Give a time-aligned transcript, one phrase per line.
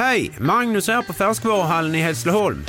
[0.00, 0.30] Hej!
[0.38, 2.64] Magnus här på Färskvaruhallen i Hässleholm.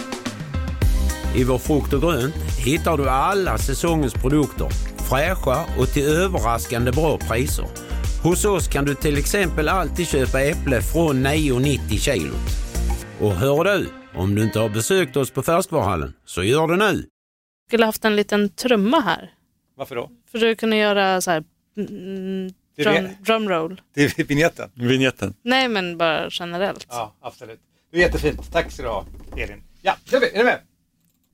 [1.36, 4.70] I vår frukt och grönt hittar du alla säsongens produkter,
[5.10, 7.66] fräscha och till överraskande bra priser.
[8.24, 12.34] Hos oss kan du till exempel alltid köpa äpple från 9,90 kilo.
[13.22, 17.06] Och hör du, om du inte har besökt oss på Färskvaruhallen, så gör det nu!
[17.68, 19.34] skulle haft en liten trumma här.
[19.78, 20.10] Varför då?
[20.32, 21.44] För att kunna göra så här
[21.78, 23.16] mm, drum, det.
[23.22, 23.82] drumroll.
[23.96, 24.70] Är vignetten.
[24.74, 25.34] Vignetten.
[25.44, 26.88] Nej men bara generellt.
[26.90, 27.60] Ja, absolut.
[27.92, 28.52] Det är jättefint.
[28.52, 29.06] Tack ska du ha,
[29.38, 29.64] Elin.
[29.82, 30.30] Ja, kör vi.
[30.34, 30.60] Är du med?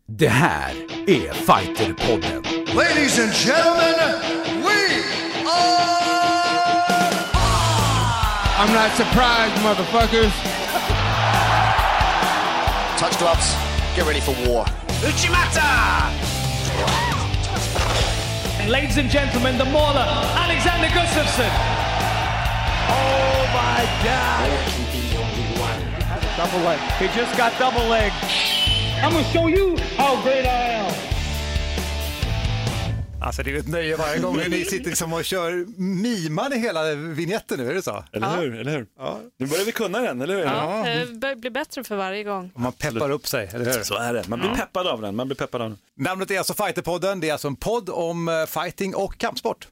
[0.10, 0.72] Det här
[1.08, 2.44] är Fighterpodden.
[2.76, 4.22] Ladies and gentlemen,
[4.64, 5.04] we
[5.50, 5.98] are.
[8.60, 10.34] I'm not surprised, motherfuckers.
[13.00, 13.56] Touch gloves.
[13.96, 14.66] Get ready for war.
[18.68, 21.50] Ladies and gentlemen, the mauler, Alexander Gustafsson.
[22.90, 24.50] Oh my God.
[26.36, 26.80] Double leg.
[27.00, 28.12] He just got double leg.
[29.02, 31.07] I'm gonna show you how great I am.
[33.22, 36.96] Alltså det är ett nöje varje gång ni sitter liksom och kör mimar i hela
[36.96, 38.04] vignetten nu, är det så?
[38.12, 38.56] Eller hur?
[38.60, 38.88] Eller hur?
[39.38, 40.44] Nu börjar vi kunna den, eller hur?
[40.44, 42.52] Ja, det börjar bli bättre för varje gång.
[42.56, 43.84] Man peppar upp sig, eller hur?
[43.84, 44.28] Så är det.
[44.28, 45.16] Man blir peppad av den.
[45.16, 45.78] Man blir peppad av den.
[45.96, 47.20] Namnet är alltså Fighterpodden.
[47.20, 49.68] Det är alltså en podd om eh, fighting och kampsport.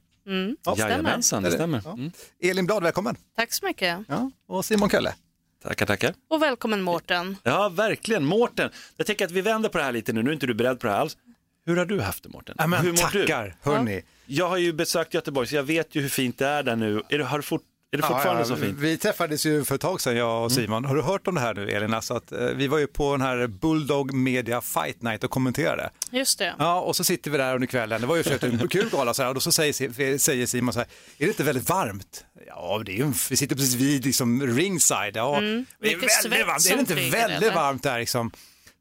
[0.76, 1.88] Jajamensan, det stämmer.
[1.88, 2.10] Mm.
[2.42, 3.16] Elin Blad, välkommen.
[3.36, 3.98] Tack så mycket.
[4.08, 4.30] Ja.
[4.48, 5.14] Och Simon Kölle.
[5.62, 6.14] Tackar, tackar.
[6.30, 7.36] Och välkommen Mårten.
[7.42, 8.24] Ja, verkligen.
[8.24, 10.22] Mårten, jag tänker att vi vänder på det här lite nu.
[10.22, 11.16] Nu är inte du beredd på det här alls.
[11.66, 12.54] Hur har du haft det, Mårten?
[12.58, 13.26] Ja, hur mår du?
[13.26, 14.02] tackar, hörni.
[14.26, 17.02] Jag har ju besökt Göteborg, så jag vet ju hur fint det är där nu.
[17.08, 18.78] Är det, har du fort, är det fortfarande Ja, ja, så fint?
[18.78, 20.84] Vi träffades ju för ett tag sedan, jag och Simon.
[20.84, 21.94] Har du hört om det här nu, Elin?
[21.94, 25.90] Alltså att, eh, vi var ju på den här Bulldog Media Fight Night och kommenterade.
[26.10, 26.54] Just det.
[26.58, 28.00] Ja, och så sitter vi där under kvällen.
[28.00, 30.72] Det var ju för en kul gala så här, och då så säger, säger Simon
[30.72, 32.24] så här, är det inte väldigt varmt?
[32.46, 35.16] Ja, det är ju, vi sitter precis vid liksom ringside.
[35.16, 36.66] Ja, det är väldigt varmt.
[36.66, 37.54] Är det inte väldigt eller?
[37.54, 38.30] varmt där liksom?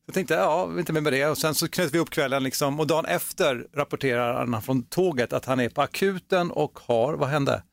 [0.05, 1.25] Jag tänkte, ja, inte med med det.
[1.25, 5.33] Och sen så knöt vi upp kvällen liksom, och dagen efter rapporterar han från tåget
[5.33, 7.63] att han är på akuten och har, vad hände?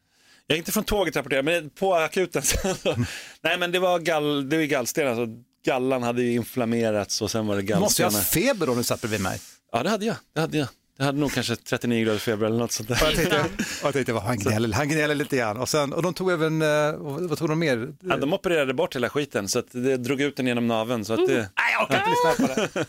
[0.46, 2.42] Jag är inte från tåget rapporterar, men på akuten.
[3.40, 5.08] Nej, men det var, gall, det var gallsten.
[5.08, 5.26] Alltså,
[5.64, 8.46] gallan hade ju inflammerats och sen var det Måste jag ha gallstenar.
[8.54, 9.38] feber då när du satt bredvid mig?
[9.72, 10.16] Ja, det hade jag.
[10.34, 10.68] Det hade jag.
[10.98, 13.02] Jag hade nog kanske 39 graders feber eller något sånt där.
[13.02, 15.56] Och jag tänkte, och jag tänkte han, gnäller, han gnäller lite grann.
[15.56, 17.88] Och, sen, och de tog även, eh, vad tog de mer?
[18.02, 21.04] Ja, de opererade bort hela skiten så att det drog ut den genom naveln.
[21.04, 21.34] Så att det...
[21.34, 22.86] Nej, jag orkar inte lyssna på det.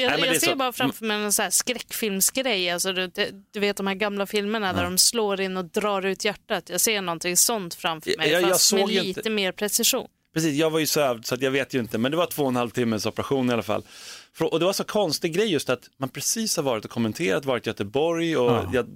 [0.00, 0.56] Jag, det är jag ser så.
[0.56, 2.70] bara framför mig en så här skräckfilmsgrej.
[2.70, 3.10] Alltså, du,
[3.52, 6.68] du vet de här gamla filmerna där de slår in och drar ut hjärtat.
[6.70, 10.08] Jag ser någonting sånt framför mig, Jag- jag fast med lite inte- mer precision.
[10.34, 12.42] Precis, jag var ju sövd så att jag vet ju inte, men det var två
[12.42, 13.82] och en halv timmes operation i alla fall.
[14.40, 17.66] Och det var så konstig grej just att man precis har varit och kommenterat, varit
[17.66, 18.86] i Göteborg och jag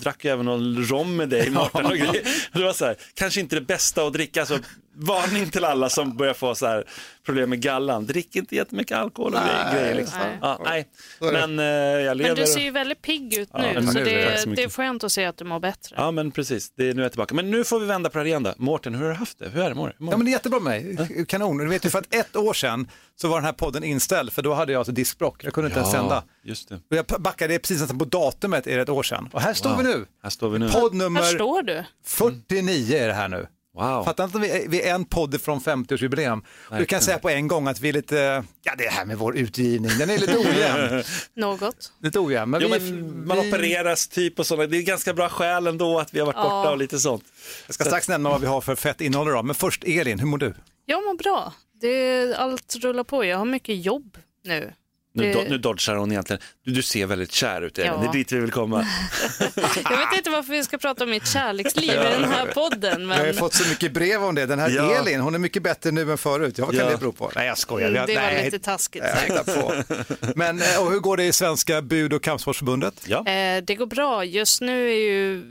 [0.00, 2.22] drack ju även någon rom med dig Mårten och grejer.
[2.52, 4.58] Det var så här, kanske inte det bästa att dricka, så
[5.00, 6.84] varning till alla som börjar få så här
[7.26, 9.72] problem med gallan, drick inte jättemycket alkohol och grejer.
[9.74, 10.18] grejer liksom.
[10.20, 10.38] nej.
[10.42, 10.88] Ja, nej.
[11.20, 12.30] Men eh, jag lever.
[12.30, 14.62] Men du ser ju väldigt pigg ut Ja, nu, men så nu- det, så det
[14.62, 15.96] är skönt att se att du mår bättre.
[15.98, 17.34] Ja men precis, det är, nu är jag tillbaka.
[17.34, 18.54] Men nu får vi vända på det här igen då.
[18.56, 19.48] Mårten, hur har du haft det?
[19.48, 19.74] Hur är det?
[19.74, 21.58] Mår mår Ja men det är jättebra med mig, kanon.
[21.58, 24.42] Du vet ju för att ett år sedan så var den här podden inställd för
[24.42, 26.22] då hade jag alltså diskbrock, jag kunde inte ens sända.
[26.42, 26.74] just det.
[26.74, 29.28] Och jag backade precis på datumet är det ett år sedan.
[29.32, 29.87] Och här står vi nu.
[30.22, 30.68] Här står vi nu.
[30.68, 31.84] Podd Här nummer står du.
[32.04, 33.46] 49 är det här nu.
[33.74, 34.04] Wow.
[34.04, 36.42] Fattar inte att vi är, vi är en podd från 50-årsjubileum.
[36.70, 39.18] Och Du kan säga på en gång att vi är lite, ja det här med
[39.18, 41.02] vår utgivning, den är lite ojämn.
[41.34, 41.92] Något.
[42.02, 42.50] lite ojämn.
[42.50, 44.66] Men Jo, vi, men man vi, opereras typ och sådana.
[44.66, 46.70] Det är ganska bra skäl ändå att vi har varit borta Ja.
[46.70, 47.24] och lite sånt.
[47.66, 49.44] Jag ska strax nämna vad vi har för fett innehåll idag.
[49.44, 50.54] Men först Elin, hur mår du?
[50.86, 51.52] Jag mår bra.
[51.80, 53.24] Det, allt rullar på.
[53.24, 54.72] Jag har mycket jobb nu.
[55.12, 56.42] Nu, do, nu dodgar hon egentligen.
[56.64, 57.92] Du, du ser väldigt kär ut Elin.
[57.92, 57.98] Ja.
[58.00, 58.86] Det är dit vi vill komma.
[59.90, 63.08] Jag vet inte varför vi ska prata om mitt kärleksliv i den här podden.
[63.08, 64.46] Jag har ju Men fått så mycket brev om det.
[64.46, 64.94] Den här Ja.
[64.94, 66.58] Elin, hon är mycket bättre nu än förut.
[66.58, 66.90] Ja, vad kan Ja.
[66.92, 67.32] det bero på?
[67.36, 67.90] Nej, jag skojar.
[67.90, 69.88] Jag, det var nej, lite taskigt jag sagt.
[70.36, 72.94] Men eh, och hur går det i Svenska bud och kampsportsförbundet?
[73.06, 73.18] Ja.
[73.26, 74.24] Eh, Det går bra.
[74.24, 75.42] Just nu är ju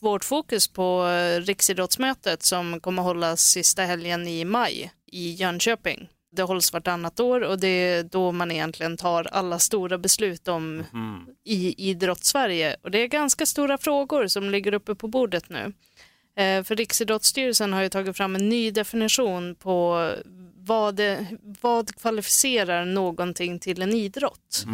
[0.00, 6.08] vårt fokus på eh, Riksidrottsmötet som kommer hållas sista helgen i maj i Jönköping.
[6.38, 10.84] Det hålls vartannat år och det är då man egentligen tar alla stora beslut om
[11.44, 12.76] i idrottssverige.
[12.82, 15.72] Och det är ganska stora frågor som ligger uppe på bordet nu.
[16.36, 20.10] Eh, För Riksidrottsstyrelsen har ju tagit fram en ny definition på
[20.56, 21.26] vad, det,
[21.60, 24.64] vad kvalificerar någonting till en idrott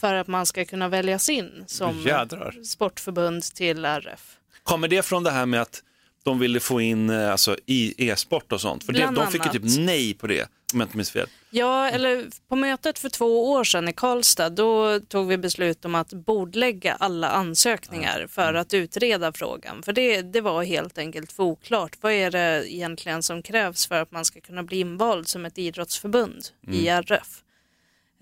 [0.00, 2.54] för att man ska kunna väljas in som Jädrar.
[2.64, 4.36] sportförbund till RF.
[4.62, 5.82] Kommer det från det här med att
[6.28, 8.84] de ville få in eh, alltså, i e-sport och sånt.
[8.84, 10.42] För det, de fick ju typ nej på det,
[10.74, 11.26] om jag inte minns fel.
[11.50, 15.94] Ja, eller på mötet för två år sedan i Karlstad, då tog vi beslut om
[15.94, 19.82] att bordlägga alla ansökningar för att utreda frågan.
[19.82, 21.96] För det, det var helt enkelt för oklart.
[22.00, 25.58] Vad är det egentligen som krävs för att man ska kunna bli invald som ett
[25.58, 27.42] idrottsförbund, IRF?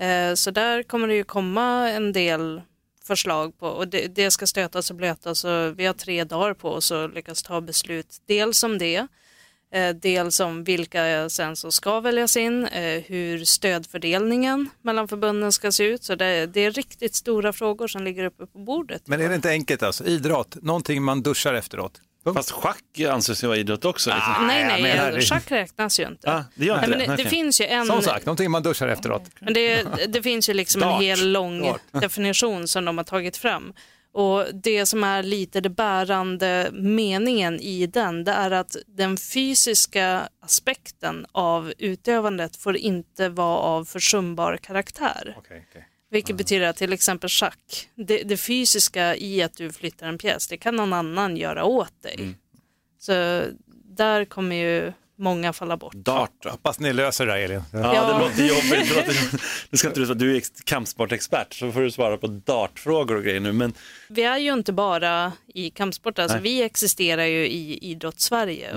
[0.00, 2.62] Eh, Så där kommer det ju komma en del
[3.06, 6.70] förslag på och det, det ska stötas och blötas och vi har tre dagar på
[6.70, 8.16] oss att lyckas ta beslut.
[8.26, 9.06] Dels om det,
[9.72, 15.72] eh, dels om vilka sen som ska väljas in, eh, hur stödfördelningen mellan förbunden ska
[15.72, 16.04] se ut.
[16.04, 19.02] Så det, det är riktigt stora frågor som ligger uppe på bordet.
[19.06, 20.04] Men är det inte enkelt alltså?
[20.04, 22.00] Idrott, någonting man duschar efteråt.
[22.26, 22.38] Punkt.
[22.38, 24.10] Fast schack anses ju vara idrott också.
[24.10, 24.46] Liksom.
[24.46, 24.82] Nej, nej,
[25.12, 26.32] men schack räknas ju inte.
[26.32, 27.22] Ah, det gör inte Nej, men det?
[27.22, 27.86] det, finns ju en...
[27.86, 29.22] Som sagt, någonting man duschar efteråt.
[29.40, 31.80] Men det, det finns ju liksom en hel lång Dart.
[31.92, 33.72] definition som de har tagit fram.
[34.12, 40.28] Och det som är lite det bärande meningen i den, det är att den fysiska
[40.42, 45.34] aspekten av utövandet får inte vara av försumbar karaktär.
[45.38, 45.88] Okej, okej.
[46.10, 50.48] Vilket betyder att till exempel schack, det, det fysiska i att du flyttar en pjäs,
[50.48, 52.34] det kan någon annan göra åt dig.
[52.98, 53.42] Så
[53.84, 55.94] där kommer ju många falla bort.
[55.94, 56.48] Dart då?
[56.50, 57.62] Hoppas ni löser det där Elin.
[57.72, 58.12] Ja, Ja.
[58.12, 58.88] det låter jobbigt.
[58.88, 59.16] Det låter...
[59.70, 63.24] Nu ska inte du, du är ex- kampsportexpert så får du svara på dartfrågor och
[63.24, 63.52] grejer nu.
[63.52, 63.74] Men
[64.08, 66.42] Vi är ju inte bara i kampsport, alltså Nej.
[66.42, 68.70] vi existerar ju i idrottssverige.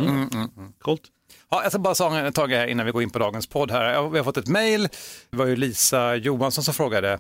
[0.80, 1.02] coolt.
[1.52, 3.72] Ja, jag ska bara ta en tag här innan vi går in på dagens podd
[3.72, 4.10] här.
[4.10, 4.90] Vi har fått ett mejl,
[5.30, 7.20] det var ju Lisa Johansson som frågade.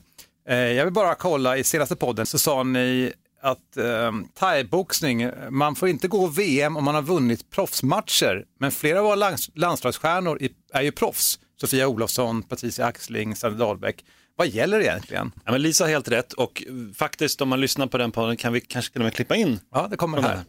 [0.49, 5.75] Eh, jag vill bara kolla, i senaste podden så sa ni att eh, thaiboxning, man
[5.75, 10.39] får inte gå VM om man har vunnit proffsmatcher, men flera av våra lands, landslagsstjärnor
[10.73, 11.39] är ju proffs.
[11.61, 14.05] Sofia Olofsson, Patricia Axling, Sanne Dahlbäck.
[14.35, 15.31] Vad gäller egentligen?
[15.45, 18.37] Ja, men Lisa har helt rätt och eh, faktiskt om man lyssnar på den podden
[18.37, 19.59] kan vi kanske till och med klippa in.
[19.71, 20.43] Ja, det kommer från här.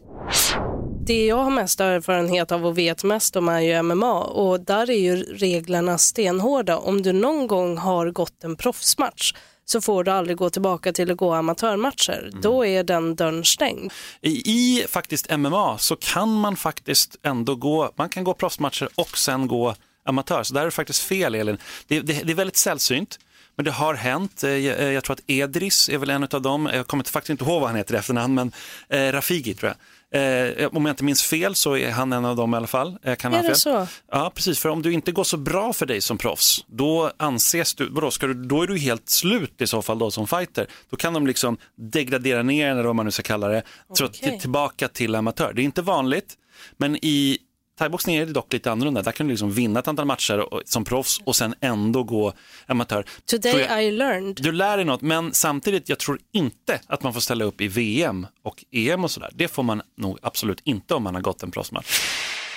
[1.05, 4.89] Det jag har mest erfarenhet av och vet mest om är ju MMA och där
[4.89, 6.77] är ju reglerna stenhårda.
[6.77, 9.33] Om du någon gång har gått en proffsmatch
[9.65, 12.31] så får du aldrig gå tillbaka till att gå amatörmatcher.
[12.41, 13.91] Då är den dörren stängd.
[14.21, 19.17] I, I faktiskt MMA så kan man faktiskt ändå gå, man kan gå proffsmatcher och
[19.17, 19.75] sen gå
[20.05, 20.43] amatör.
[20.43, 21.57] Så där är det faktiskt fel Elin.
[21.87, 23.19] Det, det, det är väldigt sällsynt.
[23.55, 24.43] Men det har hänt.
[24.43, 26.69] Eh, Jag, jag tror att Edris är väl en av dem.
[26.73, 28.51] Jag kommer faktiskt inte ihåg vad han heter i efternamn, men
[28.89, 29.77] eh, Rafigi tror jag.
[30.13, 32.97] Eh, om jag inte minns fel så är han en av dem i alla fall.
[33.03, 33.55] Jag kan Är det fel.
[33.55, 33.87] så?
[34.11, 34.59] Ja, precis.
[34.59, 38.11] För om du inte går så bra för dig som proffs, då anses du, vadå,
[38.11, 40.67] ska du, då är du helt slut i så fall då som fighter.
[40.89, 43.63] Då kan de liksom degradera ner eller vad man nu ska kalla det,
[43.93, 44.29] så Okej.
[44.31, 45.53] till, tillbaka till amatör.
[45.53, 46.33] Det är inte vanligt,
[46.77, 47.37] men i
[47.79, 49.01] thaiboxning är det dock lite annorlunda.
[49.01, 52.33] Där kan du liksom vinna ett antal matcher och, som proffs och sen ändå gå
[52.65, 53.05] amatör.
[53.25, 54.35] Today jag- I learned.
[54.41, 57.67] du lär dig något, men samtidigt, jag tror inte att man får ställa upp i
[57.67, 59.29] VM och EM och sådär.
[59.33, 61.99] Det får man nog absolut inte om man har gått en proffsmatch.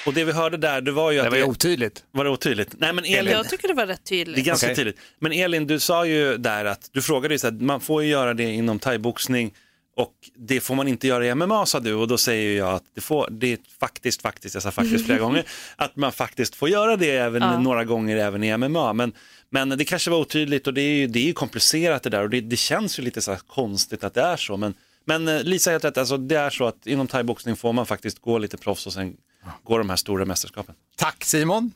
[0.07, 1.25] Och det vi hörde där, det var ju att...
[1.25, 2.05] Det var ju otydligt.
[2.11, 2.75] Var det otydligt?
[2.79, 4.45] Nej, men Elin, Jag tycker det var rätt det är tydligt.
[4.45, 4.77] ganska Okej.
[4.77, 4.99] tydligt.
[5.21, 8.09] Men Elin, du sa ju där att, du frågade ju så här, man får ju
[8.09, 9.55] göra det inom thaiboxning
[9.97, 12.85] och det får man inte göra i MMA sa du och då säger jag att
[12.95, 15.45] det, får, det är faktiskt, faktiskt, jag sa faktiskt flera gånger,
[15.77, 17.59] att man faktiskt får göra det även Ja.
[17.61, 18.93] några gånger även i MMA.
[18.93, 19.13] Men,
[19.51, 22.23] men det kanske var otydligt och det är ju, det är ju komplicerat det där
[22.23, 24.57] och det, det känns ju lite så här konstigt att det är så.
[24.57, 24.75] Men,
[25.05, 28.19] men eh, Lisa helt rätt, alltså, det är så att inom thaiboxning får man faktiskt
[28.19, 29.17] gå lite proffs och sen
[29.63, 30.75] gå de här stora mästerskapen.
[30.97, 31.73] Tack Simon!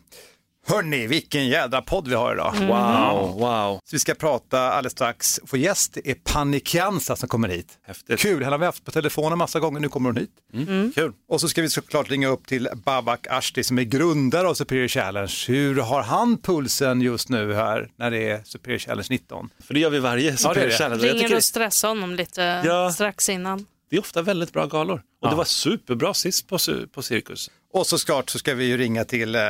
[0.69, 2.55] Hörni, vilken jädra podd vi har idag.
[2.61, 3.81] Wow, wow.
[3.85, 5.41] Så vi ska prata alldeles strax.
[5.47, 7.79] Få gäst det är Panikiansa som kommer hit.
[7.87, 8.21] Häftigt.
[8.21, 10.95] Kul, henne har vi haft på telefonen massa gånger, nu kommer hon hit.
[10.95, 11.13] Kul.
[11.29, 14.89] Och så ska vi såklart ringa upp till Babak Ashti som är grundare av Superior
[14.89, 15.33] Challenge.
[15.49, 19.51] Hur har han pulsen just nu här när det är Superior Challenge 19?
[19.67, 20.71] För det gör vi varje är det.
[20.71, 21.03] Challenge.
[21.05, 22.91] Ringer och stressar honom lite Ja.
[22.93, 23.67] strax innan.
[23.91, 25.03] Det är ofta väldigt bra galor.
[25.23, 26.59] Och det var superbra sist på,
[26.93, 27.51] på Cirkus.
[27.73, 29.41] Och så såklart så ska vi ju ringa till eh,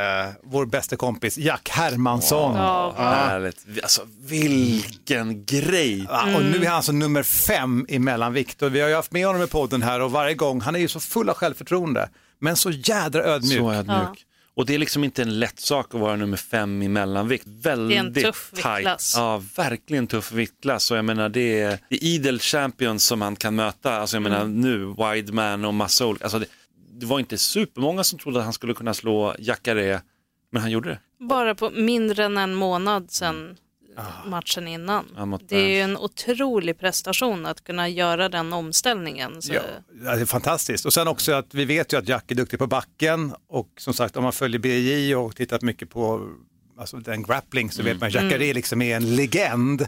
[0.43, 2.57] vår bästa kompis Jack Hermansson.
[2.57, 2.95] Ja.
[2.97, 3.67] Härligt.
[3.83, 6.07] Alltså vilken grej.
[6.09, 9.13] Ja, och nu är han alltså nummer fem i mellanvikt och vi har ju haft
[9.13, 12.09] med honom i podden här och varje gång, han är ju så full av självförtroende
[12.41, 13.59] men så jädra ödmjuk.
[13.59, 14.27] Så ödmjuk.
[14.59, 17.45] Och det är liksom inte en lätt sak att vara nummer fem i mellanvikt.
[17.47, 18.67] Väldigt Det är en tuff tight.
[18.79, 19.13] viktklass.
[19.17, 20.91] Ja, verkligen tuff viktklass.
[20.91, 23.93] Och jag menar det är, det är idel champions som han kan möta.
[23.97, 24.61] Alltså jag menar Mm.
[24.61, 26.25] nu, Wideman och massa olika.
[26.25, 26.47] Alltså det,
[27.01, 30.01] det var inte supermånga som trodde att han skulle kunna slå Jacare,
[30.53, 30.99] men han gjorde det.
[31.29, 33.57] Bara på mindre än en månad sedan
[34.27, 35.05] matchen innan.
[35.17, 39.43] Ja, Det är ju en otrolig prestation att kunna göra den omställningen.
[39.43, 39.61] Så Ja,
[40.05, 40.87] ja, det är fantastiskt.
[40.87, 43.95] Och sen också att vi vet ju att Jack är duktig på backen och som
[43.95, 46.29] sagt om man följer BJ och tittat mycket på
[46.81, 49.87] alltså den grappling så vet man att Jacare liksom är en legend.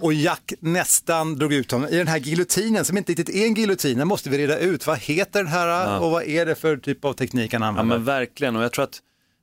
[0.00, 3.54] Och Jack nästan drog ut honom i den här giljotinen som inte riktigt är en
[3.54, 3.98] giljotin.
[3.98, 4.86] Den måste vi reda ut.
[4.86, 7.96] Vad heter den här och vad är det för typ av teknik han Ja använder?
[7.96, 8.98] men verkligen och jag tror att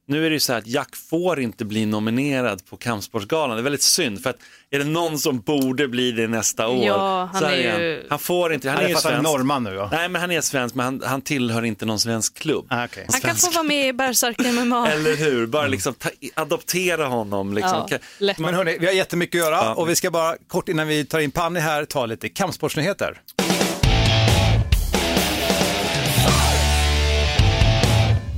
[0.07, 3.55] nu är det ju så här att Jack får inte bli nominerad på Kampsportsgalan.
[3.57, 4.37] Det är väldigt synd för att
[4.71, 8.03] är det någon som borde bli det nästa år Ja, han så är är ju-
[8.09, 8.19] han.
[8.19, 9.23] Får inte, han, Han är är ju svensk.
[9.23, 9.89] norrman nu ja.
[9.91, 12.65] Nej men han är svensk men han, han tillhör inte någon svensk klubb.
[12.69, 13.05] Ah, okej.
[13.11, 14.87] Han kan få vara med i Berserk MMA.
[14.91, 17.53] Eller hur, bara liksom ta, adoptera honom.
[17.53, 17.87] Liksom.
[17.91, 18.39] Ja, lätt.
[18.39, 19.73] Men hörni, vi har jättemycket att göra Ja.
[19.73, 23.21] och vi ska bara kort innan vi tar in Panny här ta lite kampsportsnyheter.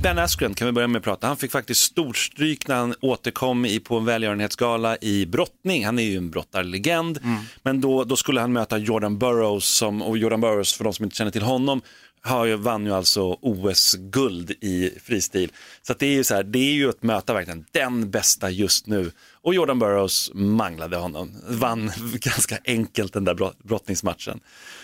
[0.02, 1.26] Ben Askren kan vi börja med att prata.
[1.26, 5.84] Han fick faktiskt stort stryk när han återkom i, på en välgörenhetsgala i brottning.
[5.84, 7.18] Han är ju en brottarlegend,
[7.62, 11.04] men då, då skulle han möta Jordan Burroughs som, och Jordan Burroughs, för de som
[11.04, 11.82] inte känner till honom,
[12.22, 15.52] har ju, vann ju alltså OS-guld i fristil.
[15.82, 18.86] Så det är ju så här, det är ju att möta verkligen den bästa just
[18.86, 19.10] nu.
[19.42, 21.90] Och Jordan Burroughs manglade honom, vann
[22.20, 24.40] ganska enkelt den där brott, brottningsmatchen.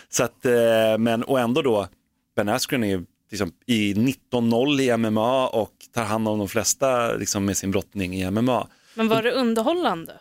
[0.09, 1.89] Så att, eh, men, och ändå då,
[2.37, 3.05] Ben Askren är ju
[3.35, 8.15] liksom, i 19-0 i MMA och tar hand om de flesta liksom, med sin brottning
[8.15, 8.69] i MMA.
[8.95, 10.13] Men var det underhållande?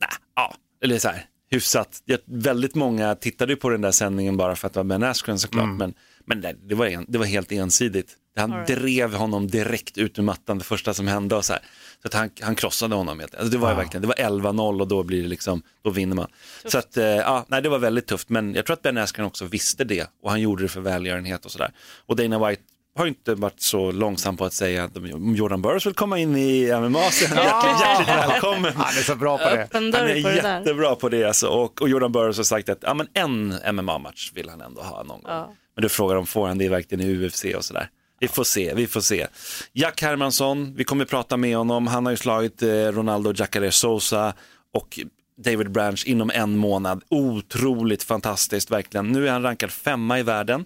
[0.00, 2.02] Nej, ja, eller så här, hyfsat.
[2.04, 5.38] Jag, väldigt många tittade på den där sändningen bara för att det var Ben Askren
[5.38, 5.94] såklart, men,
[6.26, 8.16] men det, det, var en, det var helt ensidigt.
[8.36, 8.66] Han right.
[8.66, 11.62] drev honom direkt ut ur mattan det första som hände och så här.
[12.02, 13.20] Så att han, han krossade honom.
[13.20, 15.90] helt- Alltså det var ju verkligen, det var 11-0 och då blir det liksom, då
[15.90, 16.28] vinner man.
[16.64, 19.26] Så att, eh, ja, nej det var väldigt tufft, men jag tror att Ben Askren
[19.26, 21.70] också visste det och han gjorde det för välgörenhet och sådär.
[22.06, 22.62] Och Dana White
[22.98, 24.92] har inte varit så långsam på att säga att
[25.36, 28.72] Jordan Burroughs vill komma in i MMA så är han hjärtligt, hjärtligt välkommen.
[28.76, 29.68] Han är så bra på det.
[29.72, 30.58] Han är på det där.
[30.58, 31.48] jättebra på det alltså.
[31.48, 34.96] och, och Jordan Burroughs har sagt att ja, men en MMA-match vill han ändå ha
[35.02, 35.32] någon gång.
[35.32, 35.54] Ja.
[35.76, 37.90] Men du frågar om får han det verkligen i UFC och sådär.
[38.20, 39.26] Vi får se, vi får se.
[39.72, 41.86] Jack Hermansson, vi kommer prata med honom.
[41.86, 44.34] Han har ju slagit eh, Ronaldo Jacare Sosa
[44.74, 45.00] och
[45.44, 47.02] David Branch inom en månad.
[47.08, 49.12] Otroligt fantastiskt verkligen.
[49.12, 50.64] Nu är han rankad femma i världen.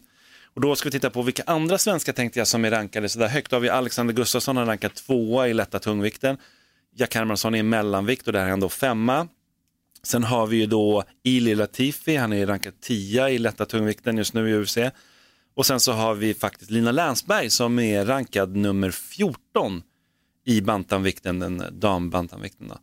[0.54, 3.28] Och då ska vi titta på vilka andra svenskar tänkte jag som är rankade sådär
[3.28, 3.50] högt.
[3.50, 6.36] Då har vi Alexander Gustafsson, han är rankad tvåa i lätta tungvikten.
[6.96, 9.28] Jack Hermansson är i mellanvikt och där är han då femma.
[10.02, 14.34] Sen har vi ju då Ili Latifi, han är rankad 10 i lätta tungvikten just
[14.34, 14.78] nu i UFC.
[15.54, 19.82] Och sen så har vi faktiskt Lina Länsberg som är rankad nummer 14
[20.46, 22.68] i bantamvikten, den dambantamvikten.
[22.68, 22.78] Då.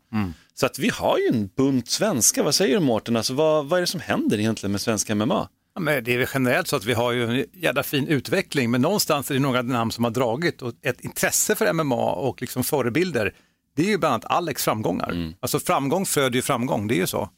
[0.54, 3.16] Så att vi har ju en bunt svenska, vad säger du Mårten?
[3.16, 5.50] Alltså, vad, vad är det som händer egentligen med svenska MMA?
[5.76, 8.72] Ja, men det är väl generellt så att vi har ju en jävla fin utveckling,
[8.72, 12.42] men någonstans är det några namn som har dragit och ett intresse för MMA och
[12.42, 13.34] liksom förebilder.
[13.78, 15.34] Det är ju bland annat Alex framgångar.
[15.40, 17.30] Alltså framgång föder ju framgång, det är ju så.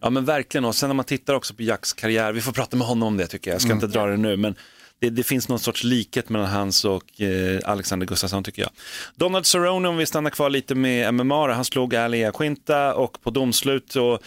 [0.00, 2.76] Ja men verkligen och sen när man tittar också på Jacks karriär, vi får prata
[2.76, 4.54] med honom om det tycker jag, jag ska inte dra det nu men
[4.98, 8.70] det, det finns någon sorts likhet mellan hans och eh, Alexander Gustafsson tycker jag.
[9.14, 13.30] Donald Cerrone om vi stannar kvar lite med MMA, han slog Ali Quinta och på
[13.30, 14.22] domslut och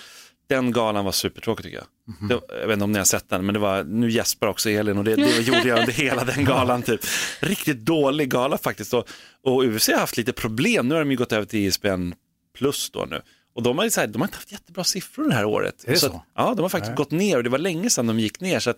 [0.47, 2.29] den galan var supertråkig tycker jag.
[2.29, 4.69] Det, jag vet inte om ni har sett den, men det var, nu gäspar också
[4.69, 6.81] Elin och det, det gjorde jag under hela den galan.
[6.81, 7.01] Typ.
[7.39, 8.93] Riktigt dålig gala faktiskt.
[8.93, 9.07] Och,
[9.43, 12.13] och UFC har haft lite problem, nu har de ju gått över till ISBN
[12.57, 13.21] plus då nu.
[13.55, 15.83] Och de har, ju så här, de har inte haft jättebra siffror det här året.
[15.87, 16.07] Är det så?
[16.07, 18.59] Att, ja, de har faktiskt gått ner och det var länge sedan de gick ner.
[18.59, 18.77] Så att,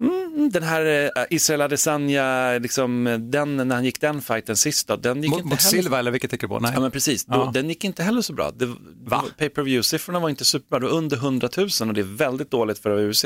[0.00, 4.96] mm, den här eh, Israel Adesanya, liksom, den, när han gick den fighten sist, då,
[4.96, 6.60] den gick Mot, inte mot heller Silva eller vilket tänker du på?
[6.60, 6.70] Nej.
[6.74, 7.50] Ja men precis, då, Ja.
[7.54, 8.50] den gick inte heller så bra.
[8.50, 8.66] Det,
[9.04, 9.24] Va?
[9.38, 12.16] pay per view siffrorna var inte superbra, det var under 100 000 och det är
[12.16, 13.24] väldigt dåligt för UFC.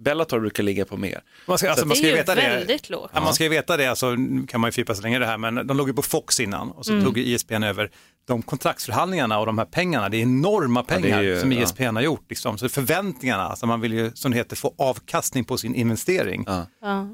[0.00, 1.20] Bellator brukar ligga på mer.
[1.46, 2.40] Man ska, alltså, Det man ska är ju veta det.
[2.40, 3.10] väldigt lågt.
[3.14, 5.26] Ja, man ska ju veta det, alltså, nu kan man ju fipa så länge det
[5.26, 7.04] här, men de låg ju på Fox innan och så Mm.
[7.04, 7.90] tog ISPN över.
[8.26, 11.62] De kontraktsförhandlingarna och de här pengarna, det är enorma det är pengar ju- som ja.
[11.62, 12.24] ISPN har gjort.
[12.28, 12.58] Liksom.
[12.58, 16.44] Så förväntningarna, alltså man vill ju som det heter få avkastning på sin investering.
[16.46, 16.66] Ja.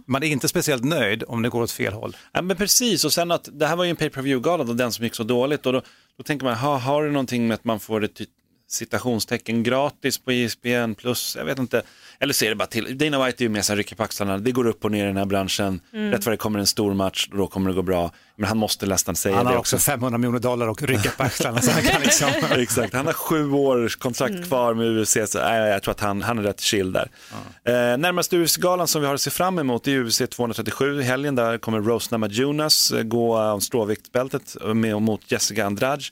[0.07, 2.17] Man är inte speciellt nöjd om det går åt fel håll.
[2.33, 4.73] Ja, men precis, och sen att det här var ju en pay per view-gala, då,
[4.73, 5.67] den som gick så dåligt.
[5.67, 5.83] Och då,
[6.19, 8.27] då tänker man, ha, har det någonting med att man får ett ty-
[8.69, 11.83] citationstecken gratis på ISBN plus, jag vet inte.
[12.19, 14.39] Eller så är det bara till, Dana White är ju med sig rycker på axlarna,
[14.39, 15.81] det går upp och ner i den här branschen.
[15.91, 18.11] Rätt vad det kommer en stor match, då kommer det gå bra.
[18.37, 19.77] Men han måste nästan säga Han det har också.
[19.77, 22.29] också 500 miljoner dollar och rycker på axlarna så han kan liksom...
[22.57, 26.23] Exakt, han har sju års kontrakt kvar med UFC, så äh, jag tror att han,
[26.23, 27.11] han är rätt chill där.
[27.65, 31.35] Eh, närmaste UFC-galan som vi har att se fram emot är UFC 237 i helgen.
[31.35, 36.03] Där kommer Rose Namajunas eh, gå om stråviktbältet med och mot Jessica Andrade.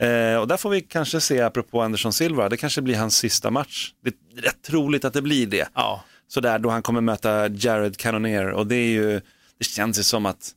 [0.00, 3.50] Eh, och där får vi kanske se, apropå Anderson Silva, det kanske blir hans sista
[3.50, 3.92] match.
[4.04, 5.68] Det är rätt troligt att det blir det.
[5.74, 6.04] Ja.
[6.28, 9.20] Så där då han kommer möta Jared Cannonier och det är ju,
[9.58, 10.50] det känns ju som att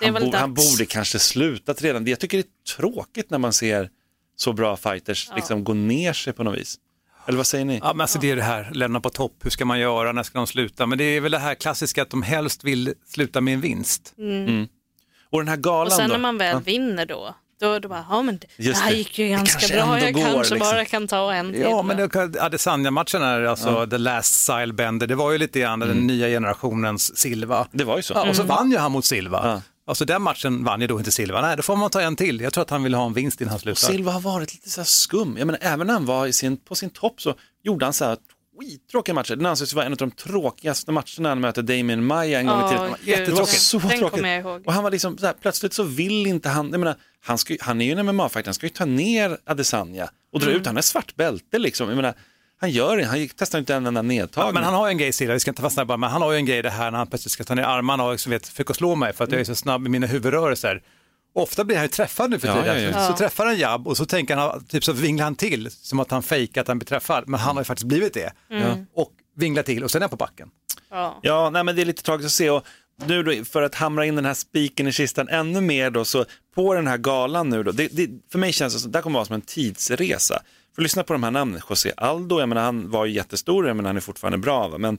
[0.00, 2.06] han, bo, han borde kanske slutat redan.
[2.06, 3.90] Jag tycker det är tråkigt när man ser
[4.36, 6.76] så bra fighters liksom gå ner sig på något vis.
[7.26, 7.78] Eller vad säger ni?
[7.82, 10.22] Ja, men alltså det är det här, lämna på topp, hur ska man göra, när
[10.22, 10.86] ska de sluta?
[10.86, 14.14] Men det är väl det här klassiska att de helst vill sluta med en vinst.
[15.30, 16.12] Och den här galan Och sen då?
[16.14, 16.58] när man väl Ja.
[16.58, 20.00] vinner då, Då, då bara, ja men det, det här gick ju ganska kanske bra,
[20.00, 20.58] jag går, kanske liksom.
[20.58, 21.60] bara kan ta en till.
[21.62, 25.06] Ja, men det- Adesanya-matchen är alltså the last stylebender.
[25.06, 27.66] Det var ju lite grann den nya generationens Silva.
[27.72, 28.14] Det var ju så.
[28.14, 29.40] Ja, och så vann ju han mot Silva.
[29.44, 29.62] Ja.
[29.86, 31.40] Alltså den matchen vann ju då inte Silva.
[31.40, 32.40] Nej, då får man ta en till.
[32.40, 33.80] Jag tror att han vill ha en vinst innan han Och slutar.
[33.92, 35.36] Silva har varit lite så här skum.
[35.38, 38.04] Jag menar, även när han var i sin, på sin topp så gjorde han så
[38.04, 38.16] här
[38.58, 39.36] skittråkiga matcher.
[39.36, 42.66] Den anses vara en av de tråkigaste matcherna när han möter Damien Maya en gång
[42.66, 42.94] i tiden.
[43.04, 43.08] gud.
[43.08, 43.60] Jättetråkigt.
[43.60, 44.10] Så Den tråkigt.
[44.10, 44.62] kommer jag ihåg.
[44.66, 47.56] Och han var liksom så här, plötsligt så vill inte han, jag menar, han, ska,
[47.60, 50.76] han är ju en MMA-fighter, han ska ju ta ner Adesanya och dra ut, han
[50.76, 51.88] är svart bälte liksom.
[51.88, 52.14] Jag menar,
[52.60, 54.48] han gör det, han testar inte en enda nedtagning.
[54.48, 56.22] Ja, men han har ju en grej Silva, vi ska inte fastna bara, men han
[56.22, 58.30] har ju en grej det här när han plötsligt ska ta ner armarna och liksom
[58.30, 60.82] vet, försöka slå mig för att jag är så snabb i mina huvudrörelser.
[61.32, 62.82] Ofta blir han ju träffad nu för Ja, tiden.
[62.82, 63.06] ja, ja.
[63.08, 66.10] Så träffar han jabb och så tänker han, typ så vinglar han till som att
[66.10, 67.24] han fejkar att han blir träffad.
[67.28, 68.32] Men han har ju faktiskt blivit det.
[68.94, 70.48] Och vinglar till och sen är han på backen.
[70.90, 71.18] Ja.
[71.22, 72.50] Ja, nej, men det är lite tragiskt att se.
[72.50, 72.64] Och
[73.06, 76.24] nu då, för att hamra in den här spiken i kistan ännu mer då, så
[76.54, 79.02] på den här galan nu då, det, det, för mig känns det som, det här
[79.02, 80.42] kommer vara som en tidsresa.
[80.74, 83.76] För lyssna på de här namnen, José Aldo, jag menar han var ju jättestor, jag
[83.76, 84.78] menar han är fortfarande bra, va?
[84.78, 84.98] men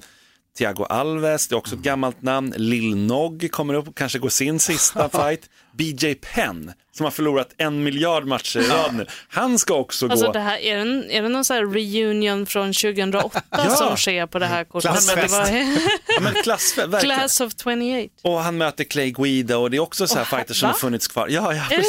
[0.57, 4.29] Thiago Alves, det är också ett gammalt namn, Lil Nog kommer upp och kanske går
[4.29, 9.59] sin sista fight, BJ Penn, som har förlorat en miljard matcher i rad nu, han
[9.59, 10.31] ska också Alltså gå.
[10.31, 13.69] det här, är, det, är det någon sån här reunion från 2008 Ja.
[13.69, 14.91] som sker på det här kortet?
[14.91, 15.33] Klassfest.
[15.33, 15.47] Det var,
[16.07, 17.01] Ja, men klass, verkligen.
[17.17, 18.13] Class of 28.
[18.21, 20.73] Och han möter Clay Guida och det är också så här Åh, fighters som va?
[20.73, 21.27] har funnits kvar.
[21.29, 21.63] Ja, ja.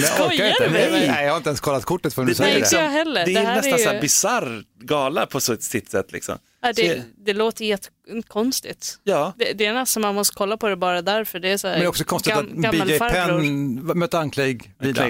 [0.00, 1.06] Skojar du mig?
[1.08, 2.66] Nej, jag har inte ens kollat kortet förrän du Det, säger Nej, det.
[2.66, 3.26] inte jag heller.
[3.26, 6.12] det är Det här nästan är så här ju- bisarr gala på så- sitt sätt.
[6.12, 6.38] Liksom.
[6.62, 7.93] Ja, det, det låter jättekonstigt.
[9.04, 9.32] Ja.
[9.38, 11.40] Det, det är nästan man måste kolla på det bara därför.
[11.40, 12.98] Det är så här Men det är också konstigt gam- att BJ.
[12.98, 14.30] Penn mötte.
[14.32, 14.58] Clay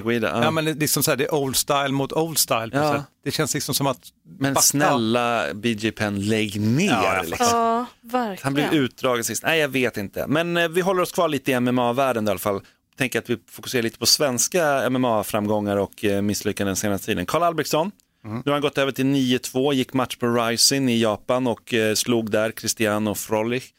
[0.00, 0.44] Guida, ja.
[0.44, 0.50] ja.
[0.50, 2.70] men det är liksom så här, det är old style mot old style.
[2.72, 3.04] Ja.
[3.24, 3.98] Det känns liksom som att...
[4.38, 4.62] Men backa.
[4.62, 6.90] snälla BJ Penn, lägg ner.
[6.90, 7.46] Ja, liksom.
[7.50, 8.38] Ja, verkligen.
[8.42, 9.42] Han blev utdragen sist.
[9.42, 10.26] Nej, jag vet inte.
[10.26, 12.60] Men eh, vi håller oss kvar lite i MMA-världen i alla fall.
[12.98, 17.26] Tänker att vi fokuserar lite på svenska MMA-framgångar och eh, misslyckanden den senaste tiden.
[17.26, 17.90] Karl Albrektsson,
[18.24, 21.94] nu har han gått över till 9-2, gick match på Rising i Japan och eh,
[21.94, 23.72] slog där Cristiano Frolich.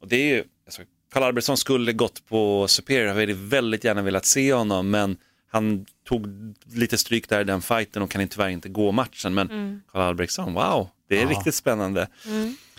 [0.00, 0.82] Och det är ju, alltså,
[1.12, 5.16] Karl Albrektsson skulle gått på Superior, jag hade väldigt gärna velat se honom, men
[5.50, 6.26] han tog
[6.74, 9.34] lite stryk där i den fighten och kan tyvärr inte gå matchen.
[9.34, 9.48] Men
[9.92, 12.08] Karl Albrektsson, wow, det är riktigt spännande.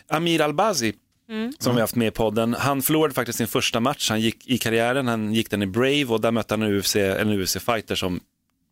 [0.08, 0.94] Amir Albazi,
[1.60, 4.58] som vi haft med i podden, han förlorade faktiskt sin första match, han gick i
[4.58, 8.20] karriären, han gick den i Brave och där mötte han en UFC, en UFC-fighter som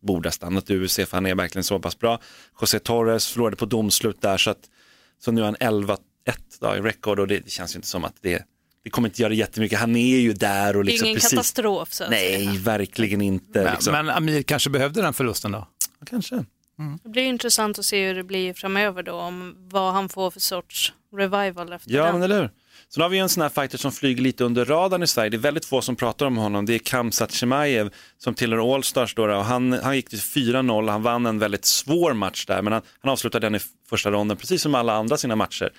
[0.02, 2.20] borde ha stannat i UFC för han är verkligen så pass bra.
[2.60, 4.58] José Torres förlorade på domslut där så, att,
[5.24, 5.98] så nu är han 11-1
[6.60, 8.44] då, i record och det, det känns ju inte som att det,
[8.84, 9.78] det kommer inte göra jättemycket.
[9.78, 11.30] Han är ju där och Det är liksom ingen precis.
[11.30, 12.60] katastrof så att Nej, säga.
[12.60, 13.62] verkligen inte.
[13.64, 13.92] Men, liksom.
[13.92, 15.68] men Amir kanske behövde den förlusten då?
[16.06, 16.44] Kanske.
[17.02, 20.40] Det blir intressant att se hur det blir framöver då, om vad han får för
[20.40, 22.12] sorts revival efter Ja, den.
[22.12, 22.50] men eller hur.
[22.94, 25.30] Så nu har vi en sån här fighter som flyger lite under radarn i Sverige.
[25.30, 26.66] Det är väldigt få som pratar om honom.
[26.66, 29.14] Det är Kamsat Chimaev som tillhör Allstars.
[29.14, 32.62] Då, och han, han gick till 4-0 han vann en väldigt svår match där.
[32.62, 35.72] Men han, han avslutade den i första ronden, precis som alla andra sina matcher.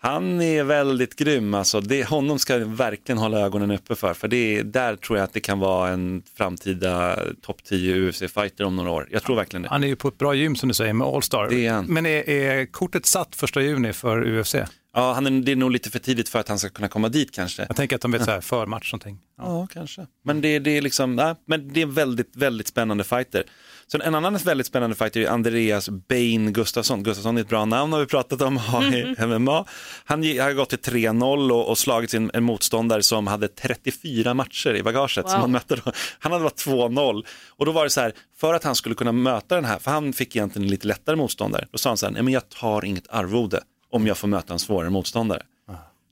[0.00, 1.80] Han är väldigt grym, alltså.
[1.80, 4.14] det, honom ska jag verkligen hålla ögonen uppe för.
[4.14, 8.76] För det, där tror jag att det kan vara en framtida topp 10 UFC-fighter om
[8.76, 9.08] några år.
[9.10, 9.68] Jag tror verkligen det.
[9.68, 11.48] Han är ju på ett bra gym som du säger med Allstar.
[11.88, 14.56] Men är, är kortet satt första juni för UFC?
[14.94, 17.08] Ja, han är, det är nog lite för tidigt för att han ska kunna komma
[17.08, 17.64] dit kanske.
[17.68, 19.18] Jag tänker att de vet så här, förmatch någonting.
[19.38, 19.44] Ja.
[19.46, 20.06] Ja, kanske.
[20.24, 23.44] Men det, det är liksom, nej, men det är en väldigt, väldigt spännande fighter.
[23.86, 27.02] Så en annan väldigt spännande fighter är Andreas Bain Gustafsson.
[27.02, 28.56] Gustafsson är ett bra namn har vi pratat om
[28.94, 29.64] i MMA.
[30.04, 34.74] Han har gått till 3-0 och, och slagit sin en motståndare som hade 34 matcher
[34.74, 35.12] i bagaget.
[35.12, 35.40] Som Wow.
[35.40, 35.92] han, mötte då.
[36.18, 39.12] han hade varit 2-0 och då var det så här, för att han skulle kunna
[39.12, 42.06] möta den här, för han fick egentligen en lite lättare motståndare, då sa han så
[42.06, 43.60] här, nej men jag tar inget arvode
[43.94, 45.42] om jag får möta en svårare motståndare.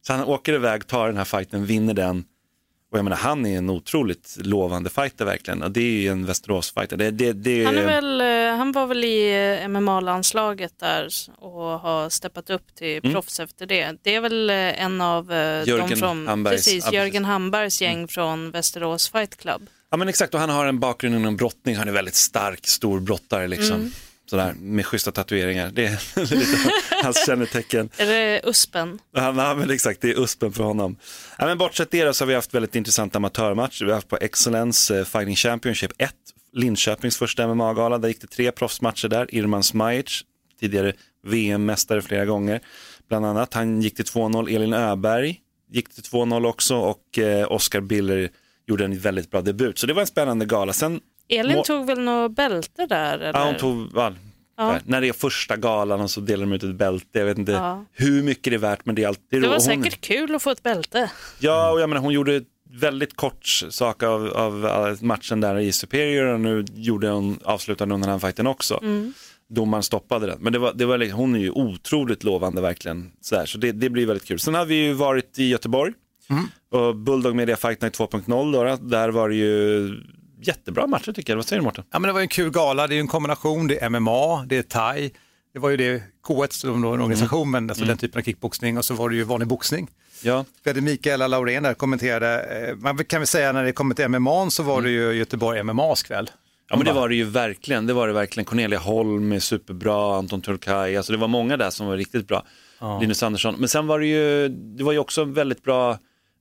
[0.06, 2.24] Så han åker iväg, tar den här fighten, vinner den.
[2.92, 5.62] Och jag menar, han är en otroligt lovande fighter verkligen.
[5.62, 6.96] Och det är ju en Västerås-fighter.
[6.96, 11.80] Det, det, det, Han, är väl, eh, han var väl i eh, MMA-landslaget där och
[11.80, 13.96] har steppat upp till proffs efter det.
[14.02, 17.24] Det är väl eh, en av Jörgen de från, Hambergs- precis, ja, Jörgen.
[17.24, 19.66] Hambergs gäng från Västerås Fight Club.
[19.90, 21.76] Ja men exakt, och han har en bakgrund inom brottning.
[21.76, 23.92] Han är väldigt stark, stor brottare liksom.
[24.30, 25.70] Sådär, med schyssta tatueringar.
[25.70, 27.90] Det är lite hans kännetecken.
[27.96, 28.98] Är det USPen?
[29.14, 30.96] Ja, men exakt, det är uspen för honom.
[31.38, 33.84] Ja, men bortsett det så har vi haft väldigt intressanta amatörmatcher.
[33.84, 36.14] Vi har haft på Excellence eh, Fighting Championship 1,
[36.52, 37.98] Linköpings första MMA-gala.
[37.98, 39.34] Där gick det tre proffsmatcher där.
[39.34, 40.22] Irman Smajic,
[40.60, 40.92] tidigare
[41.26, 42.60] VM-mästare flera gånger,
[43.08, 43.54] bland annat.
[43.54, 44.54] Han gick till 2-0.
[44.54, 48.30] Elin Öberg gick till 2-0 också och eh, Oscar Biller
[48.66, 49.78] gjorde en väldigt bra debut.
[49.78, 50.72] Så det var en spännande gala.
[50.72, 51.00] Sen,
[51.38, 53.14] Elin Må- tog väl något bälte där?
[53.18, 53.38] Eller?
[53.40, 54.12] ja, hon tog, ja,
[54.56, 54.78] Ja.
[54.84, 57.18] När det är första galan och så delar de ut ett bälte.
[57.18, 57.84] Jag vet inte Ja.
[57.92, 60.42] hur mycket det är värt men det är alltid Det var hon- säkert kul att
[60.42, 61.10] få ett bälte.
[61.38, 62.42] Ja, och jag menar hon gjorde
[62.80, 67.92] väldigt kort sak av, av eh, matchen där i Superior och nu gjorde hon, avslutade
[67.92, 68.80] hon den här fighten också.
[69.50, 70.38] Domaren stoppade den.
[70.40, 73.10] Men det var, det var, liksom- hon är ju otroligt lovande verkligen.
[73.20, 74.38] Så, här, så det, det blir väldigt kul.
[74.38, 75.92] Sen har vi ju varit i Göteborg
[76.70, 79.90] och Bulldog Media Fight Night 2.0 då, där var det ju
[80.46, 81.36] jättebra matcher tycker jag.
[81.36, 81.84] Vad säger du Mårten?
[81.90, 84.56] Ja, men det var en kul gala, det är en kombination, det är MMA, det
[84.56, 85.10] är thai,
[85.52, 88.78] det var ju det K1 som då en organisation, men alltså den typen av kickboxning
[88.78, 89.88] och så var det ju vanlig boxning.
[90.22, 93.94] Ja, Vi hade Mikaela Laurén där kommenterade, eh, man kan väl säga när det kommer
[93.94, 96.30] till MMA så var det ju Göteborg MMAs kväll.
[96.70, 97.86] Ja men det var det ju verkligen.
[97.86, 98.44] Det var det verkligen.
[98.44, 102.44] Cornelia Holm är superbra, Anton Turkay, alltså det var många där som var riktigt bra.
[103.00, 103.54] Linus Andersson.
[103.58, 105.98] Men sen var det ju, det var ju också väldigt bra,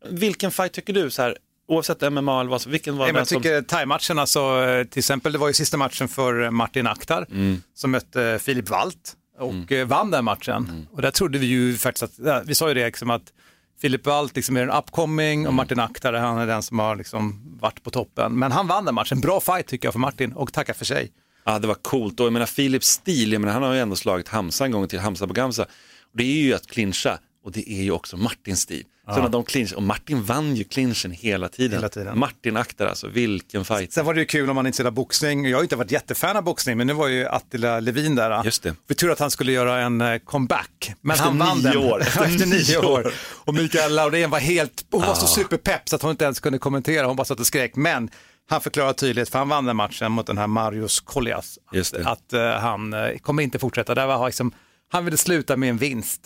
[0.10, 1.38] vilken fight tycker du så här,
[1.72, 3.42] oavsett MMA eller vad som, vilken var Nej, men den jag som...
[3.42, 7.26] tycker thai-matchen, alltså, eh, till exempel, det var ju sista matchen för eh, Martin Akhtar
[7.74, 10.88] som mötte Filip Walt och eh, vann den matchen.
[10.92, 13.34] Och där trodde vi ju faktiskt att, vi sa ju det liksom att
[13.82, 17.42] Filip Walt liksom är en upcoming och Martin Akhtar han är den som har liksom
[17.62, 18.40] varit på toppen.
[18.40, 21.12] Men han vann den matchen, bra fight tycker jag för Martin och tackar för sig.
[21.44, 23.96] Ja det var coolt och jag menar Philips stil, jag menar, han har ju ändå
[23.96, 25.64] slagit Hamza en gång till, Hamza på Gamza.
[26.12, 28.84] Och det är ju att clincha och det är ju också Martins stil.
[29.08, 31.78] Så när de clinchar, och Martin vann ju clinchen hela tiden.
[31.78, 32.20] Hela tiden.
[32.20, 33.94] Martin Akhtar alltså, vilken fight.
[33.94, 35.46] Sen var det ju kul om man inte gillar boxning.
[35.46, 38.44] Jag har ju inte varit jättefan av boxning, men nu var ju Attila Levin där.
[38.44, 38.76] Just det.
[38.88, 40.94] Vi tror att han skulle göra en eh, comeback.
[41.02, 41.78] Men Efter han vann den.
[41.78, 42.02] år.
[42.02, 43.14] Efter, Efter nio år.
[43.46, 46.58] Och Mikael Laurén var helt, hon var så superpepp så att hon inte ens kunde
[46.60, 47.76] kommentera, hon bara satt och skrek.
[47.76, 48.10] Men
[48.50, 52.08] han förklarade tydligt, för han vann den matchen mot den här Marius Kollias, Just det.
[52.10, 53.96] att eh, han eh, kommer inte fortsätta.
[53.96, 54.52] Det var liksom,
[54.92, 56.22] han ville sluta med en vinst.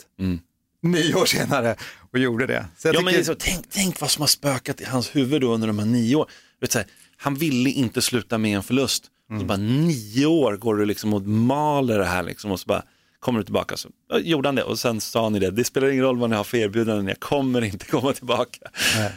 [0.82, 1.76] Nio år senare
[2.12, 2.66] och gjorde det.
[2.78, 5.40] Så jag Ja, men tycker- så, tänk, tänk vad som har spökat i hans huvud
[5.40, 6.28] då under de här nio åren.
[6.60, 6.86] Vet, så här,
[7.16, 9.04] han ville inte sluta med en förlust.
[9.40, 12.82] Så bara nio år går du liksom och maler det här liksom, och så bara
[13.20, 13.76] kommer du tillbaka.
[13.76, 13.88] Så
[14.20, 16.44] gjorde han det och sen sa ni det, det spelar ingen roll vad ni har
[16.44, 18.58] för erbjudanden, jag kommer inte komma tillbaka.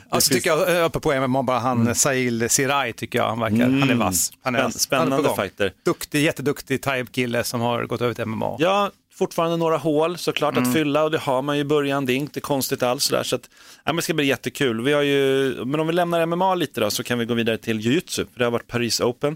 [0.10, 3.58] Alltså tycker jag, eh, uppe på MMA, bara han Sail Sirai tycker jag, han verkar,
[3.80, 4.32] han är vass.
[4.43, 5.74] Han är, Spänn- han är spännande fighter.
[5.86, 8.56] Duktig, jätteduktig thai-kille som har gått över till MMA.
[8.60, 12.13] Ja, fortfarande några hål såklart att fylla och det har man ju i början, det
[12.13, 13.03] är inte konstigt alls.
[13.03, 14.82] Sådär, så att, ja, men det ska bli jättekul.
[14.82, 17.58] Vi har ju, men om vi lämnar MMA lite då så kan vi gå vidare
[17.58, 19.36] till jujutsu, för det har varit Paris Open.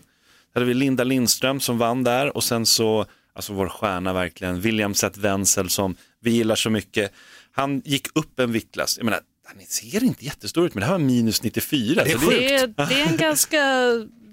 [0.53, 4.61] Där hade vi Linda Lindström som vann där och sen så, alltså vår stjärna verkligen,
[4.61, 7.11] William Seth Wenzel som vi gillar så mycket.
[7.51, 10.93] Han gick upp en viktklass, jag menar, han ser inte jättestor ut men det här
[10.93, 12.03] var minus 94.
[12.03, 12.39] Det är så sjukt.
[12.39, 13.57] Det är, det, är en ganska,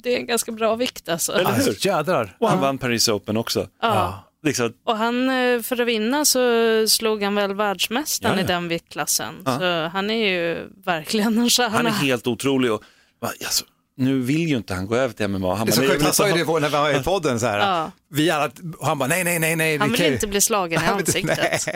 [0.02, 1.32] det är en ganska bra vikt alltså.
[1.32, 1.68] Eller hur?
[1.68, 2.36] Alltså, jädrar.
[2.38, 3.68] Och han vann Paris Open också.
[3.82, 4.29] Ja.
[4.42, 6.40] Liksom, Och han, eh, för att vinna så
[6.88, 8.44] slog han väl världsmästaren Ja, ja.
[8.44, 9.34] i den viktklassen.
[9.44, 9.58] Ja.
[9.58, 11.76] Så han är ju verkligen en stjärna.
[11.76, 12.82] han är helt otrolig och
[13.22, 13.64] alltså,
[14.00, 15.54] nu vill ju inte han gå över till MMA.
[15.54, 16.58] Han Det är bara, så "Nej, jag sjukt, vill han sa ju det ha-" på-
[16.58, 17.58] när vi var i podden så här.
[17.58, 17.90] Ja.
[18.12, 18.50] Vi alla,
[18.82, 19.78] han bara nej, nej, nej, nej.
[19.78, 21.66] Han vi vill inte bli slagen i ansiktet.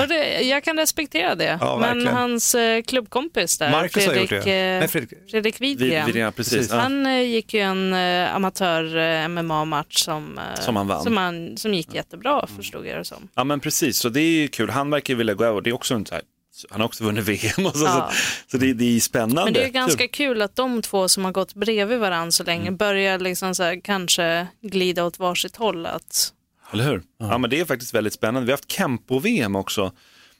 [0.00, 1.58] Och det, jag kan respektera det.
[1.60, 2.16] Ja, Men verkligen.
[2.16, 4.60] hans eh, klubbkompis där, Marcus har gjort Fredrik, det.
[4.74, 5.18] eh, Nej, Fredrik.
[5.30, 6.70] Fredrik Widgren, ja, precis.
[6.70, 6.76] Ja.
[6.76, 7.94] han eh, gick ju en
[8.34, 11.02] amatör-MMA-match som, Som han vann.
[11.02, 13.28] Som, han, som gick jättebra, förstod jag det som.
[13.34, 14.70] ja men precis, så det är ju kul.
[14.70, 15.60] Han verkar vilja gå över.
[15.60, 16.22] Det är också en så här,
[16.70, 18.10] han har också vunnit VM och så, Ja.
[18.12, 19.44] så, så det, det är spännande.
[19.44, 20.26] Men det är ju ganska Kul.
[20.26, 23.80] kul att de två som har gått bredvid varandra så länge börjar liksom så här,
[23.84, 25.86] kanske glida åt varsitt håll.
[25.86, 26.32] Att,
[26.72, 27.02] Eller hur?
[27.18, 27.38] Ja.
[27.38, 28.46] men det är faktiskt väldigt spännande.
[28.46, 29.92] Vi har haft Kempo-VM också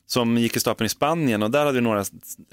[0.06, 2.04] som gick i stapeln i Spanien och där hade vi några,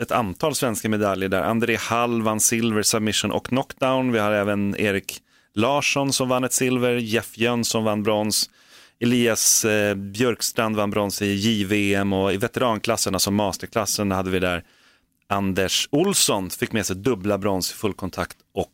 [0.02, 1.42] ett antal svenska medaljer där.
[1.42, 4.12] André Hall vann silver, submission och knockdown.
[4.12, 5.20] Vi har även Erik
[5.56, 8.50] Larsson som vann ett silver, Jeff Jönsson vann brons.
[9.00, 14.64] Elias eh, Björkstrand vann brons i JVM och i veteranklassen, alltså masterklassen, hade vi där
[15.30, 18.72] Anders Olsson fick med sig dubbla brons i fullkontakt och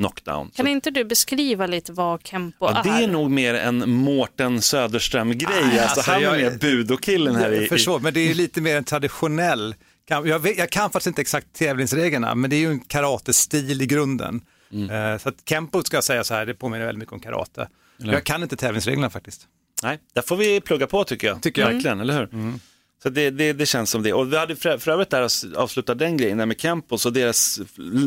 [0.00, 0.50] knockdown.
[0.54, 4.62] kan Så- inte du beskriva lite vad Kempo Ja, det är nog mer en Mårten
[4.62, 5.48] Söderström-grej.
[5.62, 7.60] Nej, alltså, alltså, han är jag- mer budokillen här i...
[7.60, 9.74] Jag förstår, men det är lite mer en traditionell,
[10.08, 13.86] jag, vet, jag kan faktiskt inte exakt tävlingsreglerna, men det är ju en karatestil i
[13.86, 14.40] grunden.
[14.72, 14.90] Mm.
[15.12, 17.68] Eh, Så att Kempo ska jag säga så här, det påminner väldigt mycket om karate.
[17.98, 19.46] Jag kan inte tävlingsreglerna faktiskt.
[19.82, 21.42] Nej, där får vi plugga på tycker jag.
[21.42, 21.72] Tycker jag.
[21.72, 22.58] Verkligen, eller hur?
[23.02, 24.12] Så det, det, det känns som det.
[24.12, 27.60] Och vi hade för, för övrigt där avsluta den grejen där med Campos och deras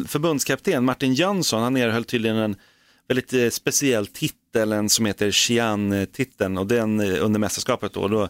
[0.08, 2.56] förbundskapten Martin Jönsson, han erhöll tydligen en
[3.08, 8.30] väldigt eh, speciell titel, en som heter Xian-titeln och den eh, under mästerskapet då, då,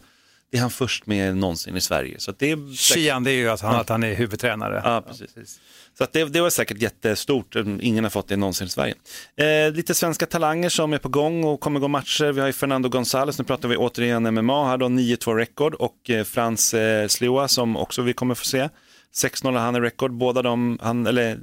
[0.52, 2.16] det är han först med någonsin i Sverige.
[2.20, 4.82] Så det är Xian, det är ju att han, att han är huvudtränare.
[4.84, 5.60] Ja, precis.
[6.00, 8.96] Så det, det var säkert jättestort, ingen har fått det någonsin i Sverige.
[9.36, 12.32] Eh, lite svenska talanger som är på gång och kommer gå matcher.
[12.32, 16.10] Vi har ju Fernando González, nu pratar vi återigen MMA, här då 9-2 rekord och
[16.10, 18.70] eh, Frans eh, Slioa som också vi kommer få se.
[19.16, 21.40] 6-0 har han i rekord, båda de, han, eller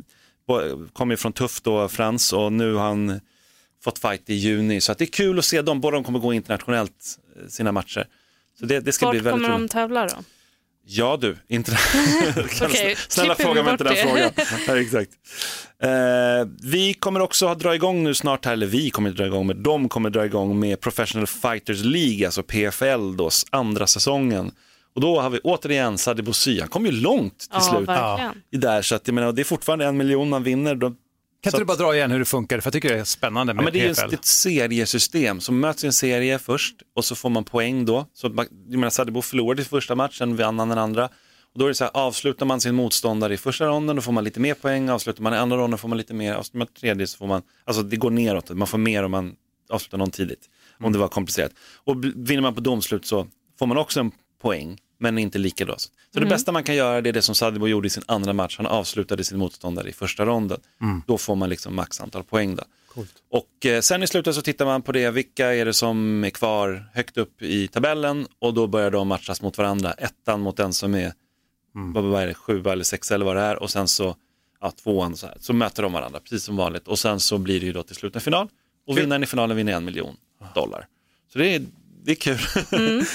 [0.92, 3.20] kommer ju från Tuff då, Frans, och nu har han
[3.84, 4.80] fått fight i juni.
[4.80, 8.06] Så det är kul att se dem, båda de kommer gå internationellt, eh, sina matcher.
[8.58, 9.70] Så det, det ska bli vart väldigt kommer roligt.
[9.70, 10.16] de tävla då?
[10.88, 11.70] Ja du, inte
[12.34, 14.30] du Snälla fråga mig inte den frågan.
[14.66, 15.10] Ja, exakt.
[15.82, 15.88] Eh,
[16.62, 19.46] vi kommer också att dra igång nu snart här, eller vi kommer att dra igång
[19.46, 24.50] med, de kommer att dra igång med Professional Fighters League, alltså PFL då, andra säsongen.
[24.94, 28.32] Och då har vi återigen Sadibou Sy, han kom ju långt till Ja, slut verkligen.
[28.52, 30.74] i där, så att jag menar, det är fortfarande en miljon man vinner.
[31.46, 32.60] Kan så inte du bara dra igen hur det funkar?
[32.60, 34.14] För jag tycker det är spännande Ja, med men det är PFL.
[34.14, 38.06] ett seriesystem som möts i en serie först och så får man poäng då.
[38.12, 41.04] Så man, jag menar, Sadibou förlorade i första matchen, vann den andra.
[41.52, 44.12] Och då är det så här, avslutar man sin motståndare i första ronden då får
[44.12, 46.66] man lite mer poäng, avslutar man i andra ronden får man lite mer, avslutar man
[46.80, 49.34] tredje så får man, alltså det går neråt, man får mer om man
[49.70, 50.40] avslutar någon tidigt.
[50.80, 51.52] Om det var komplicerat.
[51.84, 53.26] Och vinner man på domslut så
[53.58, 54.10] får man också en
[54.42, 55.74] poäng, men inte lika då.
[56.14, 58.32] Så det bästa man kan göra det är det som Sadibou gjorde i sin andra
[58.32, 60.60] match, han avslutade sin motståndare i första ronden.
[61.06, 62.62] Då får man liksom max antal poäng då.
[63.30, 66.30] Och eh, sen i slutet så tittar man på det, vilka är det som är
[66.30, 69.92] kvar högt upp i tabellen och då börjar de matchas mot varandra.
[69.92, 71.12] Ettan mot den som är,
[71.72, 74.16] vad, vad är det, sjua eller sexa eller vad det är och sen så,
[74.60, 75.36] ja, tvåan så här.
[75.40, 76.88] Så möter de varandra, precis som vanligt.
[76.88, 78.48] Och sen så blir det ju då till slut en final
[78.86, 80.16] och vinnaren i finalen vinner en miljon
[80.54, 80.86] dollar.
[81.32, 81.62] Så det är,
[82.04, 82.38] det är kul.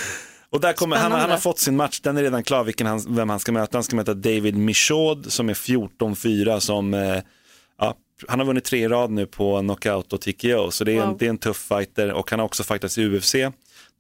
[0.52, 3.16] och där kommer, han, han har fått sin match, den är redan klar vilken han,
[3.16, 3.78] vem han ska möta.
[3.78, 7.18] Han ska möta David Michaud som är 14-4 som eh,
[7.80, 7.96] Ja,
[8.28, 11.08] han har vunnit tre i rad nu på knockout och TKO, så det är, en,
[11.08, 11.18] Wow.
[11.18, 13.52] det är en tuff fighter och han har också fightats i UFC, där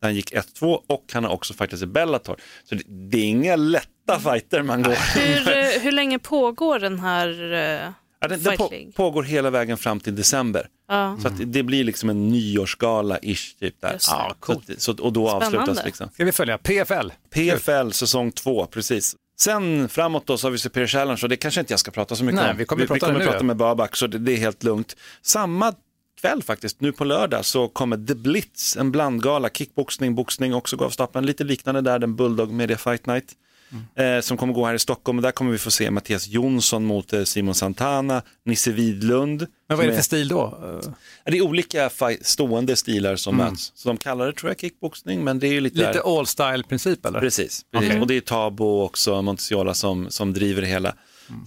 [0.01, 2.35] han gick 1-2 och han har också fightats i Bellator.
[2.63, 5.19] Så det, det är inga lätta fighter man går.
[5.19, 7.91] Hur, eh, hur länge pågår den här eh,
[8.23, 10.67] Ja, den, den på, pågår hela vägen fram till december.
[10.91, 11.17] Ja.
[11.21, 13.91] Så att det- blir liksom en nyårsgala-ish typ där.
[13.91, 14.69] Ja, Så coolt.
[14.69, 15.57] att, så, och då Spännande.
[15.59, 16.09] avslutas liksom.
[16.13, 17.09] Ska vi följa PFL?
[17.29, 19.15] PFL säsong två, precis.
[19.39, 22.15] Sen framåt då så har vi Superior Challenge och det kanske inte jag ska prata
[22.15, 22.57] så mycket Nej, om.
[22.57, 24.95] vi kommer vi, prata kommer nu, prata med Babak så det, det är helt lugnt.
[25.21, 25.73] Samma
[26.21, 30.85] kväll faktiskt, nu på lördag så kommer The Blitz, en blandgala, kickboxning, boxning också gå
[30.85, 31.25] av stapeln.
[31.25, 33.25] Lite liknande där, den Bulldog Media Fight Night.
[33.71, 34.17] Mm.
[34.17, 36.85] Eh, som kommer gå här i Stockholm och där kommer vi få se Mattias Jonsson
[36.85, 39.47] mot eh, Simon Santana, Nisse Widlund.
[39.67, 40.59] Men vad är det för stil då?
[40.85, 40.91] Eh,
[41.31, 41.89] Det är olika
[42.21, 43.71] stående stilar som möts.
[43.75, 47.19] Så de kallar det tror jag kickboxning, men det är lite, Lite all style-princip eller?
[47.19, 47.89] Precis, precis.
[47.89, 48.01] Okej.
[48.01, 50.95] och det är Tabo också Montesiola som, som driver det hela.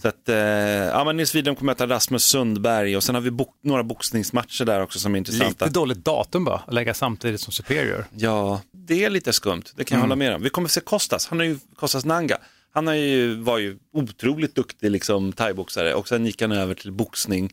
[0.03, 3.31] Så att, eh, ja men Nils Widholm kommer möta Rasmus Sundberg och sen har vi
[3.31, 5.65] bok, några boxningsmatcher där också som är intressanta.
[5.65, 8.05] Lite dåligt datum bara, att lägga samtidigt som Superior.
[8.17, 10.43] Ja, det är lite skumt, det kan jag hålla med om.
[10.43, 12.39] Vi kommer se Kostas, han är ju Kostas Nanga.
[12.73, 16.93] Han är ju, var ju otroligt duktig liksom, thaiboxare och sen gick han över till
[16.93, 17.53] boxning.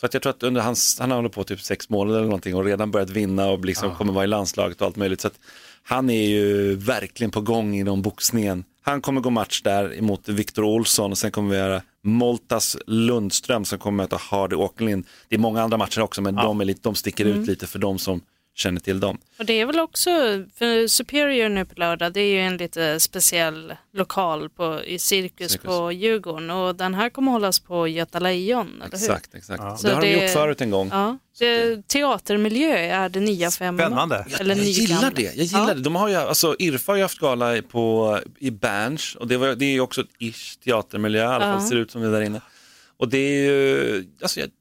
[0.00, 2.26] Så att jag tror att under hans, han har hållit på typ sex månader eller
[2.26, 5.20] någonting och redan börjat vinna och liksom kommer vara i landslaget och allt möjligt.
[5.20, 5.38] Så att
[5.82, 8.64] han är ju verkligen på gång inom boxningen.
[8.82, 13.64] Han kommer gå match där emot Viktor Olsson och sen kommer vi göra Moltas Lundström
[13.64, 15.06] som kommer möta Hardy Åkerlind.
[15.28, 17.78] Det är många andra matcher också men de, är lite, de sticker ut lite för
[17.78, 18.20] de som
[18.54, 19.18] känner till dem.
[19.38, 20.10] Och det är väl också,
[20.58, 25.52] för Superior nu på lördag, det är ju en lite speciell lokal på, i Cirkus,
[25.52, 25.66] Cirkus.
[25.66, 29.10] på Djurgården och den här kommer hållas på Göta Lejon, eller hur?
[29.10, 29.80] Exakt, exakt.
[29.80, 30.88] Så Det har de gjort förut en gång.
[30.92, 33.82] Ja, det, teatermiljö är det nya för MMA.
[33.86, 34.26] Spännande.
[34.40, 35.10] Eller jag gillar nygamla.
[35.16, 35.22] det.
[35.22, 35.74] Jag gillar Ja.
[35.74, 35.80] det.
[35.80, 39.54] De har ju, alltså, Irfa har ju haft gala på, i Berns och det, var,
[39.54, 41.68] det är ju också ett ish teatermiljö, i alla fall Ja.
[41.68, 42.40] ser ut som det är där inne.
[42.96, 44.52] Och det är ju, alltså jag, jag,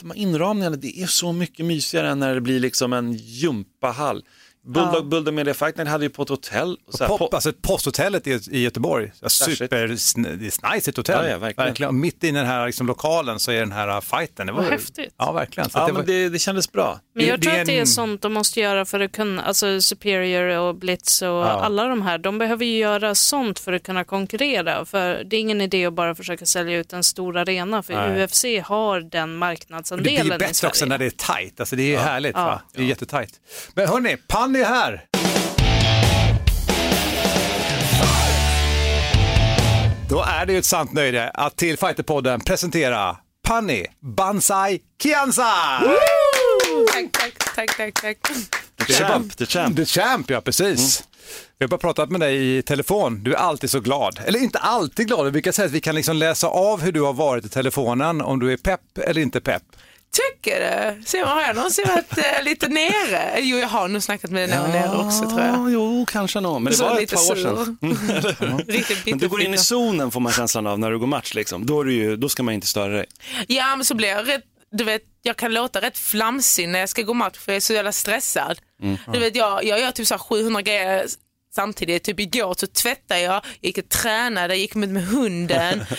[0.00, 4.24] de här inramningarna, det är så mycket mysigare än när det blir liksom en gympahall.
[4.64, 5.00] Bulldog, Ja.
[5.02, 6.76] Bulldog Media Fight Night hade ju på ett hotell.
[6.86, 10.74] Och så här, Pop, på, alltså posthotellet i, i Göteborg, ja, super, sn- det är
[10.74, 11.24] nice ett hotell.
[11.24, 11.88] Ja, ja, verkligen.
[11.88, 14.46] Och mitt i den här liksom, lokalen så är den här fighten.
[14.46, 15.14] Det var, Vad häftigt.
[15.18, 15.70] Ja, verkligen.
[15.70, 17.00] Så ja, det var, men det, det kändes bra.
[17.14, 19.12] Men jag Det- tror det att det är en- sånt de måste göra för att
[19.12, 23.72] kunna, alltså Superior och Blitz och alla de här, de behöver ju göra sånt för
[23.72, 24.84] att kunna konkurrera.
[24.84, 28.24] För det är ingen idé att bara försöka sälja ut en stor arena, för Nej.
[28.24, 31.60] UFC har den det marknadsandelen blir i bättre också när det är tajt.
[31.60, 32.36] Alltså, det är härligt.
[32.36, 32.44] Ja.
[32.44, 32.62] Va?
[32.74, 33.30] Det är jättetajt.
[33.74, 35.04] Men hörni, Panny är här.
[40.08, 43.16] Då är det ju ett sant nöje att till Fighterpodden presentera
[43.48, 43.84] Panny
[44.16, 45.42] Banzai Kianza!
[45.42, 45.92] Tack,
[46.86, 48.16] tack, tack, tack, tack.
[48.86, 49.76] The champ, the champ.
[49.76, 51.04] The Champ, ja precis.
[51.58, 53.22] Vi har bara pratat med dig i telefon.
[53.22, 54.20] Du är alltid så glad.
[54.26, 57.00] Eller inte alltid glad, vi brukar säga att vi kan liksom läsa av hur du
[57.00, 59.62] har varit i telefonen, om du är pepp eller inte pepp.
[60.12, 60.60] Tycker
[60.96, 61.02] du?
[61.04, 63.40] Se, har jag någonsin varit eh, lite nere?
[63.40, 65.48] Jo, jag har nog snackat med dig när jag var nere också tror jag.
[65.48, 67.42] Ja, jo, kanske nog, men det Så var ett lite par år sur.
[67.42, 68.62] sedan.
[68.68, 71.34] Riktigt Men du går in i zonen får man känslan av när du går match
[71.34, 71.66] liksom.
[71.66, 73.06] Då, är du ju, då ska man inte störa dig.
[73.46, 76.88] Ja, men så blir jag rätt, du vet, jag kan låta rätt flamsig när jag
[76.88, 78.58] ska gå match för jag är så jävla stressad.
[79.12, 81.06] Du vet, jag, jag gör typ så här 700 grejer
[81.54, 82.04] samtidigt.
[82.04, 85.84] Typ igår så tvättade jag, gick och tränade, gick med, med hunden.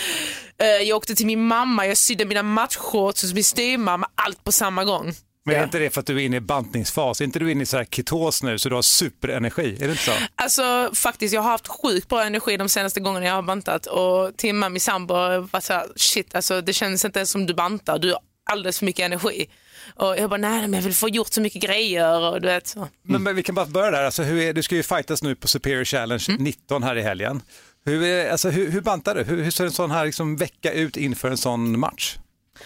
[0.58, 4.52] Eh, jag åkte till min mamma, jag sydde mina matchshorts hos min styvmamma, allt på
[4.52, 5.14] samma gång.
[5.46, 7.22] Men är inte det för att du är inne i bantningsfas?
[7.22, 9.76] Är inte du inne i så här ketos nu så du har superenergi?
[9.76, 10.12] Är det inte så?
[10.36, 14.38] Alltså faktiskt, jag har haft sjukt bra energi de senaste gångerna jag har bantat och
[14.38, 18.00] Timma, min sambo, var så här, shit alltså det känns inte ens som du bantar,
[18.00, 18.16] du
[18.52, 19.50] alldeles för mycket energi.
[19.96, 22.68] Och jag bara, nej men jag vill få gjort så mycket grejer och du vet
[22.68, 22.88] så.
[23.04, 24.04] Men, men vi kan bara börja där.
[24.04, 26.44] Alltså, hur är, du ska ju fightas nu på Superior Challenge Mm.
[26.44, 27.42] 19 här i helgen.
[27.86, 29.24] Hur, är, alltså, hur, hur bantar du?
[29.24, 32.16] Hur, hur ser en sån här liksom, vecka ut inför en sån match?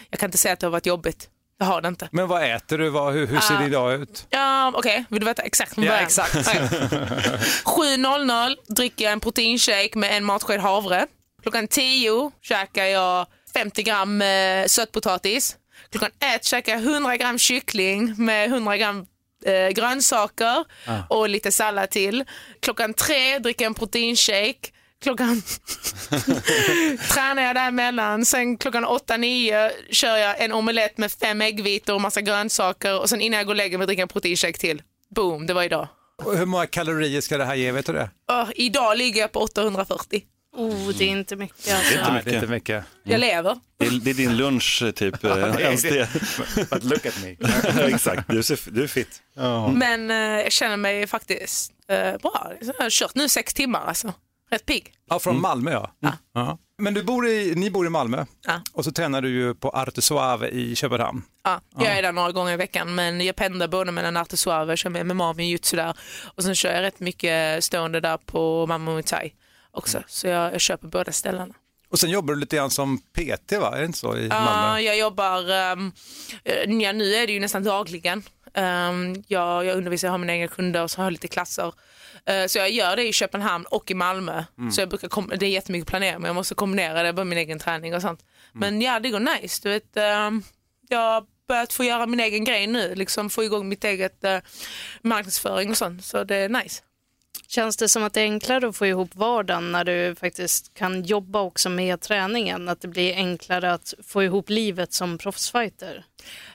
[0.10, 2.10] Jag kan inte säga att det har varit jobbigt, jag har det inte.
[2.12, 2.90] Men vad äter du?
[2.90, 3.60] Vad, hur, hur ser Ah.
[3.62, 4.28] din dag ut?
[4.30, 6.06] Ja, Okej, vill du veta exakt från Ja, början?
[6.06, 6.36] exakt.
[6.36, 6.60] Okej.
[7.66, 11.08] 7.00 dricker jag en proteinshake med en matsked havre.
[11.42, 15.56] Klockan 10 käkar jag 50 gram eh, sötpotatis.
[15.92, 19.06] Klockan 1 käkar jag 100 gram kyckling med 100 gram
[19.46, 20.66] eh, grönsaker
[21.10, 22.26] och lite sallad till.
[22.60, 24.72] Klockan 3 dricker jag en proteinshake.
[25.02, 25.42] Klockan
[27.14, 28.26] tränar jag däremellan.
[28.26, 33.00] Sen klockan 8-9 kör jag en omelett med fem äggvitor och massa grönsaker.
[33.00, 34.82] Och sen innan jag går och lägger mig dricker jag en proteinshake till.
[35.16, 35.88] Boom, det var idag.
[36.24, 37.72] Och hur många kalorier ska det här ge?
[37.72, 38.10] Vet du det?
[38.32, 40.24] Öh, idag ligger jag på 840.
[40.58, 41.94] Oh, det är inte mycket alltså.
[41.94, 42.34] inte Nej, det är mycket.
[42.34, 42.86] inte mycket.
[43.04, 43.60] Jag lever.
[43.80, 46.10] Det är, det är din lunch typ, eh, ens det.
[46.70, 47.36] But look at me.
[47.94, 49.22] Exakt, du, ser, du är fit.
[49.74, 52.52] Men eh, jag känner mig faktiskt eh, bra.
[52.62, 54.14] Jag har kört nu sex timmar alltså.
[54.50, 54.94] Rätt pigg.
[55.10, 55.92] Ja, från Malmö ja.
[56.34, 56.58] ja.
[56.78, 58.62] Men du bor i, ni bor i Malmö Ja.
[58.74, 61.24] och så tränar du ju på Arte Suave i Köpenhamn.
[61.44, 64.78] Ja, jag är där några gånger i veckan men jag pendlar både mellan Arte Suave,
[64.78, 65.98] kör med MMA och jujutsu där
[66.36, 69.34] och sen kör jag rätt mycket stående där på Mamma Muay Thai
[69.78, 70.04] också.
[70.08, 71.54] Så jag, jag köper båda ställena.
[71.90, 73.76] Och sen jobbar du lite grann som PT va?
[73.76, 74.80] Är det inte så i Malmö?
[74.80, 75.40] jag jobbar,
[75.72, 75.92] um,
[76.82, 78.24] ja, nu är det ju nästan dagligen.
[78.54, 81.66] Um, jag, jag undervisar, jag har mina egna kunder och så har jag lite klasser.
[82.30, 84.44] Uh, så jag gör det i Köpenhamn och i Malmö.
[84.72, 87.38] Så jag brukar kom- det är jättemycket planering men jag måste kombinera det med min
[87.38, 88.26] egen träning och sånt.
[88.54, 89.60] Men ja, det går nice.
[89.64, 90.44] Du vet, um,
[90.90, 94.38] jag har börjat få göra min egen grej nu, liksom få igång mitt eget uh,
[95.02, 96.06] marknadsföring och sånt.
[96.06, 96.82] Så det är nice.
[97.48, 101.04] Känns det som att det är enklare att få ihop vardagen när du faktiskt kan
[101.04, 102.70] jobba också med träningen?
[102.70, 106.06] Att det blir enklare att få ihop livet som proffsfighter?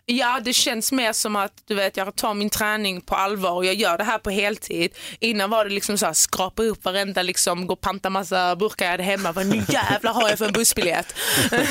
[0.06, 3.64] Ja, det känns mer som att du vet, jag tar min träning på allvar och
[3.64, 4.94] jag gör det här på heltid.
[5.18, 8.84] Innan var det liksom så här, skrapa upp varenda, liksom, gå och panta massa burkar
[8.84, 9.32] jag hade hemma.
[9.32, 11.14] Vad nu jävlar har jag för en bussbiljett?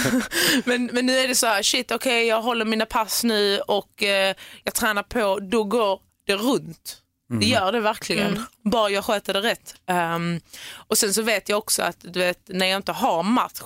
[0.65, 4.03] men, men nu är det så här, shit okej jag håller mina pass nu och
[4.03, 7.00] eh, jag tränar på, då går det runt.
[7.39, 9.75] Det gör det verkligen, bara jag sköter det rätt.
[9.85, 10.39] Ehm,
[10.73, 13.61] och sen så vet jag också att du vet, när jag inte har match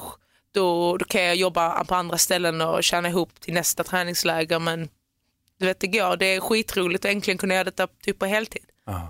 [0.52, 4.60] då, då kan jag jobba på andra ställen och tjäna ihop till nästa träningsläger.
[4.60, 4.90] Men
[5.60, 6.18] du vet, det går.
[6.18, 8.64] Det är skitroligt att äntligen kunna göra detta typ på heltid.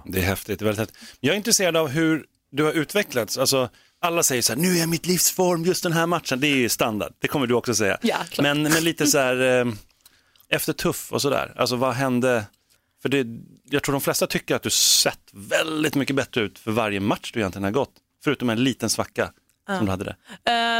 [0.05, 0.59] Det är häftigt.
[0.59, 1.15] Det är väldigt häftigt.
[1.19, 3.37] Jag är intresserad av hur du har utvecklats.
[3.37, 3.69] Alltså,
[4.01, 6.39] alla säger så här, nu är jag mitt livsform, just den här matchen.
[6.39, 7.97] Det är ju standard, det kommer du också säga.
[8.01, 9.73] Ja, men, men lite så här, eh,
[10.49, 12.45] efter tuff och sådär, alltså vad hände?
[13.05, 13.27] För det,
[13.69, 17.31] jag tror de flesta tycker att du sett väldigt mycket bättre ut för varje match
[17.33, 17.93] du egentligen har gått.
[18.23, 19.31] Förutom en liten svacka
[19.67, 20.15] som du hade det.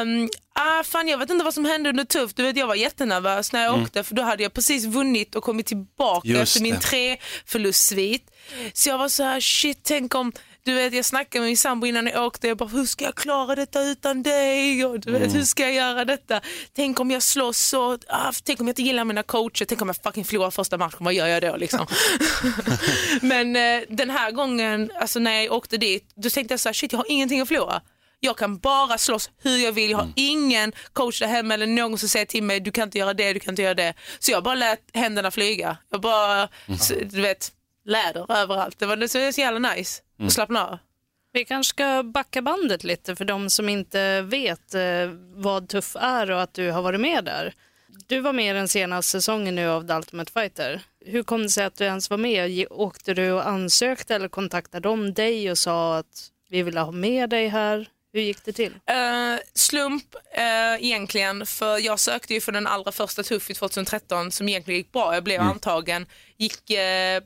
[0.02, 2.34] Um, ah, fan, jag vet inte vad som hände under tuff.
[2.34, 5.44] Du vet, jag var jättenervös när jag åkte för då hade jag precis vunnit och
[5.44, 6.82] kommit tillbaka Just efter min det.
[6.82, 8.32] tre förlustsvit.
[8.74, 10.32] Så jag var så här, shit, tänk om
[10.66, 12.48] du vet, jag snackade med min sambo innan jag åkte.
[12.48, 14.86] Jag bara, hur ska jag klara detta utan dig?
[14.86, 16.42] Och du vet, hur ska jag göra detta?
[16.74, 19.88] Tänk om jag slår så, ah, tänk om jag inte gillar mina coacher, tänk om
[19.88, 21.88] jag fucking förlorar första matchen, vad gör jag då liksom?
[23.22, 26.74] Men eh, den här gången, alltså när jag åkte dit, då tänkte jag så här,
[26.74, 27.82] shit jag har ingenting att förlora.
[28.20, 29.92] Jag kan bara slåss hur jag vill.
[29.92, 32.98] Jag har ingen coach där hemma eller någon som säger till mig du kan inte
[32.98, 33.94] göra det, du kan inte göra det.
[34.20, 35.78] Så jag bara lät händerna flyga.
[35.92, 36.50] Jag bara,
[36.80, 37.52] så, du vet,
[37.86, 38.80] läder överallt.
[38.80, 40.78] Det var det var så jävla nice att slappna av.
[41.32, 44.82] Vi kanske ska backa bandet lite för de som inte vet eh,
[45.34, 47.54] vad Tuff är och att du har varit med där.
[48.08, 50.82] Du var med den senaste säsongen nu av The Ultimate Fighter.
[51.06, 52.66] Hur kom det sig att du ens var med?
[52.70, 57.30] Åkte du och ansökte eller kontaktade de dig och sa att vi vill ha med
[57.30, 57.88] dig här?
[58.14, 58.74] Hur gick det till?
[58.86, 64.32] Eh, slump eh, egentligen, för jag sökte ju för den allra första Tuff i 2013
[64.32, 65.14] som egentligen gick bra.
[65.14, 66.06] Jag blev antagen,
[66.38, 67.22] gick, eh,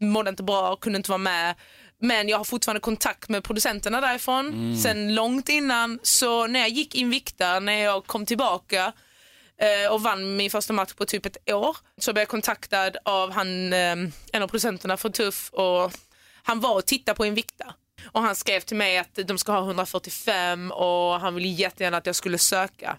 [0.00, 1.54] mådde inte bra, kunde inte vara med.
[2.00, 5.98] Men jag har fortfarande kontakt med producenterna därifrån sen långt innan.
[6.02, 8.92] Så när jag gick Invicta, när jag kom tillbaka
[9.60, 13.32] eh, och vann min första match på typ ett år så blev jag kontaktad av
[13.32, 13.96] han, eh,
[14.32, 15.92] en av producenterna för Tuff och
[16.42, 17.74] han var och tittade på Invicta.
[18.06, 22.06] Och han skrev till mig att de ska ha 145 och han ville jättegärna att
[22.06, 22.96] jag skulle söka.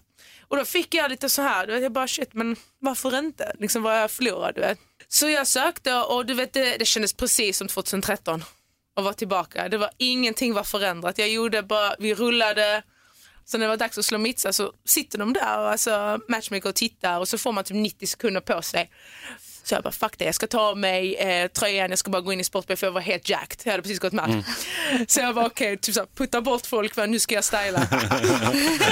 [0.48, 3.52] Och då fick jag lite så här, jag bara shit men varför inte?
[3.58, 4.78] Liksom vad jag förlorar du vet.
[5.08, 8.44] Så jag sökte och du vet det, det kändes precis som 2013
[8.96, 9.68] att vara tillbaka.
[9.68, 11.18] Det var ingenting var förändrat.
[11.18, 12.82] Jag gjorde bara, vi rullade.
[13.44, 16.68] Så när det var dags att slå mitsa så sitter de där och alltså matchmaker
[16.68, 18.90] och tittar och så får man typ 90 sekunder på sig.
[19.68, 22.22] Så jag bara, fuck det, jag ska ta av mig eh, tröjan, jag ska bara
[22.22, 23.60] gå in i sportbil för jag var helt jacked.
[23.64, 24.44] Jag hade precis gått match.
[25.08, 27.78] Så jag bara, okej, typ så här, putta bort folk för nu ska jag styla.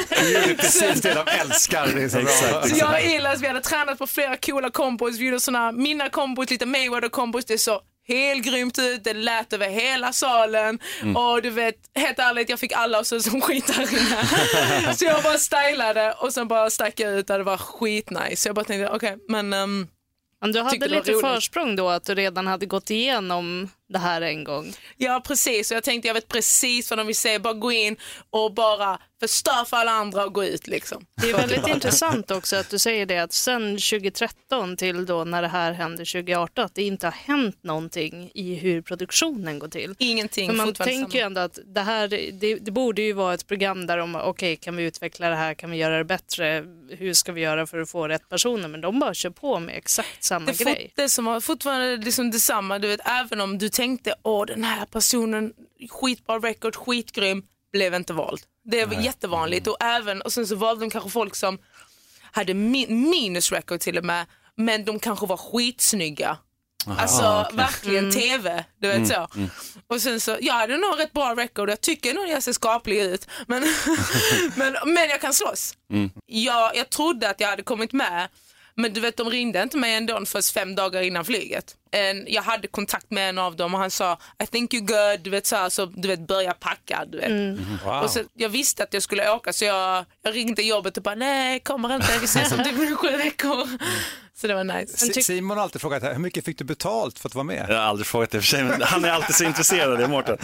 [0.09, 1.87] Det är precis det de älskar.
[1.87, 2.69] Det är så.
[2.69, 5.19] Så jag och Elias, vi hade tränat på flera coola kombos.
[5.19, 7.45] Vi gjorde såna, mina kombos, lite Mayweather-kombos.
[7.45, 9.05] Det såg helt grymt ut.
[9.05, 10.79] Det lät över hela salen.
[11.17, 14.95] Och du vet, helt ärligt, jag fick alla ut som skit där inne.
[14.95, 18.37] så jag bara stylade och sen bara stack jag ut där det var skitnice.
[18.37, 19.89] Så jag bara tänkte, okej, men ehm,
[20.47, 24.45] Men du hade lite försprång då att du redan hade gått igenom det här en
[24.45, 24.73] gång.
[24.97, 27.97] Ja precis, och jag tänkte jag vet precis vad de vill säga, bara gå in
[28.31, 31.07] och bara förstör för alla andra och gå ut liksom.
[31.23, 35.43] Det är väldigt intressant också att du säger det att sen 2013 till då när
[35.43, 39.95] det här hände 2018 att det inte har hänt någonting i hur produktionen går till.
[39.99, 43.47] Ingenting, För man tänker ju ändå att det här, det, det borde ju vara ett
[43.47, 47.15] program där de, okej kan vi utveckla det här, kan vi göra det bättre, hur
[47.15, 50.25] ska vi göra för att få rätt personer, men de bara kör på med exakt
[50.25, 50.93] samma det, är grej.
[50.95, 54.87] det som har fortfarande liksom detsamma, du vet, även om du tänkte åh den här
[54.87, 55.53] personen,
[55.91, 58.41] skitbra record, skitgrym, blev inte vald.
[58.65, 61.59] Det är jättevanligt och även, och sen så valde de kanske folk som
[62.33, 66.39] hade min, minus record till och med, men de kanske var skitsnygga.
[66.99, 69.29] Alltså verkligen TV, du vet så.
[69.87, 72.99] Och sen så, jag hade nog rätt bra record, jag tycker nog jag ser skaplig
[73.03, 73.29] ut.
[73.47, 73.63] Men,
[74.57, 75.75] men, men jag kan slåss.
[76.27, 78.29] Jag, jag trodde att jag hade kommit med,
[78.77, 81.77] men du vet de ringde inte mig ändå först fem dagar innan flyget.
[81.91, 85.21] En, jag hade kontakt med en av dem och han sa I think you're good,
[85.25, 87.05] du vet så, här, så du vet börja packa.
[87.09, 87.59] Du vet.
[87.85, 88.03] Wow.
[88.03, 91.15] Och så, jag visste att jag skulle åka så jag, jag ringde jobbet och bara
[91.15, 93.69] nej kommer inte, vi ses om typ sju veckor.
[94.35, 94.97] Så det var nice.
[94.97, 97.67] Si- Simon har alltid frågat här, hur mycket fick du betalt för att vara med?
[97.69, 100.09] Jag har aldrig frågat det för sig, men han är alltid så intresserad, det är
[100.09, 100.39] Mårten.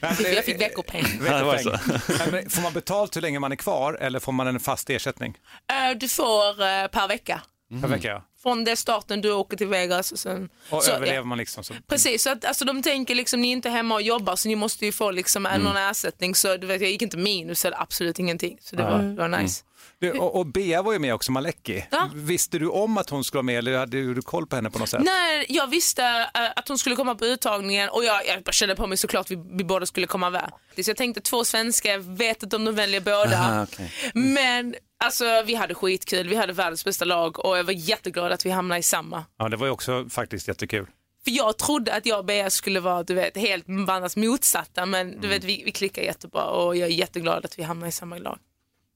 [0.00, 1.04] Jag fick veckopeng.
[1.24, 2.50] Det Veckopeng.
[2.50, 5.34] Får man betalt hur länge man är kvar eller får man en fast ersättning
[5.72, 7.40] Eh, Du får eh, per vecka.
[7.80, 8.08] Per vecka?
[8.08, 8.24] ja?
[8.42, 10.48] Från det starten du åker till Vegas och sen...
[10.70, 11.24] Och så, överlever ja.
[11.24, 11.64] man liksom?
[11.64, 11.74] Så...
[11.88, 14.56] Precis, så att, alltså, de tänker liksom ni är inte hemma och jobbar så ni
[14.56, 15.62] måste ju få liksom, Mm.
[15.62, 16.34] någon ersättning.
[16.34, 18.58] Så du vet, jag gick inte minus eller absolut ingenting.
[18.60, 19.64] Så det var, det var nice.
[19.98, 21.86] Du, och, och Bea var ju med också, Maleki.
[21.90, 22.10] Ja.
[22.14, 24.78] Visste du om att hon skulle vara med eller hade du koll på henne på
[24.78, 25.02] något sätt?
[25.04, 26.02] Nej, jag visste
[26.34, 29.20] eh, att hon skulle komma på uttagningen och jag, jag bara kände på mig såklart
[29.26, 30.52] att vi, vi båda skulle komma med.
[30.84, 33.38] Så jag tänkte två svenskar, jag vet inte om de väljer båda.
[33.38, 33.92] Aha, okej.
[34.14, 34.74] Men
[35.04, 38.50] alltså, vi hade skitkul, vi hade världens bästa lag och jag var jätteglad att vi
[38.50, 39.24] hamnade i samma.
[39.38, 40.86] Ja, det var ju också faktiskt jättekul.
[41.24, 45.20] För jag trodde att jag och Bea skulle vara du vet, helt varandras motsatta men
[45.20, 48.18] du vet, vi, vi klickar jättebra och jag är jätteglad att vi hamnar i samma
[48.18, 48.38] lag.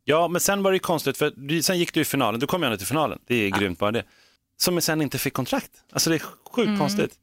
[0.04, 2.62] Ja, men sen var det ju konstigt, för sen gick du i finalen, du kom
[2.62, 4.04] ju ändå till finalen, det är grymt bara det.
[4.56, 5.70] Som sen inte fick kontrakt.
[5.92, 7.18] Alltså det är sjukt konstigt.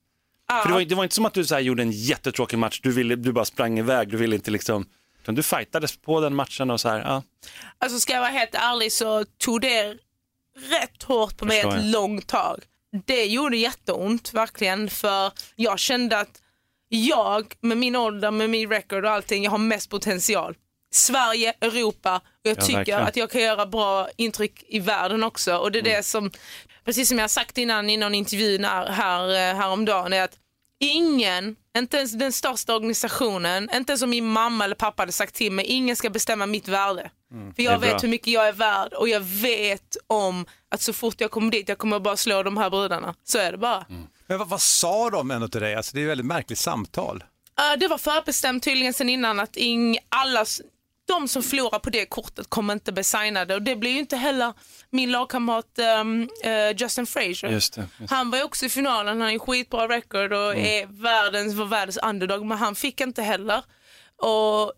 [0.62, 2.92] För det var, det var inte som att du så gjorde en jättetråkig match, du,
[2.92, 4.86] ville, du bara sprang iväg, du ville inte liksom,
[5.22, 7.24] utan du fightades på den matchen och så här, ja.
[7.78, 9.98] Alltså ska jag vara helt ärlig så tog det
[10.60, 11.92] rätt hårt på mig Förstår ett jag.
[11.92, 12.60] långt tag.
[13.06, 16.42] Det gjorde jätteont verkligen för jag kände att
[16.90, 20.56] jag med min ålder, med min record och allting, jag har mest potential.
[20.94, 23.02] Sverige, Europa och jag Ja, tycker verkligen.
[23.02, 26.32] att jag kan göra bra intryck i världen också och det är det som,
[26.86, 30.38] precis som jag har sagt innan i någon intervju när, här, eh, häromdagen, är att
[30.82, 35.36] ingen, inte ens den största organisationen, inte ens om min mamma eller pappa hade sagt
[35.36, 37.12] till mig, ingen ska bestämma mitt värde.
[37.30, 37.54] För Mm.
[37.58, 37.94] Är jag bra.
[37.94, 41.52] vet hur mycket jag är värd och jag vet om att så fort jag kommer
[41.52, 43.16] dit, jag kommer bara slå de här brudarna.
[43.24, 43.86] Så är det bara.
[44.28, 45.76] Men vad, vad sa de ändå till dig?
[45.76, 47.24] Alltså, det är ett väldigt märkligt samtal.
[47.62, 50.46] Uh, det var förbestämt tydligen sen innan att ing, alla,
[51.08, 54.18] de som förlorar på det kortet kommer inte bli signade och det blir ju inte
[54.18, 54.54] heller
[54.92, 57.52] min lagkamrat um, eh, Justin Frazier.
[57.52, 57.88] Just det.
[58.00, 58.12] Just.
[58.12, 61.66] Han var ju också i finalen, han har ju skitbra record och är världens, var
[61.66, 63.64] världens underdog men han fick inte heller.
[64.18, 64.74] Och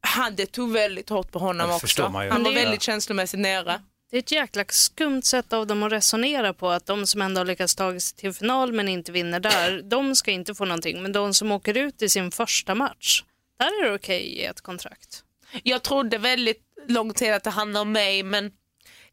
[0.00, 1.86] han, det tog väldigt hårt på honom det också.
[1.86, 2.30] förstår man ju.
[2.30, 3.80] Han var är- väldigt känslomässigt nere.
[4.10, 7.40] Det är ett jäkla skumt sätt av dem att resonera på att de som ändå
[7.40, 11.02] har lyckats ta sig till final men inte vinner där, de ska inte få någonting.
[11.02, 13.24] Men de som åker ut i sin första match,
[13.58, 15.22] där är det okej i ett kontrakt.
[15.62, 18.52] Jag trodde väldigt lång tid att det handlade om mig men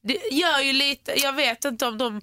[0.04, 2.22] det gör ju lite, jag vet inte om de,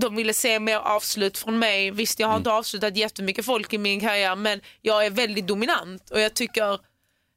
[0.00, 1.90] de ville se mer avslut från mig.
[1.90, 6.10] Visst jag har inte avslutat jättemycket folk i min karriär men jag är väldigt dominant
[6.10, 6.78] och jag tycker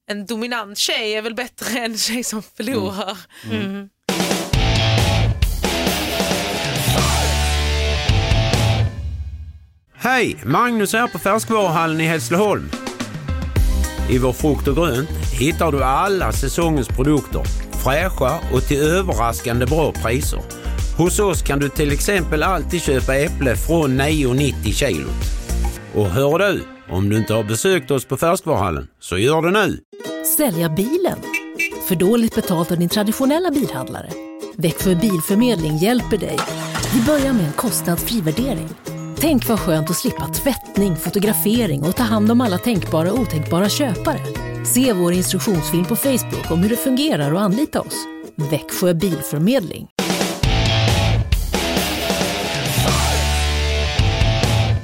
[0.09, 3.17] en dominant tjej är väl bättre än en tjej som förlorar.
[9.93, 10.41] Hej!
[10.45, 12.69] Magnus här på Färskvaruhallen i Hässleholm.
[14.09, 15.09] I vår frukt och grönt
[15.39, 20.41] hittar du alla säsongens produkter, fräscha och till överraskande bra priser.
[20.97, 25.37] Hos oss kan du till exempel alltid köpa äpple från 9,90 kilot.
[25.95, 29.79] Och hör du, om du inte har besökt oss på Färskvaruhallen, så gör det nu!
[30.37, 31.19] Sälja bilen?
[31.87, 34.09] För dåligt betalt av din traditionella bilhandlare?
[34.55, 36.37] Växjö Bilförmedling hjälper dig.
[36.93, 38.69] Vi börjar med en kostnadsfri värdering.
[39.19, 43.69] Tänk vad skönt att slippa tvättning, fotografering och ta hand om alla tänkbara och otänkbara
[43.69, 44.19] köpare.
[44.73, 47.95] Se vår instruktionsfilm på Facebook om hur det fungerar och anlita oss.
[48.35, 49.87] Växjö Bilförmedling.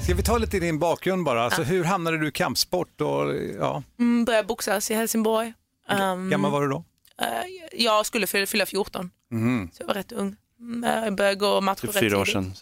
[0.04, 1.44] Ska vi ta lite i din bakgrund bara?
[1.44, 3.02] Alltså, Hur hamnade du i kampsport?
[3.02, 5.54] Och, ja, Mm, började boxas i Helsingborg.
[5.90, 6.84] Um, gammal var du då?
[7.22, 7.28] eh,
[7.74, 9.70] jag skulle fylla, fylla 14, Mhm.
[9.74, 10.36] så jag var rätt ung.
[10.60, 12.54] Mm, Jag började gå matcher Typ rätt fyra år sedan.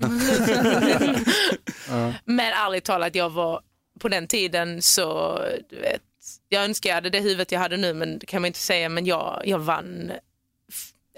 [2.24, 3.60] Men ärligt talat, jag var
[4.00, 5.38] på den tiden så,
[5.70, 6.02] du vet,
[6.48, 8.88] jag önskar jag hade det huvudet jag hade nu, men det kan man inte säga,
[8.88, 10.12] men jag, jag vann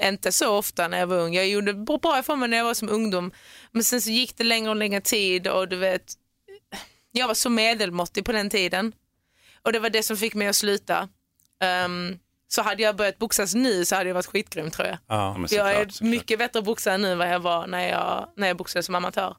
[0.00, 1.34] inte så ofta när jag var ung.
[1.34, 3.32] Jag gjorde bra ifrån mig när jag var som ungdom,
[3.72, 6.14] men sen så gick det längre och längre tid och du vet,
[7.12, 8.92] jag var så medelmåttig på den tiden
[9.62, 11.08] och det var det som fick mig att sluta.
[11.60, 12.18] Ehm,
[12.48, 14.98] så hade jag börjat boxas nu så hade jag varit skitgrym tror jag.
[15.06, 15.46] Ja.
[15.50, 18.56] jag är såklart, mycket bättre boxare nu än vad jag var när jag, när jag
[18.56, 19.36] boxade som amatör.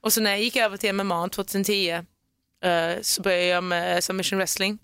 [0.00, 2.02] Och så när jag gick över till MMA 2010 eh,
[3.02, 4.78] så började jag med submission wrestling.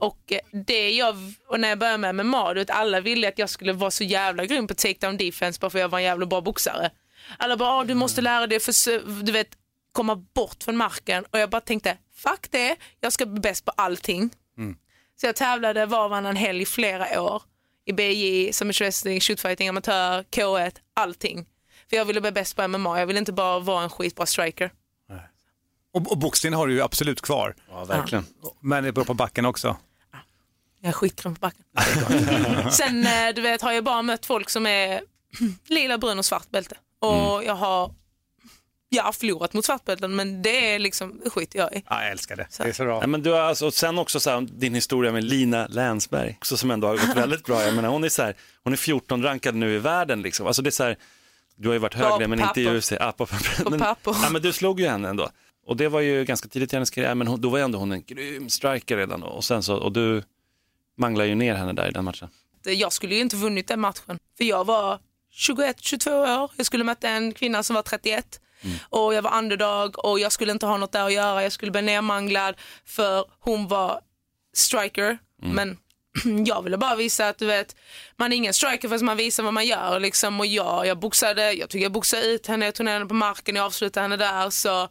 [0.00, 1.16] Och, eh, det jag,
[1.48, 4.04] och när jag började med MMA, du vet, alla ville att jag skulle vara så
[4.04, 6.90] jävla grym på takedown defense bara för jag var en jävla bra boxare.
[7.38, 9.48] Alla bara, "Ah, du måste lära dig för, du vet,
[9.92, 11.24] komma bort från marken.
[11.30, 14.30] Och jag bara tänkte, fuck det, jag ska bli bäst på allting.
[15.20, 17.42] Så jag tävlade var och varannan helg i flera år.
[17.84, 21.46] I BJ, submission wrestling, shootfighting, amatör, K1, allting.
[21.90, 24.70] För jag ville bli bäst på MMA, jag ville inte bara vara en skitbra striker.
[25.96, 28.26] Och, och boxningen har du ju absolut kvar, Ja, verkligen.
[28.60, 29.76] men det beror på backen också.
[30.80, 32.70] Jag är skitgrym på backen.
[32.70, 35.00] Sen eh, du vet, har jag bara mött folk som är
[35.68, 36.76] lila, brun och svart bälte.
[37.00, 37.94] Och jag har
[38.88, 41.84] jag har förlorat mot svartbälten men det är liksom skiter jag i.
[41.88, 42.46] Ja, jag älskar det.
[42.58, 43.00] Det är så bra.
[43.00, 46.36] Ja, men du har alltså, och sen också så här, din historia med Lina Länsberg,
[46.38, 47.62] också som ändå har gått väldigt bra.
[47.62, 48.34] Jag menar, hon, är så här,
[48.64, 50.22] hon är 14 rankad nu i världen.
[50.22, 50.46] Liksom.
[50.46, 50.96] Alltså, det är så här,
[51.56, 52.78] du har ju varit högre på men inte i papper.
[52.78, 52.92] UFC.
[52.92, 53.64] Ja, på, papper.
[53.64, 54.16] På men, papper.
[54.22, 55.30] ja, men du slog ju henne ändå.
[55.66, 57.78] Och det var ju ganska tidigt i hennes karriär, men hon, då var ju ändå
[57.78, 59.26] hon en grym striker redan då.
[59.26, 60.22] Och, sen så, och du
[60.96, 62.28] manglar ju ner henne där i den matchen.
[62.64, 64.18] Jag skulle ju inte vunnit den matchen.
[64.36, 64.98] För jag var
[65.34, 66.50] 21-22 år.
[66.56, 68.40] Jag skulle möta en kvinna som var 31.
[68.82, 71.42] Och jag var underdog och jag skulle inte ha något där att göra.
[71.42, 72.54] Jag skulle bli nermanglad
[72.84, 74.00] för hon var
[74.54, 75.18] striker.
[75.42, 75.78] Men
[76.46, 77.76] jag ville bara visa att du vet,
[78.16, 80.00] man är ingen striker förrän man visar vad man gör.
[80.00, 80.40] Liksom.
[80.40, 83.14] Och jag, jag boxade, jag tycker jag boxade ut henne, jag tog ner henne på
[83.14, 84.50] marken, jag avslutade henne där.
[84.50, 84.88] Så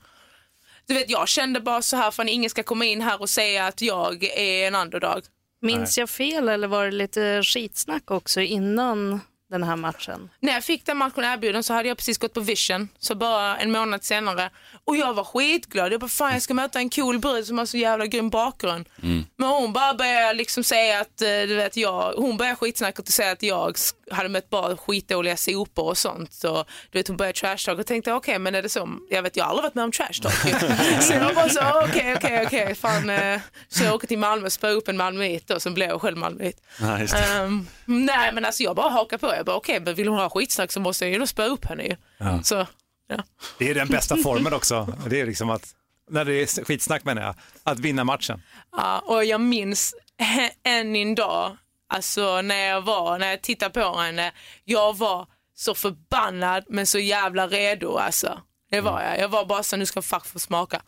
[0.88, 3.68] du vet, jag kände bara så här, för ingen ska komma in här och säga
[3.68, 5.24] att jag är en underdog.
[5.62, 9.20] Minns jag fel eller var det lite skitsnack också innan
[9.60, 10.30] den här matchen?
[10.40, 13.58] När jag fick den matchen erbjuden så hade jag precis gått på Vision, så bara
[13.58, 14.50] en månad senare.
[14.86, 15.94] Och jag var skitglad.
[15.94, 18.90] Jag bara, fan jag ska möta en cool brud som har så jävla grym bakgrund.
[19.38, 23.14] Men hon bara började liksom säga att, eh, du vet, jag, hon började skitsnacket och
[23.14, 23.76] säga att jag
[24.12, 26.34] hade mött bara skitdåliga sopor och sånt.
[26.34, 28.90] Så du vet, hon började trashtalk och tänkte, okej men är det så?
[29.10, 30.36] Jag vet, jag har aldrig varit med om trashtalk.
[31.02, 33.10] så jag bara så, okej, okej, okej, fan.
[33.10, 36.02] eh, Så jag åker till Malmö och spöar upp en malmöit och sen blev jag
[36.02, 36.62] själv malmöit.
[36.80, 36.98] Ja.
[36.98, 39.34] Ehm, nej men alltså jag bara hakar på.
[39.38, 41.66] Jag bara okej, men vill hon ha skitsnack så måste jag ju då spöa upp
[41.66, 41.96] henne ju.
[42.44, 42.68] Så,
[43.08, 43.24] ja.
[43.60, 44.98] Det är den bästa formen också.
[45.10, 45.76] Det är liksom att,
[46.10, 48.42] när det är skitsnack menar jag, att vinna matchen.
[48.72, 49.96] ja, och jag minns
[50.64, 51.58] än idag,
[51.90, 54.32] alltså när jag var, när jag tittade på henne,
[54.64, 58.42] jag var så förbannad men så jävla redo alltså.
[58.70, 59.20] Det var jag.
[59.20, 60.82] Jag var bara så nu ska fuck få smaka.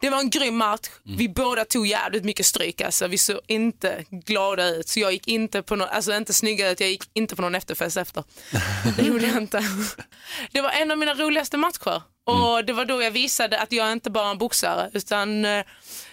[0.00, 0.88] Det var en grym match.
[1.02, 3.06] Vi båda tog jävligt mycket stryk alltså.
[3.06, 4.88] Vi såg inte glada ut.
[4.88, 7.54] Så jag gick inte på någon, alltså inte snygga ut, jag gick inte på någon
[7.54, 8.24] efterfest efter.
[8.96, 9.64] Det gjorde jag inte.
[10.52, 12.02] Det var en av mina roligaste matcher.
[12.26, 15.64] Och det var då jag visade att jag inte bara är en boxare utan eh,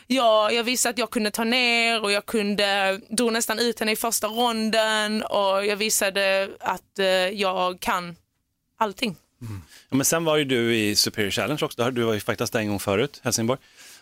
[0.07, 3.91] jag, jag visade att jag kunde ta ner och jag kunde, drog nästan ut henne
[3.91, 8.15] i första ronden och jag visade att eh, jag kan
[8.79, 9.15] allting.
[9.89, 12.59] Ja, men sen var ju du i Superior Challenge också, du var ju faktiskt där
[12.59, 13.59] en gång förut, Helsingborg.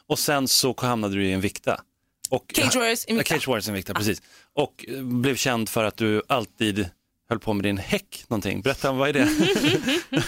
[0.08, 1.82] Och sen så hamnade du i en vikta.
[2.30, 3.34] Och, Cage Warriors Ja, Invicta.
[3.34, 4.22] Cage Warriors Invicta, precis.
[4.56, 6.90] Och eh, blev känd för att du alltid
[7.30, 8.62] höll på med din häck någonting.
[8.62, 9.30] Berätta, vad är det?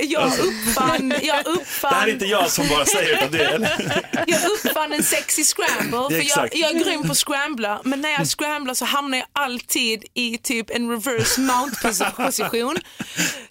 [0.00, 3.70] Jag uppfann, jag Det här uppfann, är inte jag som bara säger utan det.
[4.26, 6.16] Jag uppfann en sexy scramble.
[6.16, 9.26] För jag, jag är grym på att scrambla, men när jag scramblar så hamnar jag
[9.32, 11.76] alltid i typ en reverse mount
[12.16, 12.76] position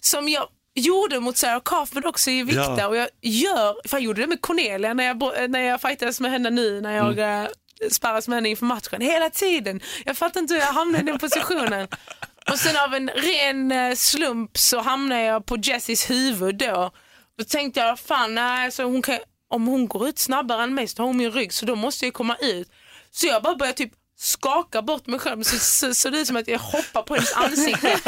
[0.00, 2.88] som jag gjorde mot Sarah Kaufman också i Vikta Ja.
[2.88, 6.30] och jag gör, för jag gjorde det med Cornelia när jag, när jag fightades med
[6.30, 7.48] henne nu när jag mm.
[7.90, 9.00] sparras med henne inför matchen.
[9.00, 9.80] Hela tiden.
[10.04, 11.88] Jag fattar inte hur jag hamnade i den positionen.
[12.50, 16.90] Och sen av en ren eh, slump så hamnade jag på Jessies huvud då.
[17.38, 19.18] Då tänkte jag, fan nej, alltså hon kan,
[19.48, 22.04] om hon går ut snabbare än mig så har hon min rygg så då måste
[22.04, 22.70] jag komma ut.
[23.10, 26.48] Så jag bara började typ skakar bort mig själv så så- det ut som att
[26.48, 27.98] jag hoppar på hennes ansikte.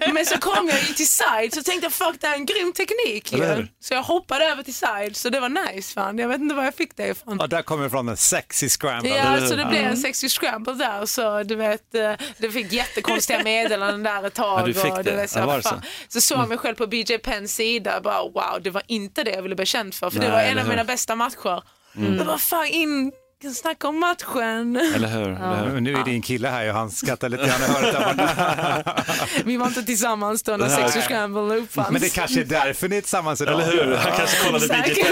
[0.12, 2.46] Men så kom jag ju till side så tänkte jag fuck det här är en
[2.46, 3.66] grym teknik ju.
[3.80, 6.18] Så jag hoppade över till side så det var nice fan.
[6.18, 7.36] Jag vet inte var jag fick det ifrån.
[7.40, 9.10] Ja, där kommer det från en sexy scramble.
[9.16, 13.42] Ja, så det blev en sexy scramble där så du vet, eh, det fick jättekonstiga
[13.42, 14.60] meddelanden där ett tag.
[14.60, 15.12] Ja, du fick och, det.
[15.16, 15.82] vet, så, Ja, var det fan.
[16.08, 19.30] så såg jag mig själv på BJ Penns sida bara wow, det var inte det
[19.30, 20.10] jag ville bli känd för.
[20.10, 21.62] För det Nej, var en av mina bästa matcher.
[21.96, 22.16] Mm.
[22.16, 23.12] Jag bara fan in,
[23.54, 24.76] snacka om matchen.
[24.76, 25.28] Eller hur?
[25.28, 25.80] Eller hur?
[25.80, 27.60] Nu är din kille här och han skrattar lite grann.
[27.60, 29.02] Jag hör det där borta.
[29.44, 30.76] Vi var inte tillsammans då när Nej.
[30.76, 31.90] sexy scramble uppfanns.
[31.90, 33.54] Men det kanske är därför ni är tillsammans idag.
[33.62, 33.96] Eller hur?
[33.96, 35.06] Han kanske kollade Säkert.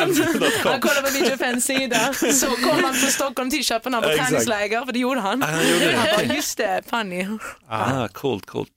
[0.65, 4.85] Han kollade på BJ Penns sida, så kom han från Stockholm till Köpenhamn på träningsläger,
[4.85, 5.43] för det gjorde han.
[5.43, 5.97] Ah, han gjorde det.
[5.97, 7.27] Han bara, just det, Fanny.
[7.69, 8.71] Ah, coolt, coolt.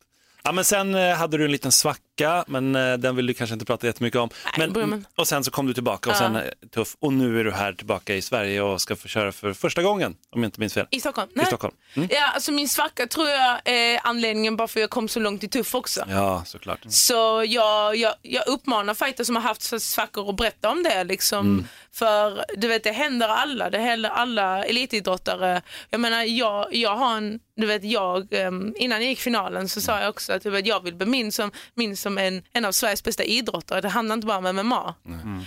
[0.43, 3.53] Ja, men sen eh, hade du en liten svacka, men eh, den vill du kanske
[3.53, 4.29] inte prata jättemycket om.
[4.57, 6.19] börjar Men, och sen så kom du tillbaka och Ja.
[6.19, 6.95] sen eh, tuff.
[6.99, 10.15] Och nu är du här tillbaka i Sverige och ska få köra för första gången,
[10.35, 10.87] om jag inte minns fel.
[10.91, 11.29] I Stockholm?
[11.41, 11.75] I Stockholm.
[11.93, 12.09] Mm.
[12.11, 15.43] Ja, alltså min svacka tror jag är anledningen bara för att jag kom så långt
[15.43, 16.05] i tuff också.
[16.09, 16.79] Ja, såklart.
[16.89, 21.03] Så jag, jag, jag uppmanar fighters som har haft svackor att berätta om det.
[21.03, 21.39] Liksom.
[21.47, 21.67] Mm.
[21.99, 23.69] För du vet, det händer alla.
[23.69, 25.61] Det händer alla elitidrottare.
[25.89, 29.81] Jag menar, jag, jag har en, du vet, jag, ehm, innan jag gick finalen så
[29.81, 32.65] sa jag också att du vet, jag vill bli minns som, minns som en, en
[32.65, 33.81] av Sveriges bästa idrottare.
[33.81, 34.95] Det handlar inte bara om MMA.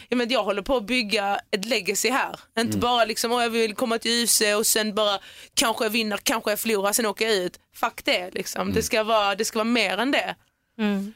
[0.09, 2.41] Jag, menar, jag håller på att bygga ett legacy här.
[2.59, 2.81] Inte Mm.
[2.81, 5.19] bara liksom, "Åh, jag vill komma till UFC och sen bara
[5.55, 7.59] kanske jag vinner, kanske jag förlorar, sen åker jag ut.
[7.75, 8.63] Fuck det liksom.
[8.63, 8.75] Mm.
[8.75, 10.35] Det, ska vara, det ska vara mer än det.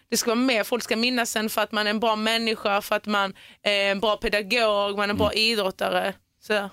[0.09, 2.81] Det ska vara mer, folk ska minnas en för att man är en bra människa,
[2.81, 6.15] för att man är en bra pedagog, man är en bra idrottare.
[6.41, 6.71] Så.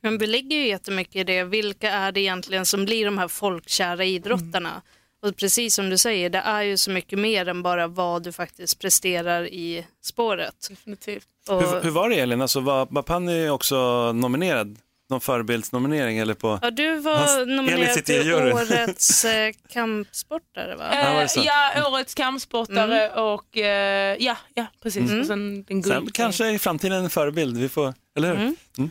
[0.00, 1.44] Men vi lägger ju jättemycket i det.
[1.44, 4.82] Vilka är det egentligen som blir de här folkkära idrottarna?
[5.22, 8.32] Och precis som du säger, det är ju så mycket mer än bara vad du
[8.32, 10.66] faktiskt presterar i spåret.
[10.70, 11.28] Definitivt.
[11.48, 12.40] Och, Hur, hur var det Elin?
[12.42, 14.78] Alltså, var, var Panny också nominerad?
[15.12, 16.58] Någon förebildsnominering eller på?
[16.62, 21.20] ja, du var Hans- nominerad till årets eh, kampsportare va?
[21.20, 21.42] Eh, så?
[21.44, 25.10] ja, årets kampsportare och eh, ja, ja, precis.
[25.10, 25.20] Mm.
[25.20, 28.54] Och sen den Sen kanske i framtiden en förebild, vi får, eller hur?
[28.78, 28.90] Mm.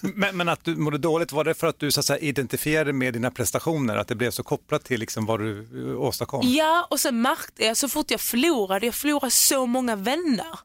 [0.00, 2.92] Men, men att du mådde dåligt, var det för att du så att säga, identifierade
[2.92, 3.96] med dina prestationer?
[3.96, 6.40] Att det blev så kopplat till liksom, vad du eh, åstadkom?
[6.44, 10.58] Ja, och sen märkte jag så fort jag förlorade, jag förlorade så många vänner.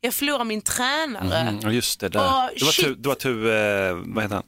[0.00, 1.38] Jag förlorade min tränare.
[1.38, 2.20] Mm, just det, där.
[2.20, 2.84] Åh, det var shit.
[2.84, 4.44] tu, var tu eh, vad heter han?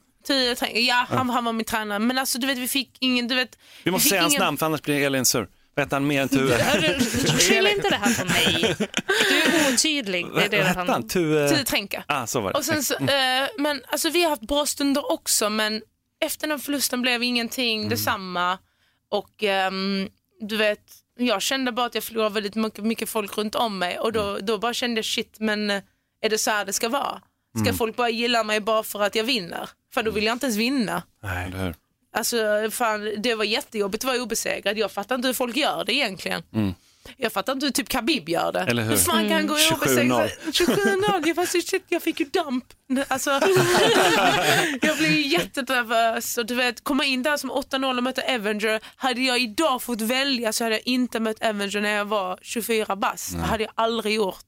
[0.74, 1.98] Ja, han, han var min tränare.
[1.98, 3.59] Men alltså du vet, vi fick ingen, du vet.
[3.82, 4.44] Vi måste fick säga hans ingen...
[4.44, 5.48] namn för annars blir Elin sur.
[5.76, 6.28] Heter han mer än?
[6.38, 7.00] Hörru,
[7.38, 8.76] Skyll inte det här på mig.
[9.28, 10.26] Du är otydlig.
[10.34, 11.09] Det är det Vad han?
[11.09, 11.48] Tue?
[11.48, 12.05] Tio Tränka.
[12.07, 12.59] Ah, så var det.
[12.59, 13.42] Och sen så, Mm.
[13.44, 15.82] eh, men alltså vi har haft bra stunder också men
[16.24, 17.90] efter den förlusten blev ingenting Mm.
[17.90, 18.59] detsamma.
[19.11, 20.09] Och ehm,
[20.40, 20.94] du vet,
[21.27, 24.23] jag kände bara att jag förlorade väldigt mycket, mycket folk runt om mig och då,
[24.23, 24.47] Mm.
[24.47, 25.83] då bara kände jag shit men eh,
[26.23, 27.23] är det så här det ska vara?
[27.55, 27.75] Ska Mm.
[27.75, 29.70] folk bara gilla mig bara för att jag vinner?
[29.95, 31.03] För då vill jag inte ens vinna.
[31.23, 31.51] Nej.
[31.51, 31.75] Hur?
[32.16, 32.37] Alltså
[32.70, 34.79] fan, det var jättejobbigt att vara obesegrad.
[34.79, 36.43] Jag fattar inte hur folk gör det egentligen.
[36.53, 36.75] Mm.
[37.16, 38.61] Jag fattar inte hur typ Khabib gör det.
[38.61, 38.96] Eller hur?
[38.96, 39.74] fan kan han gå 27-0.
[39.74, 40.30] obesegrad?
[40.46, 41.32] 27-0.
[41.36, 42.64] Jag, shit, jag fick ju damp.
[43.09, 43.30] Alltså,
[44.82, 46.38] jag blev ju jättenervös.
[46.38, 48.80] Och du vet, komma in där som 8-0 och möta Avenger.
[48.96, 52.96] Hade jag idag fått välja så hade jag inte mött Avenger när jag var 24
[52.96, 53.32] bast.
[53.32, 54.44] Det hade jag aldrig gjort.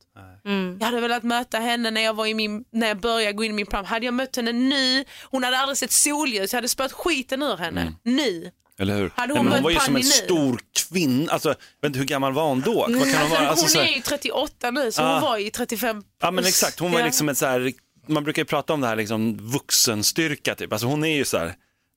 [0.80, 3.50] Jag hade velat möta henne när jag, var i min, när jag började gå in
[3.50, 3.84] i min plan.
[3.84, 7.56] Hade jag mött henne nu, hon hade aldrig sett solljus, jag hade spöat skiten ur
[7.56, 7.92] henne.
[8.02, 8.50] Nu.
[8.78, 9.12] Eller hur?
[9.16, 10.08] Hade Nej, hon men hon var ju som en nu?
[10.08, 11.32] stor kvinna.
[11.32, 12.74] Alltså, jag vet inte hur gammal var hon då?
[12.74, 13.48] Vad kan hon vara?
[13.48, 15.12] Alltså, hon så här- är ju 38 nu så Ah.
[15.14, 17.06] hon var ju 35 Ja men exakt, hon var Ja.
[17.06, 17.72] liksom ett så här,
[18.06, 21.38] man brukar ju prata om det här liksom vuxenstyrka typ, alltså hon är ju så
[21.38, 21.54] här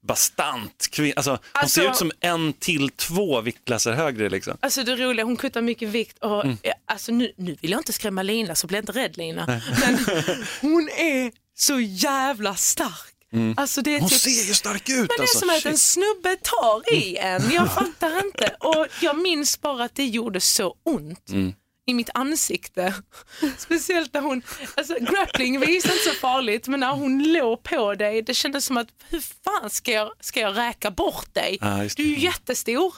[0.08, 4.58] bastant kvinna, alltså, hon Alltså- ser ut som en till två viktklasser högre liksom.
[4.60, 6.58] Alltså det roliga, hon kuttar mycket vikt och Mm.
[6.64, 9.46] eh, alltså nu, nu vill jag inte skrämma Lina så bli inte rädd Lina.
[9.80, 9.98] Men
[10.62, 13.14] hon är så jävla stark.
[13.58, 14.02] Alltså det är Mm.
[14.02, 15.40] Hon typ, ser ju stark ut men det är alltså.
[15.40, 17.52] som att en snubbe tar i en.
[17.52, 18.56] Jag fattar inte.
[18.60, 21.30] Och jag minns bara att det gjorde så ont.
[21.30, 21.54] Mm.
[21.90, 22.94] I mitt ansikte.
[23.58, 24.42] Speciellt när hon,
[24.76, 28.78] alltså grappling visar inte så farligt men när hon låg på dig det kändes som
[28.78, 31.60] att hur fan ska jag, ska jag räka bort dig?
[31.84, 32.94] Just du är ju jättestor.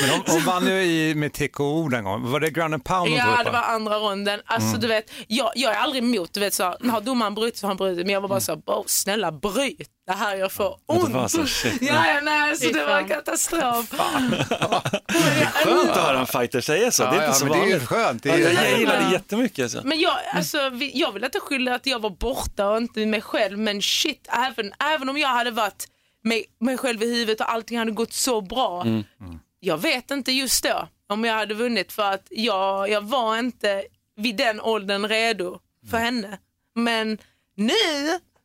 [0.00, 2.30] Men hon, hon vann ju i, med TKO den gången.
[2.32, 3.52] Var det ground and pound Ja, det va?
[3.52, 4.40] var andra ronden.
[4.46, 4.80] Alltså Mm.
[4.80, 7.70] du vet, jag, jag är aldrig emot, du vet så, har domaren brutit så har
[7.70, 10.94] han brutit, men jag var bara så, "Åh, snälla bryt, det här jag får Ja,
[10.94, 11.14] det ont.
[11.14, 11.82] var så, shit.
[11.82, 13.90] ja, ja, nej, så Fy det var katastrof.
[15.54, 17.66] Skönt att höra en fighter säga så, det är inte ja, så men det är
[17.66, 17.88] ju vanligt.
[17.88, 18.22] skönt.
[18.22, 19.62] Det är ju- jag, gillar det jättemycket.
[19.62, 19.80] Alltså.
[19.84, 20.58] Men jag, alltså,
[20.92, 24.72] jag vill inte skylla att jag var borta och inte mig själv, men shit, även,
[24.94, 25.86] även om jag hade varit
[26.22, 28.82] mig, mig själv i huvudet och allting hade gått så bra.
[28.82, 29.04] Mm.
[29.60, 33.84] Jag vet inte just då om jag hade vunnit för att jag, jag var inte
[34.16, 35.58] vid den åldern redo
[35.90, 36.04] för Mm.
[36.24, 36.38] henne.
[36.74, 37.18] Men
[37.56, 37.72] nu,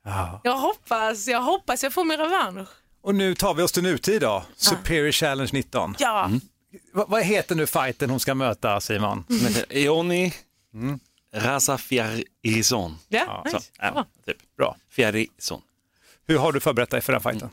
[0.10, 0.42] Ja.
[0.44, 2.70] jag hoppas, jag hoppas jag får min revansch.
[3.02, 5.96] Och nu tar vi oss till nutid då, Superior Challenge 19.
[6.00, 6.30] Ja,
[6.94, 9.24] Va- vad heter nu fighten hon ska möta Simon?
[9.30, 10.34] Heter Eoni
[11.36, 12.98] Razafiarison.
[13.08, 13.46] ja.
[13.52, 14.38] Så, ja, typ.
[14.58, 14.76] Bra.
[14.90, 15.62] Fiarison.
[16.28, 17.50] Hur har du förberett dig för den fighten?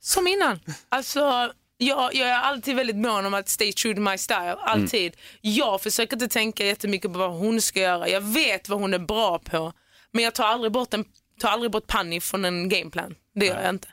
[0.00, 0.60] Som innan.
[0.88, 4.56] Alltså, jag, jag är alltid väldigt mån om att stay true to my style.
[4.60, 5.16] Alltid.
[5.40, 8.08] Jag försöker inte tänka jättemycket på vad hon ska göra.
[8.08, 9.72] Jag vet vad hon är bra på.
[10.10, 11.04] Men jag tar aldrig bort, en,
[11.38, 13.14] tar aldrig bort panni från en gameplan.
[13.34, 13.88] Det gör jag inte.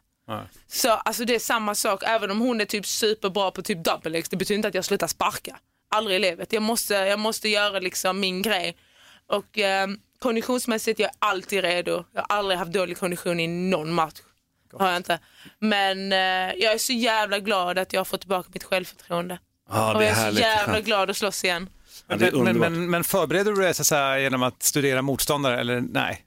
[0.67, 4.19] Så alltså det är samma sak, även om hon är typ superbra på typ double
[4.19, 5.57] X, det betyder inte att jag slutar sparka.
[5.89, 6.53] Aldrig i livet.
[6.53, 8.77] Jag måste, jag måste göra liksom min grej.
[9.27, 9.87] Och eh,
[10.19, 12.03] konditionsmässigt jag är alltid redo.
[12.13, 14.21] Jag har aldrig haft dålig kondition i någon match.
[14.73, 15.19] Har jag inte.
[15.59, 19.39] Men eh, jag är så jävla glad att jag har fått tillbaka mitt självförtroende.
[19.69, 21.69] Ja, och jag är så jävla glad att slåss igen.
[22.07, 26.24] Ja, men, men, men, förbereder du dig så genom att studera motståndare eller nej?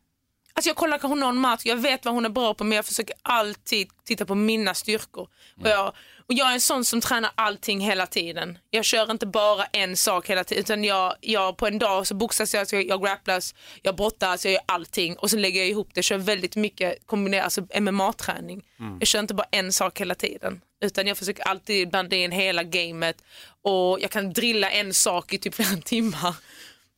[0.59, 2.85] Alltså jag kollar kanske någon match, jag vet vad hon är bra på men jag
[2.87, 5.29] försöker alltid titta på mina styrkor.
[5.61, 5.87] Och, jag,
[6.27, 8.59] och jag är en sån som tränar allting hela tiden.
[8.71, 12.15] Jag kör inte bara en sak hela tiden utan jag, jag på en dag så
[12.15, 15.69] boxas jag, så jag, jag grapplas, jag brottas, jag gör allting och så lägger jag
[15.69, 15.99] ihop det.
[15.99, 18.63] Jag kör väldigt mycket kombinerat, alltså MMA-träning.
[18.99, 22.63] Jag kör inte bara en sak hela tiden utan jag försöker alltid blanda in hela
[22.63, 23.17] gamet
[23.63, 26.35] och jag kan drilla en sak i typ flera timmar.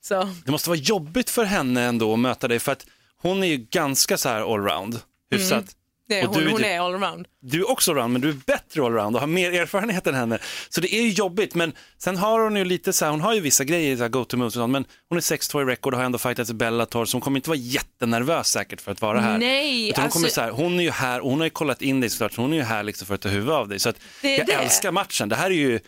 [0.02, 0.34] Så.
[0.44, 2.86] Det måste vara jobbigt för henne ändå att möta dig för att
[3.22, 5.00] hon är ju ganska så här allround.
[5.30, 5.64] Hyfsat.
[6.08, 7.26] Det, Och hon, du är hon typ- är allround.
[7.40, 10.38] Du är också allround men du är bättre allround och har mer erfarenhet än henne.
[10.68, 13.34] Så det är ju jobbigt men sen har hon ju lite så här, hon har
[13.34, 15.64] ju vissa grejer, så här go to moves och sånt, men hon är 6-2 i
[15.64, 18.92] record och har ändå fightats i Bellator så hon kommer inte vara jättenervös säkert för
[18.92, 19.38] att vara här.
[19.38, 21.50] Nej, Utan hon, kommer alltså- så här, hon är ju här och hon har ju
[21.50, 23.68] kollat in dig såklart så hon är ju här liksom för att ta huvudet av
[23.68, 23.78] dig.
[23.78, 24.52] Så att Det jag det.
[24.52, 25.28] älskar matchen.
[25.28, 25.80] Det här är ju,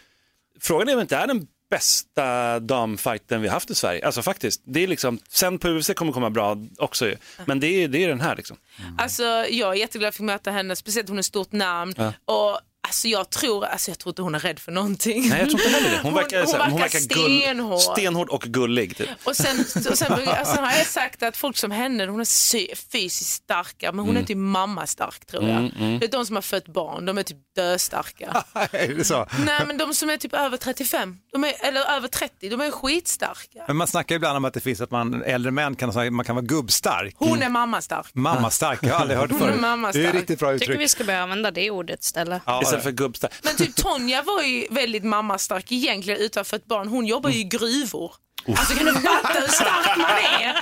[0.61, 4.07] frågan är om inte är den bästa damfighten vi haft i Sverige.
[4.07, 7.17] Alltså faktiskt, det är liksom, sen på UFC kommer komma bra också ju.
[7.45, 8.57] Men det är, det är den här liksom.
[8.99, 11.95] Alltså, jag är jätteglad att få möta henne, speciellt hon är ett stort namn.
[12.25, 15.29] Och Alltså jag tror, alltså jag tror inte hon är rädd för någonting.
[15.29, 16.01] Nej jag tror inte heller det.
[16.03, 17.81] Hon verkar, hon, här, hon verkar stenhård.
[17.81, 18.97] stenhård och gullig.
[18.97, 19.09] Typ.
[19.25, 19.61] Och sen,
[19.91, 24.05] och sen alltså, har jag sagt att folk som henne, hon är fysiskt starka men
[24.07, 25.63] hon är typ mamma stark tror jag.
[26.01, 28.45] Det är de som har fött barn, de är typ döstarka.
[28.73, 29.27] är det så?
[29.47, 32.71] Nej men de som är typ över 35, de är, eller över 30, de är
[32.71, 33.65] skitstarka.
[33.67, 36.35] Men man snackar ibland om att det finns att man, äldre män kan, man kan
[36.37, 37.15] vara gubbstark.
[37.19, 38.07] Hon är mammastark.
[38.15, 39.61] Mammastark, jag har aldrig hört Hon är förut.
[39.61, 40.05] mammastark.
[40.05, 40.81] Det är riktigt bra Tycker uttryck.
[40.81, 42.43] vi ska börja använda det ordet istället.
[42.47, 43.33] Ja, Istället för gubbstark.
[43.43, 46.89] Men typ Tonja var ju väldigt mammastark egentligen utan för ett barn.
[46.89, 48.15] Hon jobbar ju i gruvor.
[48.49, 50.11] Alltså kan du fatta hur stark man
[50.43, 50.57] är?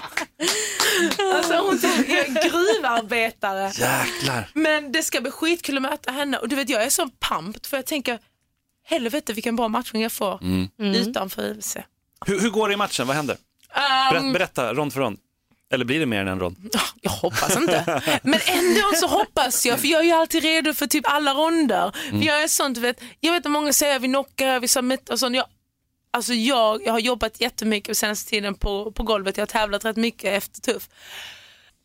[1.36, 3.72] Alltså hon är gruvarbetare.
[3.74, 4.50] Jäklar.
[4.54, 7.66] Men det ska bli skitkul att möta henne och du vet jag är så pumped
[7.66, 8.18] för jag tänker
[8.84, 10.40] helvete vilken bra matchning jag får
[10.78, 11.76] utanför UFC.
[12.26, 13.06] Hur, hur går det i matchen?
[13.06, 13.36] Vad händer?
[13.74, 15.18] Berätta, Um, berätta rond för rond.
[15.72, 16.56] Eller blir det mer än en rond?
[17.00, 18.02] jag hoppas inte.
[18.22, 21.92] Men ändå så hoppas jag för jag är ju alltid redo för typ alla ronder.
[22.10, 25.18] För jag är sånt, vet, jag vet att många säger vi knockar, vi submit och
[25.18, 25.36] sånt.
[25.36, 25.46] Jag,
[26.10, 29.96] alltså jag, jag har jobbat jättemycket senaste tiden på, på golvet, jag har tävlat rätt
[29.96, 30.88] mycket efter tuff.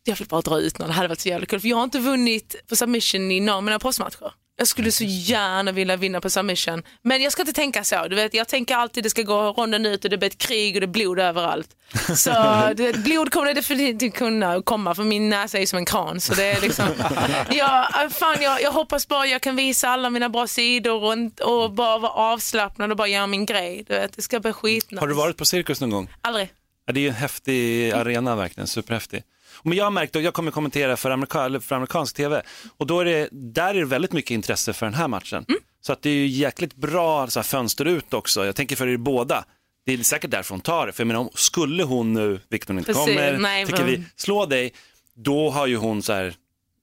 [0.04, 1.60] Jag vill bara dra ut någon, det hade varit så jävla kul.
[1.60, 4.32] För jag har inte vunnit på submission i någon av mina postmatcher.
[4.58, 6.82] Jag skulle så gärna vilja vinna på submission.
[7.02, 8.08] Men jag ska inte tänka så.
[8.08, 10.74] Du vet, jag tänker alltid det ska gå ronden ut och det blir ett krig
[10.74, 11.68] och det är blod överallt.
[12.16, 12.30] Så
[12.76, 16.20] du vet, blod kommer det definitivt kunna komma för min näsa är som en kran.
[16.20, 16.86] Så det är liksom,
[17.50, 21.72] ja, fan, jag, jag hoppas bara jag kan visa alla mina bra sidor och, och
[21.72, 23.84] bara vara avslappnad och bara göra min grej.
[23.88, 25.00] Du vet, det ska bli skitnice.
[25.00, 26.08] Har du varit på Cirkus någon gång?
[26.20, 26.48] Aldrig.
[26.86, 29.22] Ja, det är ju en häftig arena verkligen, superhäftig.
[29.62, 32.42] Men jag har märkt, och jag kommer kommentera för, amerika, för amerikansk tv,
[32.76, 35.44] och då är det, där är det väldigt mycket intresse för den här matchen.
[35.48, 35.60] Mm.
[35.80, 38.46] Så att det är ju jäkligt bra så här, fönster ut också.
[38.46, 39.44] Jag tänker för er båda.
[39.86, 40.92] Det är säkert därför hon tar det.
[40.92, 44.46] För jag menar, skulle hon nu, vilket hon inte Precis, kommer, nej, tycker vi, slå
[44.46, 44.72] dig,
[45.14, 46.34] då har ju hon så här,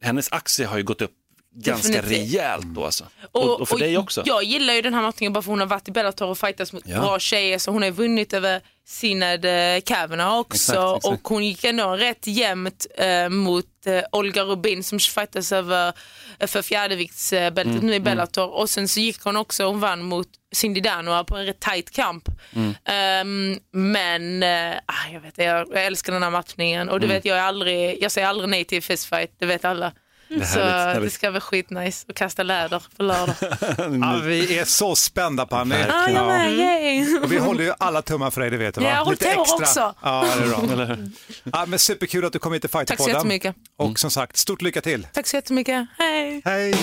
[0.02, 1.12] hennes aktie har ju gått upp
[1.56, 2.12] ganska Definitivt.
[2.20, 3.06] rejält då alltså.
[3.32, 4.24] Och, och för dig också.
[4.26, 6.74] Jag gillar ju den här matchningen bara för hon har varit i Bellator och fightats
[6.74, 7.02] mot Ja.
[7.02, 11.06] bra tjejer så hon har ju vunnit över Sinad eh, Kavanagh också Exakt, exakt.
[11.06, 15.94] och hon gick ändå rätt jämnt eh, mot eh, Olga Rubin som fightas över
[16.48, 20.28] för fjärdeviktsbältet Mm, nu i Bellator och sen så gick hon också, hon vann mot
[20.56, 22.30] Cindy Danoa på en rätt tight kamp.
[22.56, 22.74] Mm.
[22.86, 24.44] Ehm, men
[24.86, 27.16] ah, jag, vet, jag, jag älskar den här matchningen och du Mm.
[27.18, 29.92] vet jag är aldrig, jag säger aldrig nej till fistfight, det vet alla.
[30.42, 33.36] Är så härligt, det ska bli skitnice att kasta läder på lördag.
[34.02, 35.76] Ja, vi är så spända Panny.
[35.76, 37.18] Ah, jag med, yay.
[37.24, 38.90] Och vi håller ju alla tummar för dig, det vet du va?
[38.90, 39.56] Ja, Lite tår extra.
[39.56, 39.94] också.
[40.02, 40.98] Ja, det är bra.
[41.60, 43.16] ja, men superkul att du kom hit till Tack så Fighterpodden.
[43.16, 43.56] jättemycket.
[43.78, 45.08] Och som sagt, stort lycka till.
[45.14, 45.88] Tack så jättemycket.
[45.98, 46.42] Hej.
[46.46, 46.74] Hej!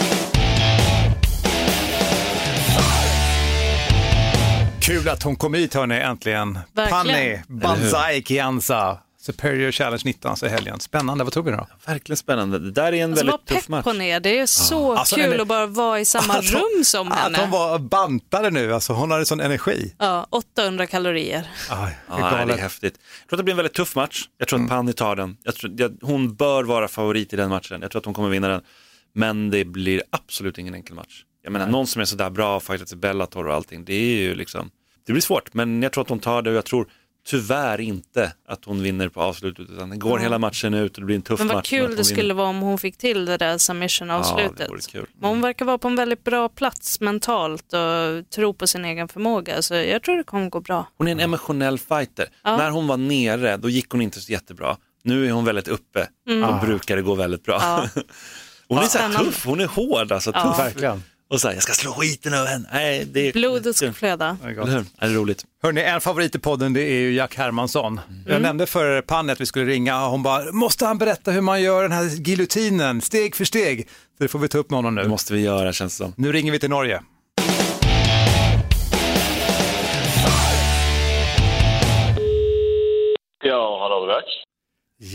[4.80, 6.59] Kul att hon kom hit hörni, äntligen.
[6.74, 6.90] Verkligen.
[6.90, 8.98] Panny Banzai Kianza.
[9.32, 10.80] Superior Challenge 19 alltså i helgen.
[10.80, 11.66] Spännande, vad tror vi då?
[11.86, 12.58] Verkligen spännande.
[12.58, 13.84] Det där är en Alltså väldigt tuff pepp match.
[13.84, 14.20] på ner.
[14.20, 17.12] Det är så Alltså, kul eller- att bara vara i samma Att hon- rum som
[17.12, 17.50] Att hon henne.
[17.52, 19.94] var bantade nu, alltså hon hade sån energi.
[19.98, 21.50] Ja, 800 kalorier.
[21.70, 22.42] Aj, är Ja, det är.
[22.42, 22.58] Mm.
[22.58, 22.94] häftigt.
[23.22, 24.24] Jag tror att det blir en väldigt tuff match.
[24.38, 25.36] Jag tror att Panny tar den.
[25.42, 27.82] Jag tror, jag, hon bör vara favorit i den matchen.
[27.82, 28.60] Jag tror att hon kommer vinna den.
[29.14, 31.24] Men det blir absolut ingen enkel match.
[31.42, 34.20] Jag menar, någon som är sådär bra och fightat i Bellator och allting, det är
[34.20, 34.70] ju liksom,
[35.06, 35.54] det blir svårt.
[35.54, 36.88] Men jag tror att hon tar det och jag tror
[37.30, 41.06] tyvärr inte att hon vinner på avslutet, utan det går hela matchen ut och det
[41.06, 41.68] blir en tuff Men vad match.
[41.70, 42.34] kul det hon skulle vinner.
[42.34, 44.86] vara om hon fick till det där Ja, submission-avslutet.
[44.92, 45.06] kul.
[45.20, 49.08] Men hon verkar vara på en väldigt bra plats mentalt och tro på sin egen
[49.08, 49.62] förmåga.
[49.62, 50.86] Så jag tror det kommer gå bra.
[50.98, 52.26] Hon är en emotionell fighter.
[52.44, 52.56] Ja.
[52.56, 54.76] När hon var nere, då gick hon inte så jättebra.
[55.04, 56.08] Nu är hon väldigt uppe
[56.48, 57.58] och brukar det gå väldigt bra.
[57.60, 57.88] Ja.
[58.68, 60.30] Hon är så tuff, hon är hård alltså.
[60.34, 60.42] Ja.
[60.42, 60.58] Tuff.
[60.58, 61.02] Verkligen.
[61.30, 62.68] Och så här, jag ska slå skiten av henne.
[62.72, 63.32] Nej, det är...
[63.32, 64.36] Blodet ska flöda.
[64.44, 64.84] Eller hur?
[65.00, 65.44] Det är roligt.
[65.62, 68.00] Hörni, en favorit i podden det är ju Jack Hermansson.
[68.08, 68.22] Mm.
[68.26, 71.40] Jag nämnde för Panne att vi skulle ringa och hon bara, måste han berätta hur
[71.40, 73.88] man gör den här giljotinen steg för steg?
[73.88, 75.02] Så det får vi ta upp med honom nu.
[75.02, 76.14] Det måste vi göra känns det som.
[76.16, 77.02] Nu ringer vi till Norge.
[83.44, 84.24] Ja, hallå Jack.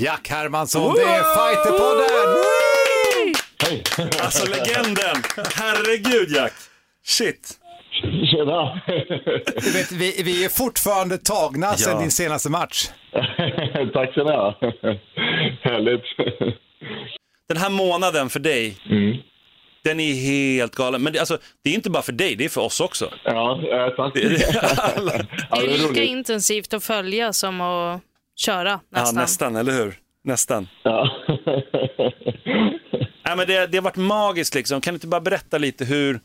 [0.03, 2.64] Jack Hermansson, det är Fighterpodden!
[3.70, 3.84] Hej.
[4.22, 5.24] Alltså legenden!
[5.55, 6.53] Herregud Jack!
[7.05, 7.59] Shit!
[8.32, 8.82] Tjena.
[9.63, 11.99] Du vet, vi, vi är fortfarande tagna sedan Ja.
[12.01, 12.88] din senaste match.
[13.93, 14.57] Tack så ni ha.
[15.61, 16.01] Härligt.
[17.49, 19.18] Den här månaden för dig, Mm.
[19.84, 21.01] den är helt galen.
[21.03, 23.09] Men det, alltså, det är inte bara för dig, det är för oss också.
[23.24, 23.59] Ja,
[23.97, 24.13] tack.
[24.13, 25.11] Det är alla.
[25.49, 28.01] Ja, Det är lika intensivt att följa som att
[28.36, 29.16] köra Ja, nästan.
[29.22, 29.93] nästan, eller hur?
[30.26, 30.68] Nästan.
[30.84, 31.10] Ja.
[33.26, 34.82] Nej, men det, det har varit magiskt liksom.
[34.82, 36.20] Kan du inte bara berätta lite hur...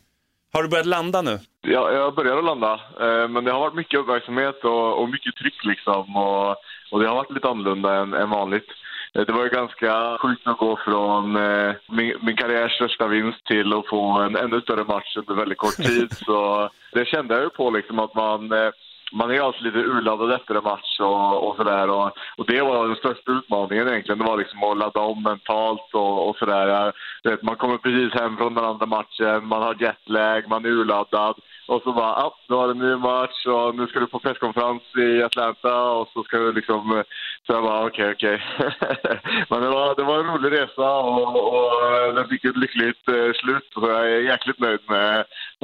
[0.53, 1.39] Har du börjat landa nu?
[1.61, 5.35] Ja, jag börjar att landa, eh, men det har varit mycket uppmärksamhet och, och mycket
[5.35, 6.15] tryck liksom.
[6.17, 6.49] Och,
[6.91, 8.67] och det har varit lite annorlunda än, än vanligt.
[9.15, 13.45] Eh, Det var ju ganska sjukt att gå från eh, min, min karriärs största vinst
[13.45, 16.13] till att få en ännu större match under väldigt kort tid.
[16.25, 18.69] Så det kände jag ju på liksom att man eh,
[19.11, 21.89] man är alltid lite urladdad efter en match och, och sådär.
[21.89, 24.19] Och, och det var den största utmaningen egentligen.
[24.19, 26.93] Det var liksom att ladda om mentalt och, och sådär.
[27.41, 31.35] Man kommer precis hem från den andra matchen, man har jetlag, man är urladdad.
[31.71, 34.19] Och så bara, ah, nu har det en ny match och nu ska du på
[34.19, 36.97] presskonferens i Atlanta och så ska du liksom...
[36.97, 37.03] eh,
[37.47, 38.37] Så jag bara, okej, okej.
[39.49, 43.31] Men det var, det var en rolig resa och, och den fick ett lyckligt eh,
[43.41, 43.67] slut.
[43.73, 45.17] Så jag är jäkligt nöjd med,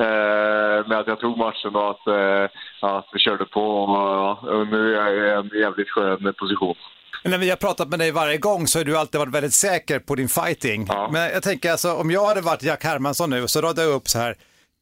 [0.06, 2.44] eh, med att jag tog matchen och att, eh,
[2.82, 3.66] att vi körde på.
[3.84, 6.76] Och, och nu är jag i en jävligt skön position.
[7.24, 9.54] Men när vi har pratat med dig varje gång så har du alltid varit väldigt
[9.54, 10.86] säker på din fighting.
[10.90, 11.10] Ja.
[11.12, 14.08] Men jag tänker alltså, om jag hade varit Jack Hermansson nu så radar jag upp
[14.08, 14.36] så här,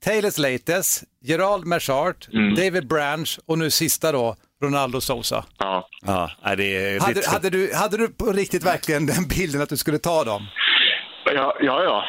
[0.05, 2.55] Taylor Slates, Gerald Merchart, Mm.
[2.55, 5.45] David Branch och nu sista då, Ronaldo Sousa.
[5.57, 5.87] Ja.
[6.05, 6.99] Ja, det är...
[6.99, 10.47] Hade, hade, du, hade du på riktigt verkligen den bilden att du skulle ta dem?
[11.25, 11.83] Ja, ja.
[11.83, 12.03] ja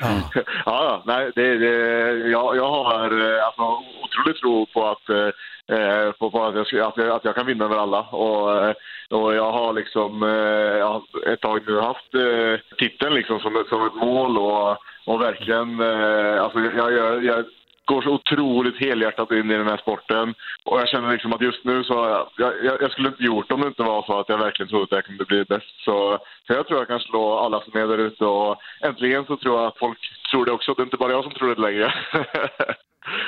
[0.00, 0.20] ja,
[0.66, 1.02] ja.
[1.06, 3.62] Nej, det, det, jag, jag har eh, alltså,
[4.02, 7.46] otrolig tro på att, eh, eh, på, på att, jag, att, jag, att jag kan
[7.46, 8.00] vinna över alla.
[8.00, 8.74] Och, eh,
[9.10, 11.02] och jag har liksom eh, jag har
[11.32, 14.76] ett tag nu haft eh, titeln liksom som, som ett mål och,
[15.06, 17.44] och verkligen, eh, alltså jag, jag, jag
[17.86, 20.34] går så otroligt helhjärtat in i den här sporten.
[20.64, 23.60] Och jag känner liksom att just nu så, jag, jag, jag skulle inte gjort om
[23.60, 25.72] det inte var så att jag verkligen trodde att jag kunde bli bäst.
[25.84, 29.36] Så, så jag tror jag kan slå alla som är där ute och äntligen så
[29.36, 29.98] tror jag att folk
[30.30, 30.74] tror det också.
[30.74, 31.94] Det är inte bara jag som tror det längre.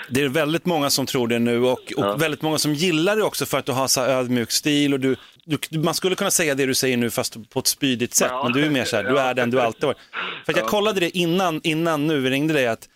[0.09, 2.17] Det är väldigt många som tror det nu och, och Ja.
[2.17, 5.17] väldigt många som gillar det också för att du har så ödmjuk stil och du,
[5.45, 8.43] du, man skulle kunna säga det du säger nu fast på ett spydigt sätt, Ja.
[8.45, 9.99] men du är mer så här, du är den du alltid varit.
[10.47, 10.69] För jag Ja.
[10.69, 12.89] kollade det innan, innan nu vi ringde dig att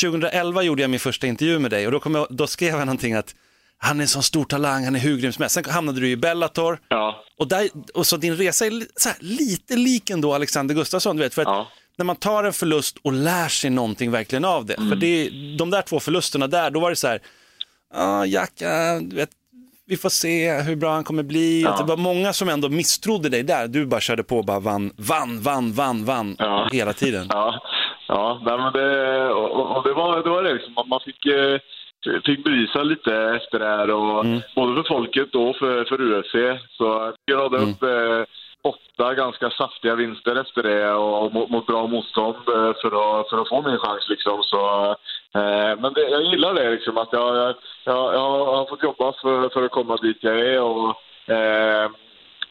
[0.00, 3.14] 2011 gjorde jag min första intervju med dig och då, jag, då skrev jag någonting
[3.14, 3.34] att
[3.78, 5.54] han är en sån stor talang, han är hur grym som helst.
[5.54, 8.70] Sen hamnade du i Bellator ja, och, där, och så din resa är
[9.04, 11.68] här, lite lik ändå Alexander Gustafsson, du vet, för att Ja.
[11.98, 14.74] när man tar en förlust och lär sig någonting verkligen av det.
[14.74, 17.20] För det, de där två förlusterna där, då var det så här,
[17.94, 18.52] ja, Jack,
[19.00, 19.30] du vet,
[19.86, 21.62] vi får se hur bra han kommer bli.
[21.62, 21.76] Ja.
[21.76, 23.68] Det var många som ändå misstrodde dig där.
[23.68, 26.68] Du bara körde på och bara vann, vann, vann, vann, vann Ja.
[26.72, 27.26] hela tiden.
[27.30, 27.60] ja,
[28.10, 31.58] ja nej, men det, och, och- det, var, det var det liksom man fick, eh,
[32.26, 33.90] fick bevisa lite efter det här.
[33.90, 36.34] Och, Både för folket och för, för UFC.
[36.78, 38.24] Så jag radade upp eh,
[38.62, 43.40] åtta ganska saftiga vinster efter det och mot, mot bra motstånd eh, för att, för
[43.42, 44.08] att få min chans.
[44.08, 44.42] Liksom.
[44.42, 44.90] Så,
[45.34, 47.54] eh, men det, jag gillar det, liksom, att jag, jag,
[47.84, 50.60] jag, jag har fått jobba för, för att komma dit jag är.
[50.60, 50.88] Och,
[51.34, 51.90] eh,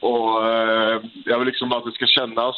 [0.00, 2.56] och eh, Jag vill liksom att det ska kännas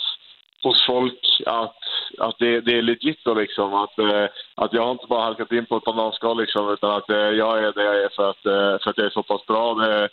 [0.62, 1.82] hos folk att
[2.18, 3.74] att det, det är legit då liksom.
[3.74, 7.10] Att, eh, att jag har inte bara halkat in på ett bananskal liksom, utan att
[7.10, 9.46] eh, jag är det jag är för att, eh, för att jag är så pass
[9.46, 9.74] bra.
[9.74, 10.08] Det,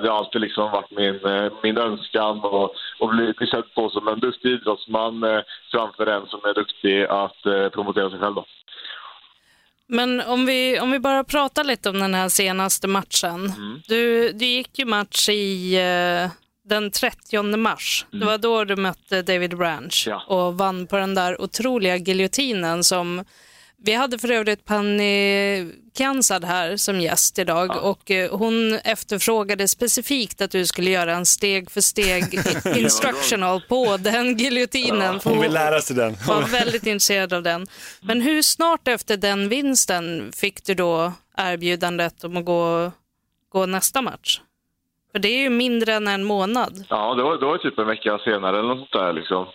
[0.00, 1.20] det har alltid liksom varit min,
[1.62, 5.24] min önskan och, och bli, bli sedd på som en duktig idrottsman
[5.70, 8.34] framför en som är duktig att promotera sig själv.
[8.34, 8.44] Då.
[9.86, 13.52] Men om vi, om vi bara pratar lite om den här senaste matchen.
[13.88, 15.78] Du, du gick ju match i
[16.64, 18.06] den 30 mars.
[18.12, 20.22] Det var då du mötte David Branch Ja.
[20.28, 23.24] och vann på den där otroliga giljotinen som
[23.86, 30.40] vi hade för övrigt Panny Kansad här som gäst idag och eh, hon efterfrågade specifikt
[30.40, 32.40] att du skulle göra en steg för steg
[32.76, 35.20] instructional på den giljotinen.
[35.20, 36.16] för Hon vill lära sig den.
[36.26, 37.66] var väldigt intresserad av den.
[38.00, 42.92] Men hur snart efter den vinsten fick du då erbjudandet om att gå,
[43.48, 44.40] gå nästa match?
[45.14, 46.72] För det är ju mindre än en månad.
[46.88, 49.46] Ja, det var, det var typ en vecka senare eller något sånt där liksom.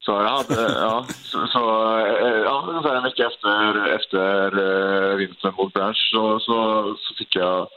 [0.00, 1.62] Så jag hade, eh, ja, så, så
[1.98, 6.56] eh, ja, ungefär en vecka efter, efter eh, vintern vinsten mot Branch så, så,
[7.00, 7.68] så fick jag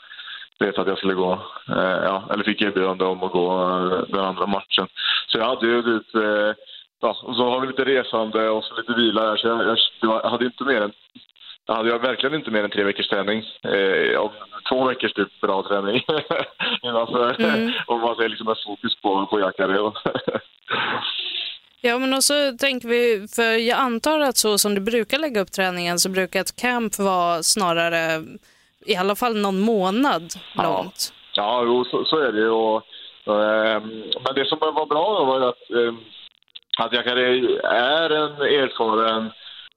[0.59, 1.33] veta att jag skulle gå,
[1.69, 3.47] eh, ja, eller fick erbjudande om att gå
[4.07, 4.87] den andra matchen.
[5.27, 6.19] Så jag hade ju lite...
[6.19, 6.53] eh,
[7.01, 9.77] ja, och så har vi lite resande och så lite vila där, så jag, jag,
[10.01, 10.93] jag hade inte mer än
[11.77, 13.43] jag hade verkligen inte mer än tre veckors träning.
[13.63, 14.31] Eh,
[14.69, 16.05] två veckors typ bra träning.
[16.81, 17.35] Innanför,
[17.87, 19.91] om man säger liksom ett fokus på, på Jacare.
[21.83, 25.51] Ja, men också tänker vi, för jag antar att så som du brukar lägga upp
[25.51, 28.23] träningen så brukar ett camp vara snarare
[28.85, 31.13] i alla fall någon månad långt.
[31.33, 32.49] Ja, jo, så, så är det ju.
[32.49, 32.83] Och,
[33.25, 33.89] ehm,
[34.23, 35.99] men det som var bra då var att, um,
[36.77, 37.27] att Jacare
[37.63, 39.31] är en erfaren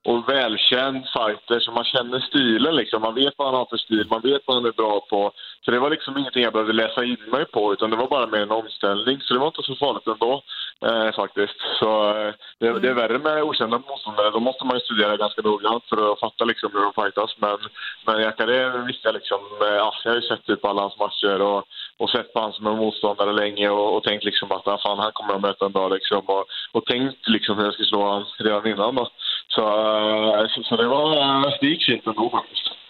[0.05, 2.77] och välkänd fighter, så man känner stilen.
[2.77, 3.03] Liksom.
[3.03, 5.33] Man vet vad han har för stil, man vet vad han är bra på.
[5.65, 8.27] Så det var liksom ingenting jag behövde läsa in mig på, utan det var bara
[8.27, 9.21] mer en omställning.
[9.21, 10.43] Så det var inte så farligt ändå,
[10.83, 11.59] eh, faktiskt.
[11.79, 14.31] Så eh, det, det är värre med okända motståndare.
[14.31, 17.35] Då måste man ju studera ganska noggrant för att fatta liksom hur de fightas.
[17.39, 17.59] Men,
[18.07, 21.43] men Jacare visste jag liksom, eh, ja, jag har ju sett typ alla hans matcher
[21.43, 21.65] och,
[21.99, 24.99] och sett på han som en motståndare länge och, och tänkt liksom att ah, fan,
[24.99, 26.23] han kommer jag möta en dag liksom.
[26.27, 29.09] Och, och tänkt liksom hur jag ska slå honom redan innan då.
[29.49, 29.63] Så,
[30.37, 32.84] eh, så, så det var, det gick fint ändå faktiskt.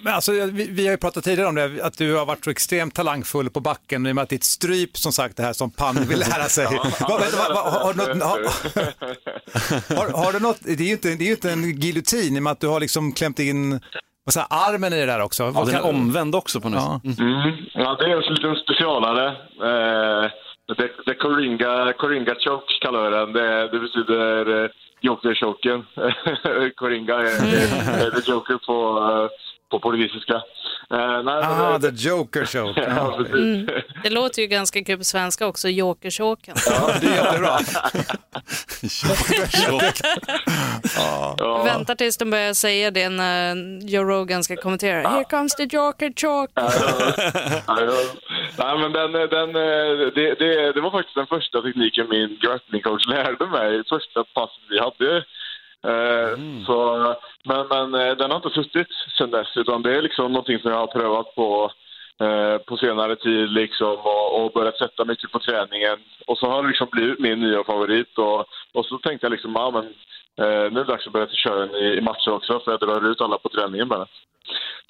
[0.00, 2.50] Men alltså, vi, vi har ju pratat tidigare om det, att du har varit så
[2.50, 5.70] extremt talangfull på backen i och med att ditt stryp, som sagt, det här som
[5.70, 6.66] Panny vill lära sig.
[7.00, 8.38] Har, du något, har,
[9.96, 12.38] har, har du något, det är ju inte, det är ju inte en giljotin i
[12.38, 13.80] och med att du har liksom klämt in
[14.24, 15.52] vad säger, armen i det där också.
[15.54, 17.00] Ja, den är omvänd också på något Ja.
[17.10, 17.18] sätt.
[17.20, 17.52] Mm.
[17.74, 19.26] Ja, det är en liten specialare.
[19.68, 20.30] Eh,
[20.76, 23.32] det, det Coringa, Coringa choke kallar vi den.
[23.32, 24.70] Det, det betyder eh,
[25.00, 25.86] joker-choken.
[26.76, 28.76] Coringa är, är, är the joker på,
[29.12, 29.28] eh,
[29.70, 30.34] på portugisiska.
[30.90, 32.72] Eh, nej, men Ah, det- the Joker show.
[32.76, 33.16] Ja.
[33.26, 33.68] Mm.
[34.02, 36.56] Det låter ju ganska kul på svenska också, jokersåken.
[36.66, 37.58] Ja, det är jättebra.
[41.38, 41.62] Ja.
[41.64, 43.56] Väntar tills de börjar säga det när
[43.88, 45.08] Joe Rogan ska kommentera.
[45.08, 46.46] Here comes the joker ja.
[48.58, 53.06] Nej, men den, den, eh, det, det, det var faktiskt den första tekniken min grapplingcoach
[53.06, 53.82] lärde mig.
[53.88, 55.24] Första passet vi hade.
[55.86, 57.14] Eh, så,
[57.44, 60.70] men, men eh, den har inte suttit sedan dess, utan det är liksom någonting som
[60.70, 61.70] jag har prövat på
[62.20, 65.96] eh, på senare tid liksom och, och börjat sätta mycket på träningen.
[66.26, 68.40] Och så har det liksom blivit min nya favorit och,
[68.72, 69.94] och så tänkte jag liksom, ja men
[70.38, 73.10] nu är det dags att börja köra den i, i matcher också för jag drar
[73.10, 74.06] ut alla på träningen bara.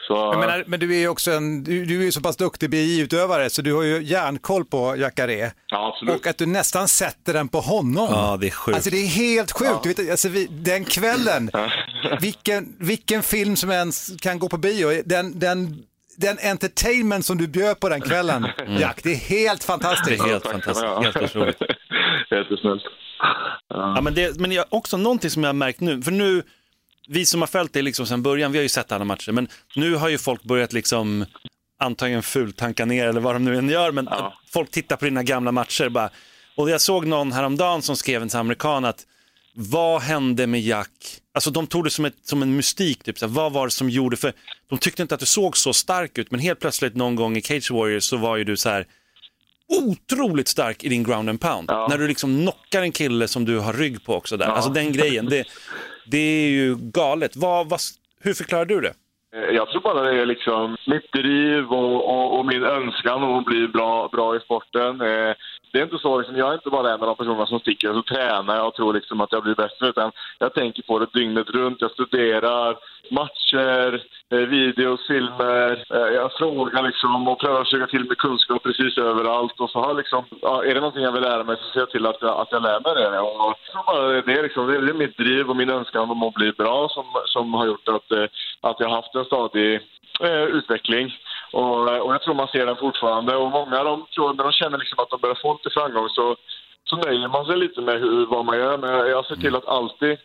[0.07, 2.37] Så, Jag menar, men du är ju också en, du, du är ju så pass
[2.37, 5.53] duktig BI-utövare så du har ju järnkoll på Jacare.
[5.67, 6.15] ja, absolut.
[6.21, 8.09] Och att du nästan sätter den på honom.
[8.11, 8.75] Ja, det är sjukt.
[8.77, 9.83] Alltså det är helt sjukt.
[9.83, 11.51] Du vet, alltså, vi, den kvällen,
[12.21, 15.79] vilken, vilken film som ens kan gå på bio, den, den,
[16.17, 18.47] den entertainment som du bjöd på den kvällen,
[18.81, 20.23] Jack, det är helt Det fantastiskt.
[20.25, 21.63] är helt fantastiskt, helt otroligt.
[22.31, 22.83] Jättesnällt.
[23.69, 26.43] Ja, men det, men jag, också någonting som jag har märkt nu, för nu,
[27.09, 29.49] vi som har följt det liksom sedan början, vi har ju sett alla matcher, men
[29.77, 31.25] nu har ju folk börjat liksom
[31.79, 35.23] antagligen fultanka ner eller vad de nu än gör, men att folk tittar på dina
[35.23, 36.11] gamla matcher bara.
[36.57, 39.07] Och jag såg någon häromdagen som skrev en amerikan att
[39.55, 40.91] vad hände med Jack?
[41.35, 43.19] Alltså de tog det som, ett, som en mystik, typ.
[43.19, 44.33] Så här, vad var det som gjorde, för
[44.69, 47.43] de tyckte inte att du såg så stark ut, men helt plötsligt någon gång i
[47.43, 48.87] Cage Warriors så var ju du så här
[49.69, 51.71] otroligt stark i din ground and pound.
[51.89, 54.47] När du liksom knockar en kille som du har rygg på också där.
[54.47, 55.45] Alltså den grejen, det,
[56.07, 57.37] det är ju galet.
[57.37, 57.81] Vad, vad,
[58.21, 58.95] hur förklarar du det?
[59.37, 63.39] Eh, Jag tror bara det är liksom mitt driv och, och, och min önskan om
[63.39, 65.01] att bli bra, bra i sporten.
[65.01, 65.35] Eh,
[65.73, 67.99] Det är inte så, liksom, jag är inte bara en av de personerna som sticker
[67.99, 69.89] och tränar och tror liksom att jag blir bättre.
[69.89, 71.81] Utan jag tänker på det dygnet runt.
[71.81, 72.77] Jag studerar
[73.11, 75.85] matcher, Eh, videos, filmer.
[75.91, 79.61] Eh, jag frågar liksom och prövar att försöka till med kunskap precis överallt.
[79.61, 81.81] Och så har jag liksom, ja, är det någonting jag vill lära mig så ser
[81.81, 83.19] jag till att jag, att jag lär mig det.
[83.21, 83.55] Och
[83.87, 86.89] bara, det, är liksom, det är mitt driv och min önskan om att bli bra
[86.89, 88.25] som, som har gjort att, eh,
[88.61, 89.75] att jag har haft en stadig
[90.21, 91.15] eh, utveckling.
[91.53, 93.37] Och, och jag tror man ser den fortfarande.
[93.37, 96.09] Och många av dem tror, när de känner liksom att de börjar få lite framgång
[96.09, 96.37] så,
[96.85, 98.79] så nöjer man sig lite med hur, vad man gör.
[98.79, 100.19] Men jag ser till att alltid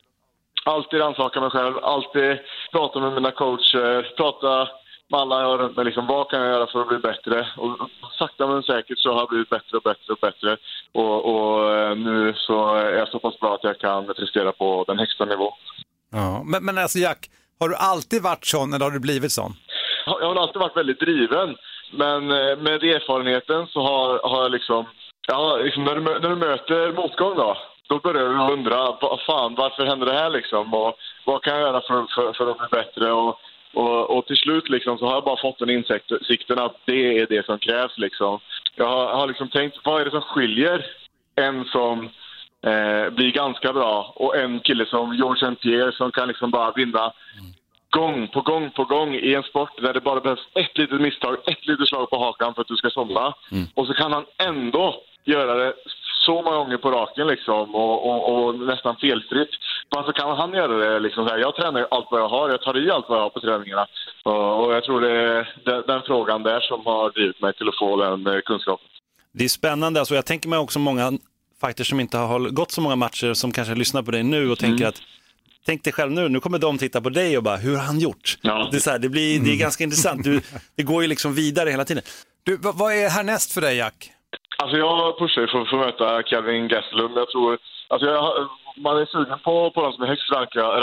[0.63, 2.39] alltid rannsaka mig själv, alltid
[2.71, 4.67] prata med mina coacher, prata
[5.09, 5.85] med alla jag har runt mig.
[5.85, 7.47] Liksom, vad kan jag göra för att bli bättre?
[7.57, 7.89] Och
[8.19, 10.57] sakta men säkert så har jag blivit bättre och bättre och bättre.
[10.91, 14.83] Och, och eh, nu så är jag så pass bra att jag kan prestera på
[14.87, 15.53] den högsta nivån.
[16.11, 16.43] Ja.
[16.45, 19.53] Men, men alltså Jack, har du alltid varit sån eller har du blivit sån?
[20.05, 21.55] Jag har alltid varit väldigt driven,
[21.91, 24.85] men eh, med erfarenheten så har, har jag liksom...
[25.27, 27.57] Ja, liksom när, du, när du möter motgång då,
[27.89, 30.73] då börjar du undra, vad fan, varför händer det här liksom?
[30.73, 33.11] Och vad kan jag göra för, för, för att bli bättre?
[33.11, 33.39] Och,
[33.73, 37.27] och, och till slut liksom så har jag bara fått den insikten att det är
[37.27, 38.39] det som krävs liksom.
[38.75, 40.85] Jag har, har liksom tänkt, vad är det som skiljer
[41.35, 42.09] en som
[42.65, 45.61] eh, blir ganska bra och en kille som George St.
[45.61, 47.13] Pierre som kan liksom bara vinna
[47.89, 51.37] gång på gång på gång i en sport där det bara behövs ett litet misstag,
[51.45, 53.33] ett litet slag på hakan för att du ska somna.
[53.75, 55.73] Och så kan han ändå göra det
[56.25, 59.53] så många gånger på raken liksom och, och, och nästan felfritt.
[59.89, 60.99] Varför kan han göra det?
[60.99, 63.23] Liksom så här, jag tränar allt vad jag har, jag tar i allt vad jag
[63.23, 63.87] har på träningarna.
[64.23, 67.69] Och, och jag tror det är den, den frågan där som har drivit mig till
[67.69, 68.87] att få den eh, kunskapen.
[69.31, 71.11] Det är spännande, alltså, jag tänker mig också många
[71.61, 74.59] fighters som inte har gått så många matcher som kanske lyssnar på dig nu och
[74.59, 75.01] tänker att
[75.65, 77.99] Tänk dig själv nu, nu kommer de titta på dig och bara, hur har han
[77.99, 78.37] gjort?
[78.41, 80.41] Det, är så här, det, blir, det är ganska intressant, du,
[80.75, 82.03] det går ju liksom vidare hela tiden.
[82.43, 84.11] Du, vad, vad är härnäst för dig Jack?
[84.57, 87.11] Alltså jag pushar ju för att få möta Kevin Gastelum.
[87.15, 90.31] Jag tror, alltså jag, man är sugen på, på de som är högst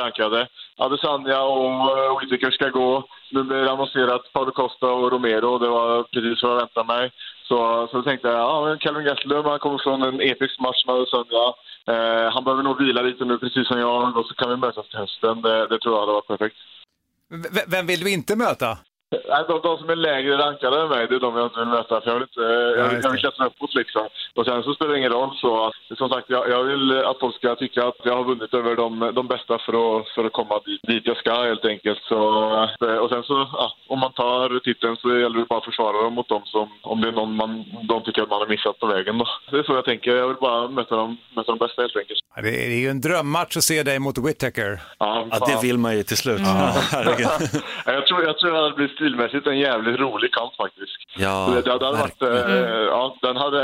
[0.02, 0.48] rankade.
[0.76, 3.04] Adesanya och eh, Whitaker Whittaker ska gå.
[3.30, 5.58] Nu blir det annonserat Paolo Costa och Romero.
[5.58, 7.10] Det var precis vad jag väntade mig.
[7.48, 10.94] Så, så tänkte jag, ja men Kevin Gastelum han kommer från en episk match med
[10.94, 11.46] Adesanya.
[11.92, 14.88] Eh, han behöver nog vila lite nu precis som jag och så kan vi mötas
[14.88, 15.42] till hösten.
[15.42, 16.56] Det, det tror jag hade varit perfekt.
[17.54, 18.78] V vem vill du inte möta?
[19.10, 21.68] Nej, de, de som är lägre rankade än mig, det är de jag inte vill
[21.68, 22.00] möta.
[22.00, 22.40] För jag vill, inte,
[22.80, 24.08] jag, vill, jag vill klättra uppåt liksom.
[24.34, 25.30] Och sen så spelar det ingen roll.
[25.40, 28.76] Så, som sagt, jag, jag vill att folk ska tycka att jag har vunnit över
[28.76, 31.98] de, de bästa för att, för att komma dit, dit jag ska helt enkelt.
[32.02, 32.18] Så,
[32.86, 36.02] eh, och sen så, ja, om man tar titeln så gäller det bara att försvara
[36.02, 38.78] dem mot dem som, om det är någon man, de tycker att man har missat
[38.78, 39.18] på vägen.
[39.18, 39.26] Då.
[39.50, 40.16] Det är så jag tänker.
[40.16, 42.20] Jag vill bara möta dem, möta de bästa helt enkelt.
[42.42, 44.80] Det är ju en drömmatch att se dig mot Whittaker.
[44.98, 46.40] Ja, Ja, det vill man ju till slut.
[46.92, 47.26] Herregud.
[47.86, 50.96] Ja, jag, tror, jag tror det hade blivit stilmässigt en jävligt rolig kamp faktiskt.
[51.16, 52.28] Ja, det, det hade varit, eh,
[52.94, 53.62] ja, den, hade,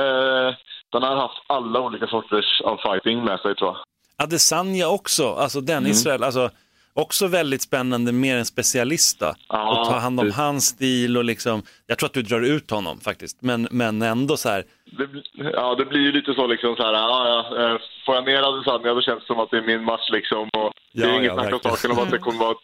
[0.93, 3.77] den hade haft alla olika sorters av fighting med sig tror jag.
[4.25, 5.91] Adesanya också, alltså den Mm.
[5.91, 6.51] Israel, alltså
[6.95, 9.33] också väldigt spännande, mer en specialist då.
[9.49, 12.41] Ja, och ta hand om det- hans stil och liksom, jag tror att du drar
[12.41, 14.65] ut honom faktiskt, men, men ändå så här,
[14.99, 15.09] Det,
[15.53, 18.43] ja, det blir ju lite så liksom så här, ja, ja, eh, får jag ner
[18.43, 20.49] Adesanya då känns det som att det är min match liksom.
[20.59, 22.55] Och det är Ja, inget ja, snack om saken om att det kommer vara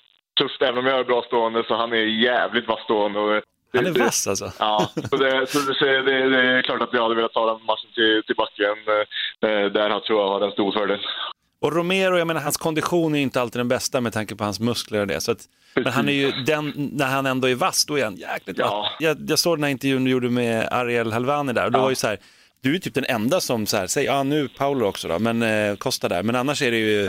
[0.43, 3.19] tufft även om jag är bra stående så han är jävligt vass stående.
[3.25, 3.33] Och
[3.73, 4.53] det, han är vass alltså.
[4.59, 7.65] Ja, så det, så det, det, det är klart att jag hade velat ta den
[7.71, 8.77] matchen till, till backen.
[8.95, 11.01] eh, eh, Där han tror jag har en stor fördel.
[11.61, 14.61] Och Romero, jag menar hans kondition är inte alltid den bästa med tanke på hans
[14.61, 15.21] muskler och det.
[15.21, 15.39] Så att,
[15.75, 18.87] men han är ju den, när han ändå är vass, då är han jäkligt vass.
[18.99, 21.91] Jag, jag såg den här intervjun du gjorde med Ariel Helvani där och det var
[21.91, 22.19] ju så här,
[22.63, 25.43] du är typ den enda som så här, säger, ja nu Paolo också då, men
[25.43, 27.07] eh, Costa där, men annars är det ju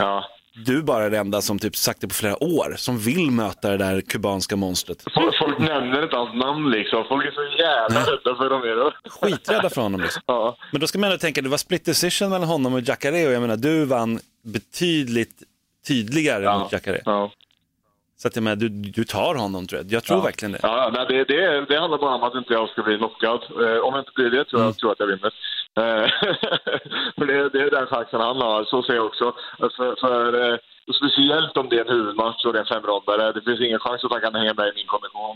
[0.54, 3.76] du bara den enda som typ sagt det på flera år, som vill möta det
[3.76, 5.04] där kubanska monstret.
[5.14, 7.04] Folk, folk nämner inte hans namn liksom.
[7.08, 8.90] Folk är så jävla rädda för Romero.
[9.10, 10.22] Skiträdda för honom liksom.
[10.72, 13.32] Men då ska man ändå tänka, det var split decision mellan honom och Jacare och
[13.32, 15.42] jag menar, du vann betydligt
[15.88, 17.00] tydligare mot Jacare.
[18.16, 19.92] Så att jag menar, du, du tar honom tror jag.
[19.92, 20.22] Jag tror Ja.
[20.24, 20.58] verkligen det.
[20.62, 23.40] Ja, nej, det, det, det handlar bara om att inte jag ska bli knockad.
[23.50, 25.32] Eh, om jag inte blir det tror jag, tror jag att jag vinner.
[25.76, 26.06] Eh,
[27.16, 28.64] för det, det är den chansen han har.
[28.64, 29.34] Så ser jag också.
[29.58, 30.58] För, för, eh,
[30.96, 33.32] speciellt om det är en huvudmatch och det är en femrondare.
[33.32, 34.86] Det finns ingen chans att han kan hänga med i min.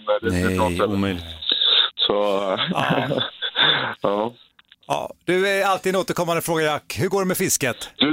[0.07, 1.25] Det, det, är Nej, omöjligt.
[1.97, 2.15] Så,
[4.01, 4.33] ja.
[4.91, 6.97] Ja, du är alltid en återkommande fråga Jack.
[7.01, 7.91] Hur går det med fisket?
[8.01, 8.11] Nu,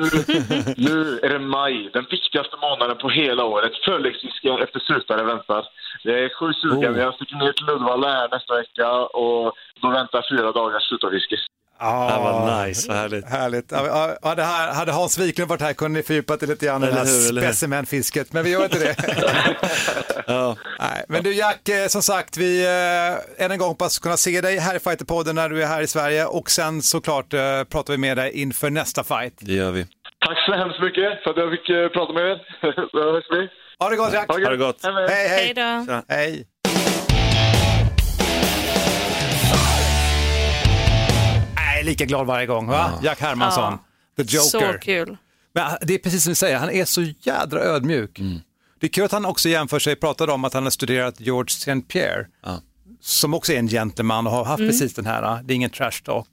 [0.77, 3.71] nu är det maj, den viktigaste månaden på hela året.
[3.85, 5.67] Förläggsfiske efter sutare väntar.
[6.03, 6.95] Jag är sjukt sugen.
[6.95, 6.99] Oh.
[6.99, 11.37] Jag sticker ner till Uddevalla här nästa vecka och då väntar fyra dagars sutarfiske.
[11.79, 13.25] Ja, vad nice, vad härligt.
[13.25, 13.71] Härligt.
[13.71, 16.93] Ja, här, hade Hans Wiklund varit här kunde ni fördjupat det lite grann i det
[16.93, 18.95] här specimenfisket, men vi gör inte det.
[20.27, 20.55] Ja.
[20.79, 24.41] Nej, men du Jack, eh, som sagt, vi eh, än en gång hoppas kunna se
[24.41, 27.93] dig här i Fighterpodden när du är här i Sverige och sen såklart eh, pratar
[27.93, 29.33] vi med dig inför nästa fight.
[29.39, 29.83] Det gör vi.
[30.25, 33.49] Tack så hemskt mycket för att jag fick prata med er.
[33.79, 34.27] Ha det gott Jack!
[34.27, 34.77] Ha det gott.
[34.83, 35.27] Hej, hej!
[35.27, 36.01] Hej då.
[36.07, 36.45] Hej!
[41.85, 42.99] Lika glad varje gång va?
[43.03, 43.77] Jack Hermansson,
[44.17, 44.73] the Joker.
[44.73, 45.17] Så kul.
[45.53, 48.19] Men ah, det är precis som du säger, han är så jädra ödmjuk.
[48.79, 51.47] Det är kul att han också jämför sig, pratade om att han har studerat George
[51.47, 51.81] St.
[51.81, 52.61] Pierre, Ja.
[53.01, 55.69] som också är en gentleman och har haft precis den här, ah, det är ingen
[55.69, 56.27] trash talk.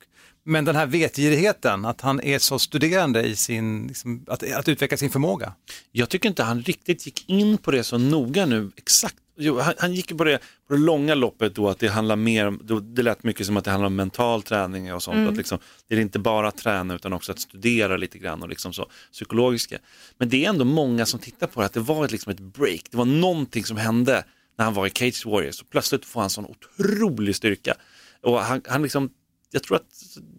[0.45, 4.97] Men den här vetgirigheten, att han är så studerande i sin, liksom, att, att utveckla
[4.97, 5.53] sin förmåga.
[5.93, 9.16] Jag tycker inte han riktigt gick in på det så noga nu, exakt.
[9.43, 10.39] Jo, han, han gick på det,
[10.69, 13.56] på det långa loppet då att det handlar mer om, då, det lät mycket som
[13.56, 15.28] att det handlar om mental träning och sånt.
[15.31, 15.59] Att liksom,
[15.89, 18.90] det är inte bara att träna utan också att studera lite grann och liksom så
[19.12, 19.78] psykologiska.
[20.19, 22.40] Men det är ändå många som tittar på det, att det var ett, liksom ett
[22.40, 24.24] break, det var någonting som hände
[24.59, 27.74] när han var i Cage Warriors och plötsligt får han sån otrolig styrka.
[28.23, 29.10] Och han, han liksom,
[29.52, 29.86] jag tror att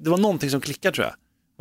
[0.01, 1.15] det var någonting som klickade tror jag,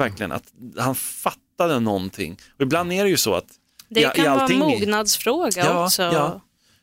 [0.04, 2.36] verkligen, att han fattade någonting.
[2.54, 3.46] Och ibland är det ju så att
[3.88, 6.02] Det i kan vara en mognadsfråga Ja, också.
[6.02, 6.40] ja.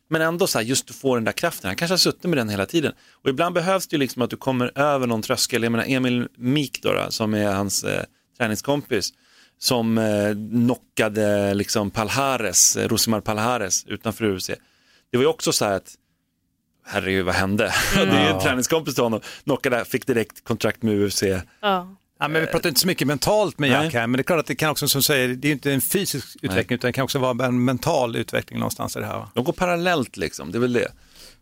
[0.10, 1.68] Men ändå så här, just du får den där kraften.
[1.68, 2.94] Han kanske har suttit med den hela tiden.
[3.12, 5.64] Och ibland behövs det ju liksom att du kommer över någon tröskel.
[5.64, 8.04] Jag menar Emil Mik då, då, som är hans eh,
[8.38, 9.14] träningskompis,
[9.60, 14.50] som eh, knockade liksom Palhares, eh, Rosimar Palhares utanför UFC.
[15.12, 15.96] Det var ju också så här att,
[16.86, 17.74] herregud vad hände?
[17.96, 21.24] det är ju en träningskompis till honom, knockade, fick direkt kontrakt med UFC.
[21.62, 21.96] Ja.
[22.22, 24.02] Ja, men vi pratar inte så mycket mentalt med Jack Nej.
[24.02, 25.74] här, men det är klart att det kan också, som du säger, det är inte
[25.74, 29.18] en fysisk utveckling, utan det kan också vara en mental utveckling någonstans i det här.
[29.18, 29.32] Va?
[29.34, 30.92] De går parallellt liksom, det är väl det.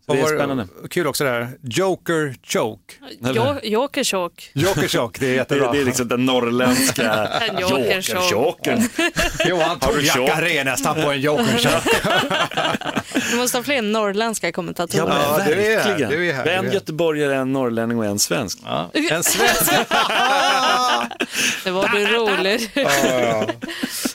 [0.07, 0.67] Det är spännande.
[0.89, 2.93] Kul också det här, Joker Choke.
[3.21, 4.51] Jo- Jokerchock.
[4.53, 5.69] Joker Choke, det är Det, jättebra.
[5.69, 7.11] är- det är liksom den norrländska
[7.49, 8.31] En joker-chock.
[8.31, 8.89] jokern.
[9.47, 10.33] Johan choke?
[10.37, 11.99] Aré nästan på en Joker Choke.
[13.31, 15.03] Du måste ha fler norrländska kommentatorer.
[15.03, 16.11] Ja, men Ja, du är här, verkligen.
[16.11, 18.59] du är här, Det är du är en göteborgare, en norrlänning och en svensk.
[18.65, 18.89] Ja.
[18.93, 19.71] En svensk.
[21.63, 22.71] Det var du rolig.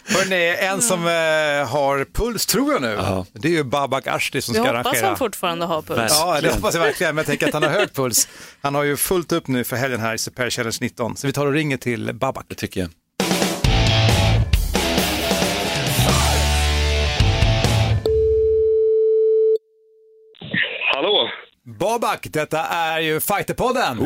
[0.09, 3.27] Hörrni, en som eh, har puls tror jag nu, Ja.
[3.33, 5.07] det är ju Babak Ashti som Jag ska hoppas arrangera.
[5.09, 6.13] han fortfarande har puls.
[6.21, 8.29] Ja, det hoppas jag verkligen, men jag tänker att han har hög puls.
[8.63, 11.33] Han har ju fullt upp nu för helgen här i Super Challenge 19, så vi
[11.33, 12.45] tar och ringer till Babak.
[12.49, 12.89] Det tycker jag.
[20.95, 21.29] Hallå?
[21.79, 23.99] Babak, detta är ju Fighterpodden!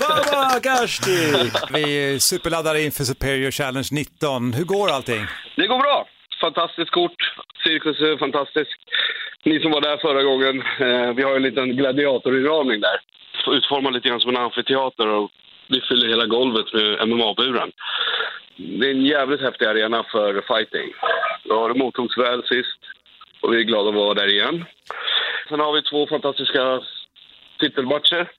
[0.00, 1.50] Babak Ashti!
[1.72, 4.52] Vi är superladdade inför Superior Challenge 19.
[4.52, 5.26] Hur går allting?
[5.56, 6.06] Det går bra.
[6.40, 7.20] Fantastiskt kort.
[7.64, 8.78] Cirkus är fantastisk.
[9.44, 12.98] Ni som var där förra gången, eh, vi har en liten gladiatorinramning där.
[13.56, 15.30] Utformad lite grann som en amfiteater och
[15.68, 17.70] vi fyller hela golvet med MMA-buren.
[18.56, 20.92] Det är en jävligt häftig arena för fighting.
[21.44, 22.80] Ja, det mottogs väl sist
[23.40, 24.64] och vi är glada att vara där igen.
[25.48, 26.80] Sen har vi två fantastiska
[27.60, 28.30] titelmatcher.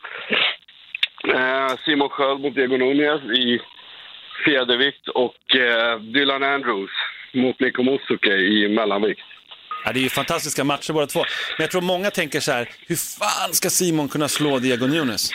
[1.28, 3.60] Eh, Simon Sköld mot Diego Nunez i
[4.46, 6.92] fjädervikt och eh, Dylan Andrews
[7.34, 9.22] mot Niko Musuke i mellanvikt.
[9.86, 11.20] Ja, det är ju fantastiska matcher båda två.
[11.58, 15.32] Men jag tror många tänker så här, hur fan ska Simon kunna slå Diego Nunes?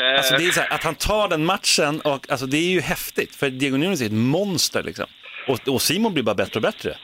[0.00, 2.70] Eh, Alltså det är så här, att han tar den matchen, och, alltså det är
[2.70, 3.36] ju häftigt.
[3.36, 5.06] För Diego Nunes är ett monster liksom.
[5.48, 6.96] Och, och Simon blir bara bättre och bättre.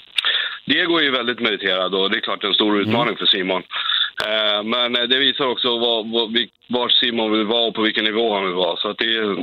[0.67, 3.27] Diego är ju väldigt meriterad och det är klart det är en stor utmaning för
[3.27, 3.63] Simon.
[4.27, 5.69] Eh, men eh, det visar också
[6.35, 8.77] vi- var Simon vill vara och på vilken nivå han vill vara.
[8.77, 9.37] Så att det är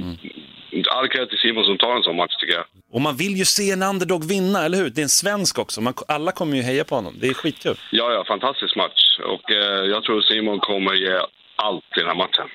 [0.92, 2.66] all cred till Simon som tar en sån match tycker jag.
[2.92, 4.90] Och man vill ju se en underdog vinna, eller hur?
[4.90, 5.82] Det är en svensk också.
[5.82, 7.14] Man, alla kommer ju heja på honom.
[7.22, 7.76] Det är skitkul.
[7.92, 9.02] Ja, ja, fantastisk match.
[9.24, 11.20] Och eh, jag tror Simon kommer ge
[11.56, 12.48] allt i den här matchen.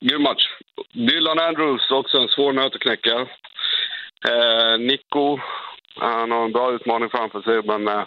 [0.00, 0.44] Grym match.
[0.92, 3.26] Dylan Andrews, också en svår nöt att knäcka.
[4.28, 5.38] Eh, Nico,
[6.00, 8.04] han har en bra utmaning framför sig, men eh,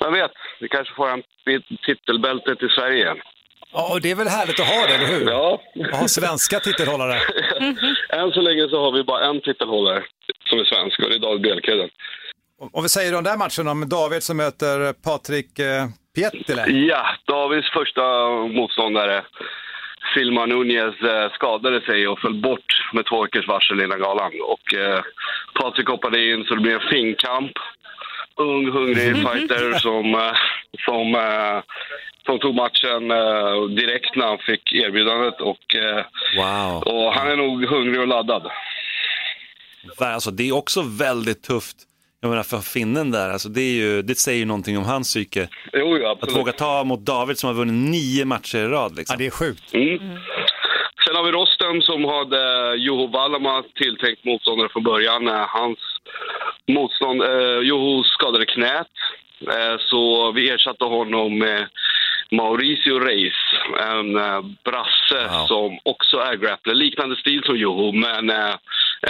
[0.00, 1.22] vem vet, vi kanske får en
[1.86, 3.20] titelbälte till Sverige igen.
[3.72, 5.30] Ja, och det är väl härligt att ha det, eller hur?
[5.30, 5.60] Ja.
[5.92, 7.14] Att ha svenska titelhållare.
[8.08, 10.02] Än så länge så har vi bara en titelhållare
[10.48, 11.88] som är svensk och det är David Bjelkheden.
[12.72, 16.66] Om vi säger om den där matchen om David som möter Patrik eh, Pietilä.
[16.66, 18.02] Ja, Davids första
[18.58, 19.24] motståndare,
[20.14, 24.32] Silma Nunez, eh, skadade sig och föll bort med två veckors varsel innan galan.
[24.42, 25.00] Och eh,
[25.60, 27.52] Patrik hoppade in så det blev en finkamp.
[28.36, 30.32] Ung, hungrig fighter som, eh,
[30.84, 31.62] som, eh,
[32.26, 35.40] som tog matchen eh, direkt när han fick erbjudandet.
[35.40, 36.04] Och, eh,
[36.36, 36.82] Wow.
[36.82, 38.50] och han är nog hungrig och laddad.
[39.98, 41.76] Alltså, det är också väldigt tufft.
[42.24, 45.08] Jag menar för finnen där, alltså, det, är ju, det säger ju någonting om hans
[45.08, 45.48] psyke.
[45.72, 48.96] Jo, ja, Att våga ta mot David som har vunnit nio matcher i rad.
[48.96, 49.14] Liksom.
[49.14, 49.74] Ja, det är sjukt.
[49.74, 49.98] Mm.
[51.06, 55.28] Sen har vi Rostem som hade Juho Valama tilltänkt motståndare från början.
[55.28, 55.78] Eh, Hans
[56.68, 58.92] motstånd, eh, Juho skadade knät,
[59.48, 61.68] eh, så vi ersatte honom med
[62.30, 63.34] Mauricio Reis,
[63.90, 65.46] en eh, brasse Wow.
[65.46, 66.74] som också är grappler.
[66.74, 68.54] Liknande stil som Juho, men eh,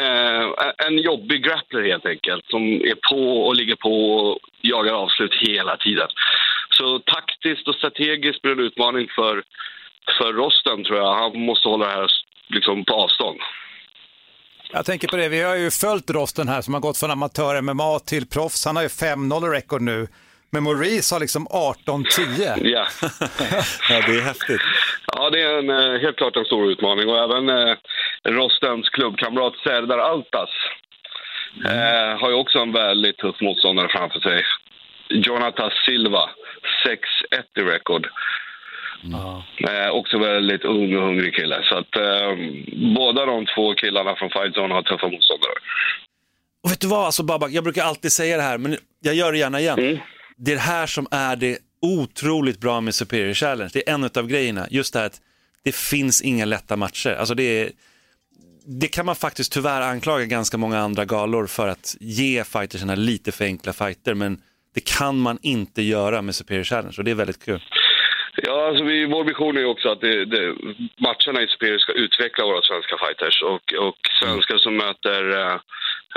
[0.00, 0.44] Eh,
[0.86, 5.76] en jobbig grappler helt enkelt, som är på och ligger på och jagar avslut hela
[5.76, 6.08] tiden.
[6.70, 9.42] Så taktiskt och strategiskt blir det en utmaning för,
[10.18, 11.14] för Rosten tror jag.
[11.14, 12.06] Han måste hålla det här
[12.48, 13.38] liksom på avstånd.
[14.72, 17.98] Jag tänker på det, vi har ju följt Rosten här som har gått från amatör-MMA
[17.98, 18.64] till proffs.
[18.66, 20.08] Han har ju 5-0 rekord nu.
[20.54, 22.60] Men Maurice har liksom 18-10.
[22.62, 22.86] Ja.
[23.90, 24.60] ja, det är häftigt.
[25.12, 27.76] Ja, det är en, eh, helt klart en stor utmaning och även eh,
[28.24, 30.50] Rostens klubbkamrat Serdar Altas
[31.64, 34.44] eh, har ju också en väldigt tuff motståndare framför sig.
[35.08, 36.30] Jonathan Silva,
[36.86, 38.08] 6-1 i rekord.
[39.68, 41.62] Eh, också väldigt ung och hungrig kille.
[41.62, 42.30] Så att eh,
[42.96, 45.52] båda de två killarna från Fight Zone har tuffa motståndare.
[46.64, 49.32] Och vet du vad, alltså Babak, jag brukar alltid säga det här, men jag gör
[49.32, 50.00] det gärna igen.
[50.36, 53.70] Det är det här som är det otroligt bra med Superior Challenge.
[53.72, 55.20] Det är en av grejerna, just det här att
[55.64, 57.10] det finns inga lätta matcher.
[57.10, 57.70] Alltså det, är,
[58.80, 63.32] det kan man faktiskt tyvärr anklaga ganska många andra galor för att ge fightersarna lite
[63.32, 64.38] för enkla fighter, men
[64.74, 67.60] det kan man inte göra med Superior Challenge och det är väldigt kul.
[68.36, 70.54] Ja, alltså vi, vår vision är ju också att det, det,
[70.98, 75.58] matcherna i Superior ska utveckla våra svenska fighters och, och svenskar som möter eh,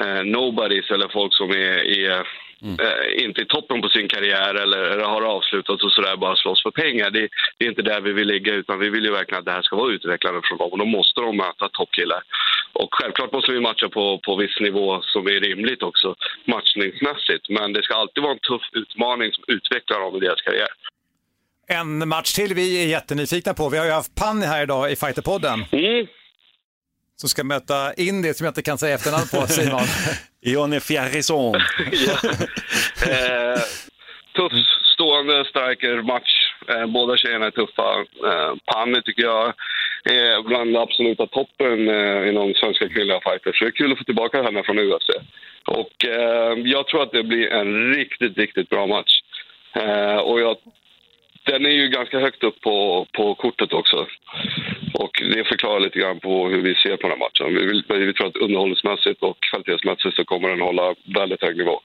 [0.02, 2.28] eh nobodies eller folk som är, är
[2.64, 6.64] eh, inte i toppen på sin karriär eller, eller har avslutat och sådär bara slåss
[6.64, 7.10] för pengar.
[7.10, 9.52] Det, det är inte där vi vill ligga utan vi vill ju verkligen att det
[9.52, 12.24] här ska vara utvecklande för dem och då måste de möta toppkillar.
[12.74, 16.16] Och självklart måste vi matcha på, på viss nivå som är rimligt också
[16.46, 20.70] matchningsmässigt men det ska alltid vara en tuff utmaning som utvecklar dem i deras karriär.
[21.68, 23.70] En match till vi är jättenyfikna på.
[23.70, 25.66] Vi har ju haft Panni här idag i Fighterpodden.
[25.72, 26.08] Mm.
[27.18, 29.82] Som ska möta Indy som jag inte kan säga efternamn på, Simon.
[30.42, 31.56] Ione Fierrison.
[31.56, 31.62] Eh,
[34.36, 34.52] tuff,
[34.94, 36.54] stående striker-match.
[36.68, 37.90] Eh, båda tjejerna är tuffa.
[38.30, 39.54] Eh, Panni tycker jag
[40.04, 43.58] är bland absoluta toppen eh, inom svenska kvinnliga fighters.
[43.58, 45.10] Så det är kul att få tillbaka henne från UFC.
[45.66, 49.22] Och eh, jag tror att det blir en riktigt, riktigt bra match.
[50.24, 50.58] Och jag,
[51.46, 54.08] den är ju ganska högt upp på, på kortet också.
[54.94, 57.56] Och det förklarar lite grann på hur vi ser på den här matchen.
[57.56, 61.82] Vi, vill, vi tror att underhållningsmässigt och kvalitetsmässigt så kommer den hålla väldigt hög nivå.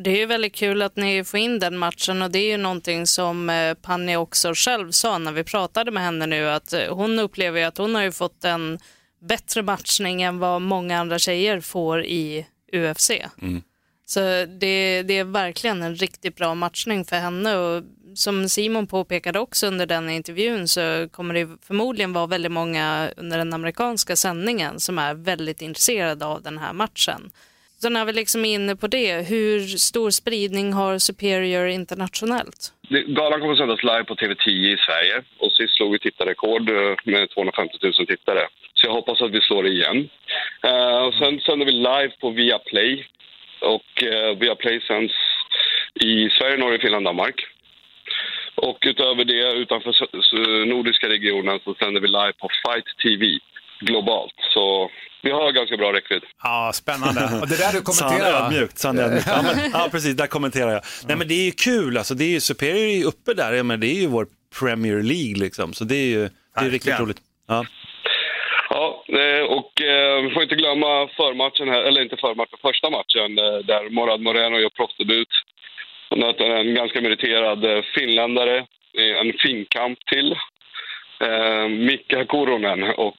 [0.00, 2.56] Det är ju väldigt kul att ni får in den matchen och det är ju
[2.56, 6.80] någonting som eh, Panni också själv sa när vi pratade med henne nu att eh,
[6.90, 8.78] hon upplever ju att hon har ju fått en
[9.20, 13.10] bättre matchning än vad många andra tjejer får i UFC.
[14.08, 14.20] Så
[14.60, 17.82] det, det är verkligen en riktigt bra matchning för henne och
[18.14, 23.38] som Simon påpekade också under den intervjun så kommer det förmodligen vara väldigt många under
[23.38, 27.30] den amerikanska sändningen som är väldigt intresserade av den här matchen.
[27.80, 32.72] Så när vi liksom är inne på det, hur stor spridning har Superior internationellt?
[33.06, 36.94] Galan kommer att sändas live på TV10 i Sverige och sist slog vi tittarrekord eh,
[37.04, 38.48] med 250 000 tittare.
[38.74, 40.08] Så jag hoppas att vi slår det igen.
[40.66, 43.06] Uh, och sen sänder vi live på Viaplay
[43.60, 45.14] och uh, Viaplay sänds
[45.94, 47.34] i Sverige, Norge, Finland, Danmark.
[48.54, 53.38] Och utöver det, utanför nordiska regionen så sänder vi live på Fight TV
[53.80, 54.34] globalt.
[54.54, 54.90] Så
[55.22, 56.22] vi har ganska bra räckvidd.
[56.42, 57.24] Ja, spännande.
[57.42, 58.46] Och det där du Sann kommenterar va?
[58.46, 59.26] ödmjukt, sann ödmjukt.
[59.26, 60.82] Ja, men, ja, precis, där kommenterar jag.
[61.06, 63.52] Nej, men det är ju kul, alltså, det är ju, Superior är ju uppe där,
[63.52, 64.26] ja, men det är ju vår
[64.60, 67.18] Premier League liksom, så det är ju det är riktigt roligt.
[67.48, 67.66] Ja.
[68.70, 73.38] Ja, eh, och eh, vi får inte glömma förmatchen här, eller inte förmatchen, första matchen
[73.38, 75.28] eh, där Morad Moreno gör proffsdebut.
[76.10, 80.36] Han möter en ganska meriterad finländare, i en finkamp till,
[81.68, 82.82] Mika Koronen.
[82.82, 83.16] Och,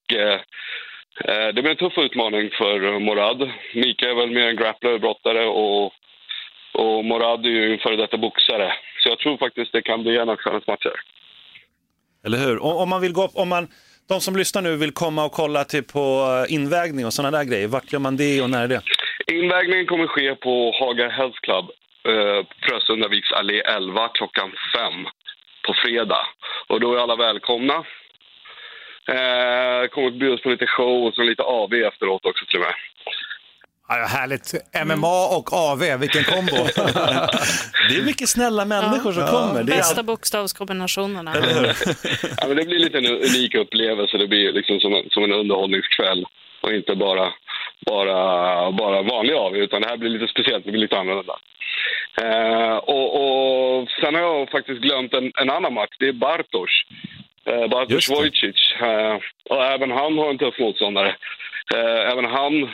[1.54, 3.52] det blir en tuff utmaning för Morad.
[3.74, 5.94] Mika är väl mer en grappler, brottare och,
[6.74, 8.74] och Morad är ju en före detta boxare.
[9.04, 10.94] Så jag tror faktiskt det kan bli en av kvällens matcher.
[12.26, 12.64] Eller hur?
[12.64, 13.68] Om, man vill gå, om man,
[14.10, 16.04] de som lyssnar nu vill komma och kolla till på
[16.48, 18.82] eh, invägning och sådana där grejer, vart gör man det och när är det?
[19.28, 21.66] Invägningen kommer ske på Haga Health Club,
[22.10, 24.94] eh, Frösundaviks allé 11 klockan 5
[25.66, 26.26] på fredag.
[26.68, 27.74] Och då är alla välkomna.
[29.16, 32.66] Eh, kommer att bjudas på lite show och så lite AV efteråt också till och
[32.66, 32.76] med.
[33.90, 34.54] Ja, härligt.
[34.86, 36.52] MMA och AV, vilken kombo.
[37.90, 39.64] Det är mycket snälla människor som kommer.
[39.64, 41.32] Det är Bästa bokstavskombinationerna.
[42.38, 44.18] Ja, men det blir lite en unik upplevelse.
[44.18, 46.26] Det blir liksom som en, som en underhållningskväll
[46.62, 47.34] och inte bara,
[47.86, 48.18] bara,
[48.72, 51.36] bara vanlig AV utan det här blir lite speciellt, det blir lite annorlunda.
[52.22, 56.76] Eh, och, och sen har jag faktiskt glömt en, en annan match, det är Bartosz.
[57.46, 58.60] Eh, Bartosz Wojcic.
[58.82, 59.18] Eh,
[59.50, 61.16] och även han har en tuff motståndare.
[61.76, 62.70] Eh, även han,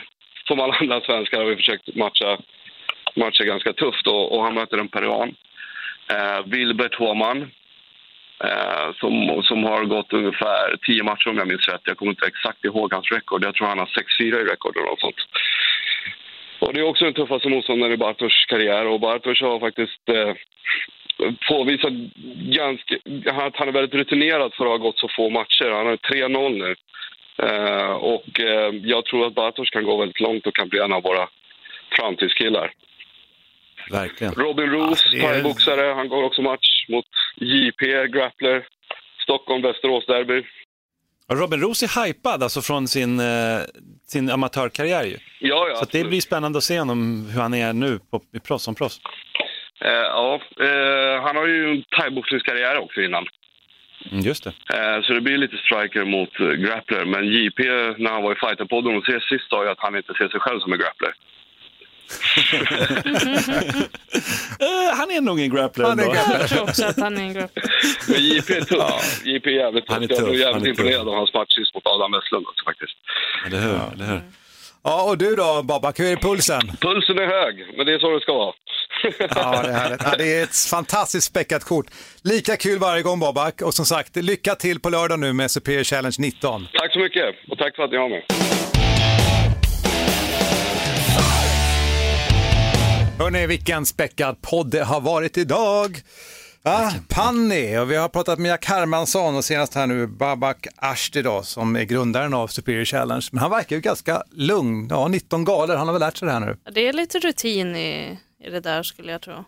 [0.48, 2.38] som alla andra svenskar, har vi försökt matcha,
[3.14, 5.34] matcha ganska tufft och, och han möter en peruan.
[6.10, 7.50] Eh, Wilbert Håman.
[8.44, 11.80] Eh, som, som har gått ungefär tio matcher om jag minns rätt.
[11.84, 13.44] Jag kommer inte exakt ihåg hans rekord.
[13.44, 15.16] Jag tror han har 6-4 i rekord eller något sånt.
[16.58, 20.34] Och det är också den tuffaste motståndaren i Bartosz karriär och Bartosz har faktiskt eh,
[21.48, 21.92] påvisat
[22.56, 22.94] ganska,
[23.26, 25.70] att han är väldigt rutinerad för att ha gått så få matcher.
[25.70, 26.74] Han har 3-0 nu.
[27.42, 30.92] Eh, och eh, jag tror att Bartosz kan gå väldigt långt och kan bli en
[30.92, 31.28] av våra
[31.96, 32.72] framtidskillar.
[33.90, 34.34] Verkligen.
[34.34, 37.04] Robin Roos, det är- thaiboxare, han går också match mot
[37.36, 38.66] JP, grappler,
[39.22, 40.42] Stockholm-Västerås-derby.
[41.28, 43.58] Och Robin Roos är hypad alltså från sin, eh,
[44.06, 45.16] sin amatörkarriär ju.
[45.40, 48.40] Ja, ja, Så det blir spännande att se honom, hur han är nu på, i
[48.40, 49.00] proffs, som proffs.
[49.80, 53.26] Eh, ja, eh, han har ju en thaiboxningskarriär också innan.
[54.12, 54.52] Mm, just det.
[54.74, 57.04] Eh, så det blir lite striker mot eh, grappler.
[57.04, 57.62] Men JP,
[58.02, 60.40] när han var i fighterpodden och ses sist, sa ju att han inte ser sig
[60.40, 61.12] själv som en grappler.
[64.60, 66.38] Eh, han är nog en grappler Han är grappler.
[66.40, 67.50] Jag tror också att han är en grupp.
[68.08, 69.20] Men JP är tuff.
[69.24, 69.94] JP är jävligt tuff.
[69.94, 72.96] Han är Jag blev jävligt imponerad av hans match sist mot Adam Westlund också faktiskt.
[73.46, 73.80] Eller hur?
[73.94, 74.20] Eller hur?
[74.88, 76.60] Ja, och du då Babak, hur är pulsen?
[76.60, 78.52] Pulsen är hög, men det är så det ska vara.
[79.18, 80.00] Ja, det är härligt.
[80.04, 81.86] Ja, det är ett fantastiskt späckat kort.
[82.24, 85.84] Lika kul varje gång Babak och som sagt, lycka till på lördag nu med Superior
[85.84, 86.66] Challenge 19.
[86.72, 88.26] Tack så mycket och tack för att ni har mig.
[93.18, 95.96] Hörrni, vilken späckad podd det har varit idag.
[96.68, 101.22] Ja, Panni och vi har pratat med Jack Hermansson och senast här nu Babak Ashti
[101.22, 103.28] då, som är grundaren av Superior Challenge.
[103.32, 104.86] Men han verkar ju ganska lugn.
[104.90, 106.56] Ja, 19 galor, han har väl lärt sig det här nu.
[106.72, 109.44] Det är lite rutin i, i det där skulle jag tro.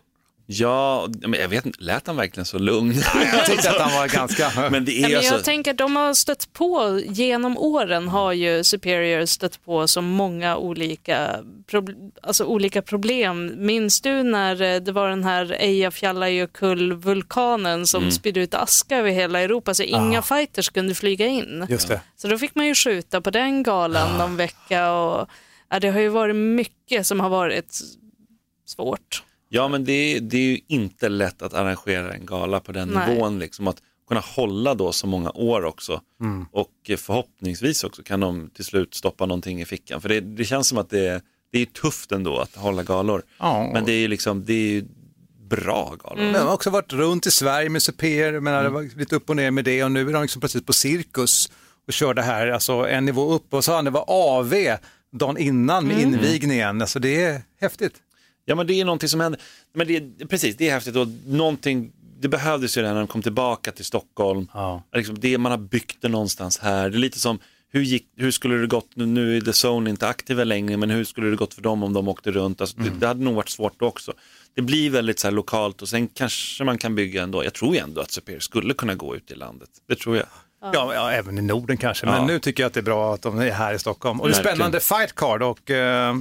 [0.50, 2.94] Ja, men jag vet inte, lät han verkligen så lugn?
[3.32, 4.70] jag tyckte att han var ganska...
[4.70, 5.44] Men det är Nej, men jag alltså...
[5.44, 10.56] tänker att de har stött på, genom åren har ju Superior stött på så många
[10.56, 11.36] olika,
[11.70, 13.52] prob- alltså olika problem.
[13.56, 18.12] Minns du när eh, det var den här Eyjafjallajökull-vulkanen som Mm.
[18.12, 21.66] spydde ut aska över hela Europa så inga fighters kunde flyga in.
[21.68, 22.00] Just det.
[22.16, 25.28] Så då fick man ju skjuta på den galan någon vecka och
[25.70, 27.78] ja, det har ju varit mycket som har varit
[28.66, 29.22] svårt.
[29.48, 32.88] Ja, men det är, det är ju inte lätt att arrangera en gala på den
[32.88, 33.14] Nej.
[33.14, 33.38] nivån.
[33.38, 36.00] Liksom, att kunna hålla då så många år också.
[36.20, 36.46] Mm.
[36.52, 40.00] Och förhoppningsvis också kan de till slut stoppa någonting i fickan.
[40.00, 41.20] För det, det känns som att det är,
[41.52, 43.22] det är tufft ändå att hålla galor.
[43.38, 43.70] Ja.
[43.72, 44.84] Men det är ju liksom, det är ju
[45.48, 46.32] bra galor.
[46.32, 49.30] De har också varit runt i Sverige med Superior, jag menar, det var lite upp
[49.30, 51.50] och ner med det och nu är de liksom plötsligt på cirkus
[51.86, 54.54] och kör det här, alltså en nivå upp och så har det var AV
[55.12, 56.14] dagen innan med Mm.
[56.14, 56.80] invigningen.
[56.80, 57.94] Alltså det är häftigt.
[58.48, 59.40] Ja men det är någonting som händer,
[59.74, 63.22] men det precis det är häftigt och någonting, det behövdes ju redan när de kom
[63.22, 64.48] tillbaka till Stockholm.
[64.94, 67.38] Liksom det, man har byggt det någonstans här, det är lite som
[67.70, 70.90] hur, gick, hur skulle det gått, nu, nu är The Zone inte aktiva längre, men
[70.90, 72.60] hur skulle det gått för dem om de åkte runt?
[72.60, 74.12] Alltså, det, det hade nog varit svårt också.
[74.54, 77.74] Det blir väldigt så här lokalt och sen kanske man kan bygga ändå, jag tror
[77.74, 80.26] ju ändå att Superior skulle kunna gå ut i landet, det tror jag.
[80.60, 82.26] Ja, ja, även i Norden kanske, men Ja.
[82.26, 84.20] nu tycker jag att det är bra att de är här i Stockholm.
[84.20, 86.16] Och det är spännande fight card och eh,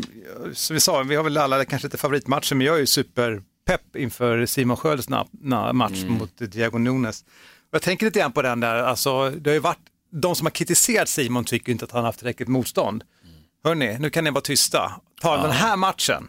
[0.53, 3.95] som vi sa, vi har väl alla kanske inte favoritmatcher, men jag är ju superpepp
[3.95, 6.13] inför Simon Skölds na- na- match Mm.
[6.13, 7.21] mot Diego Nunes.
[7.21, 7.27] Och
[7.71, 9.79] jag tänker lite grann på den där, alltså det har ju varit,
[10.11, 13.03] de som har kritiserat Simon tycker inte att han har haft tillräckligt motstånd.
[13.63, 14.91] Hörni, nu kan ni vara tysta.
[15.21, 16.27] Ta den här matchen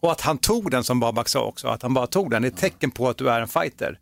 [0.00, 2.48] och att han tog den som Babak sa också, att han bara tog den, det
[2.48, 3.98] är ett tecken på att du är en fighter.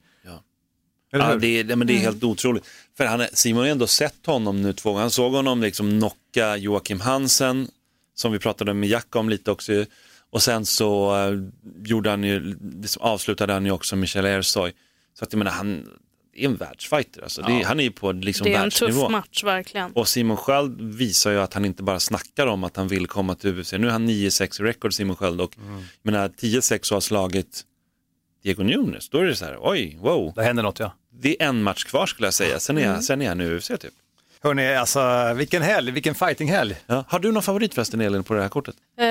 [1.10, 2.64] Ja, det, är- men det är helt otroligt.
[2.96, 5.00] För han, är- Simon har ändå sett honom nu två gånger.
[5.00, 7.68] Han såg honom liksom knocka Joakim Hansen,
[8.14, 9.72] som vi pratade med Jack om lite också.
[9.72, 9.86] ju.
[10.30, 11.38] Och sen så eh,
[11.88, 14.72] gjorde han ju, liksom avslutade han ju också Michel Ersoy.
[15.18, 15.88] Så att jag menar, han
[16.34, 17.22] är en världsfighter.
[17.22, 17.42] Alltså.
[17.42, 19.02] det är, han är ju på liksom det är en världsnivå.
[19.02, 19.92] tuff match verkligen.
[19.92, 23.34] Och Simon Sköld visar ju att han inte bara snackar om att han vill komma
[23.34, 23.72] till UFC.
[23.72, 25.74] Nu är han 9-6 i record Simon Sköld och Mm.
[26.02, 27.62] jag menar 10-6 och har slagit
[28.47, 29.09] Diego Nunes.
[29.09, 30.32] Då är det så här, oj, wow.
[30.36, 30.93] Det händer något ja.
[31.10, 33.02] Det är en match kvar skulle jag säga, sen är, Mm.
[33.02, 33.93] sen är han i UFC typ.
[34.43, 36.77] Hörni, alltså vilken helg, vilken fightinghelg.
[36.86, 37.05] Ja.
[37.09, 38.74] Har du någon favorit förresten Elin på det här kortet?
[38.98, 39.05] Eh,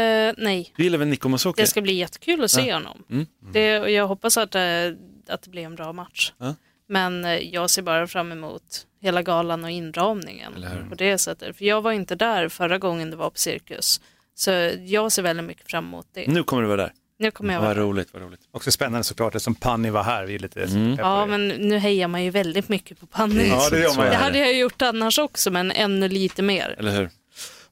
[0.43, 1.61] nej, Du gillar väl Nico Musoke?
[1.61, 2.73] det ska bli jättekul att se Ja.
[2.75, 3.03] honom.
[3.11, 3.25] Mm.
[3.53, 4.97] Det, och jag hoppas att, det-
[5.27, 6.31] att det blir en bra match.
[6.37, 6.55] Ja.
[6.87, 10.53] Men eh, jag ser bara fram emot hela galan och inramningen
[10.89, 11.57] på det sättet.
[11.57, 14.01] För jag var inte där förra gången det var på Cirkus.
[14.35, 14.51] Så
[14.85, 16.27] jag ser väldigt mycket fram emot det.
[16.27, 16.91] Nu kommer du vara där.
[17.19, 18.39] Nu kommer jag Vad roligt, vad roligt.
[18.51, 20.25] Också spännande såklart eftersom Panni var här.
[20.25, 20.95] Vi är lite Mm.
[20.99, 23.47] Ja, men nu hejar man ju väldigt mycket på Panny.
[23.47, 24.05] Ja, det gör man.
[24.05, 26.75] Det hade jag gjort annars också, men ännu lite mer.
[26.77, 27.09] Eller hur?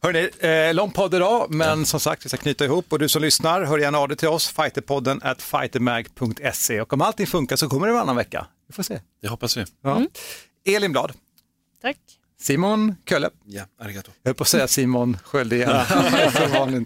[0.01, 0.29] Hörni,
[0.69, 3.63] eh, lång podd idag, men som sagt vi ska knyta ihop och du som lyssnar,
[3.63, 7.87] hör gärna av dig till oss, fighterpodden at fightermag.se och om allting funkar så kommer
[7.87, 8.47] det varannan vecka.
[8.67, 8.99] Vi får se.
[9.21, 9.65] Det hoppas vi.
[9.83, 10.01] Ja.
[10.65, 11.11] Elin Blad,
[11.81, 11.97] Tack.
[12.41, 14.11] Simon Kölle, Ja, arigato.
[14.23, 15.69] jag höll på att säga Simon Sköld igen.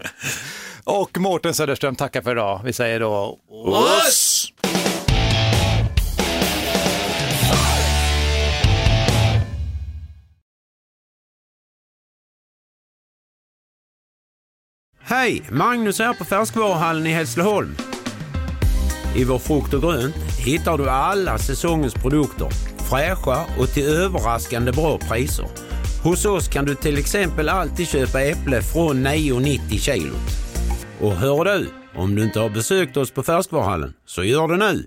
[0.88, 2.60] Och Mårten Söderström tackar för idag.
[2.64, 3.38] Vi säger då...
[3.48, 4.52] Oss!
[15.00, 15.42] Hej!
[15.50, 17.76] Magnus här på Färskvaruhallen i Hässleholm.
[19.16, 22.48] I vår frukt och grönt hittar du alla säsongens produkter,
[22.90, 25.46] fräscha och till överraskande bra priser.
[26.02, 30.47] Hos oss kan du till exempel alltid köpa äpple från 9,90 kilot.
[31.00, 34.86] Och hör du, om du inte har besökt oss på Färskvaruhallen, så gör det nu!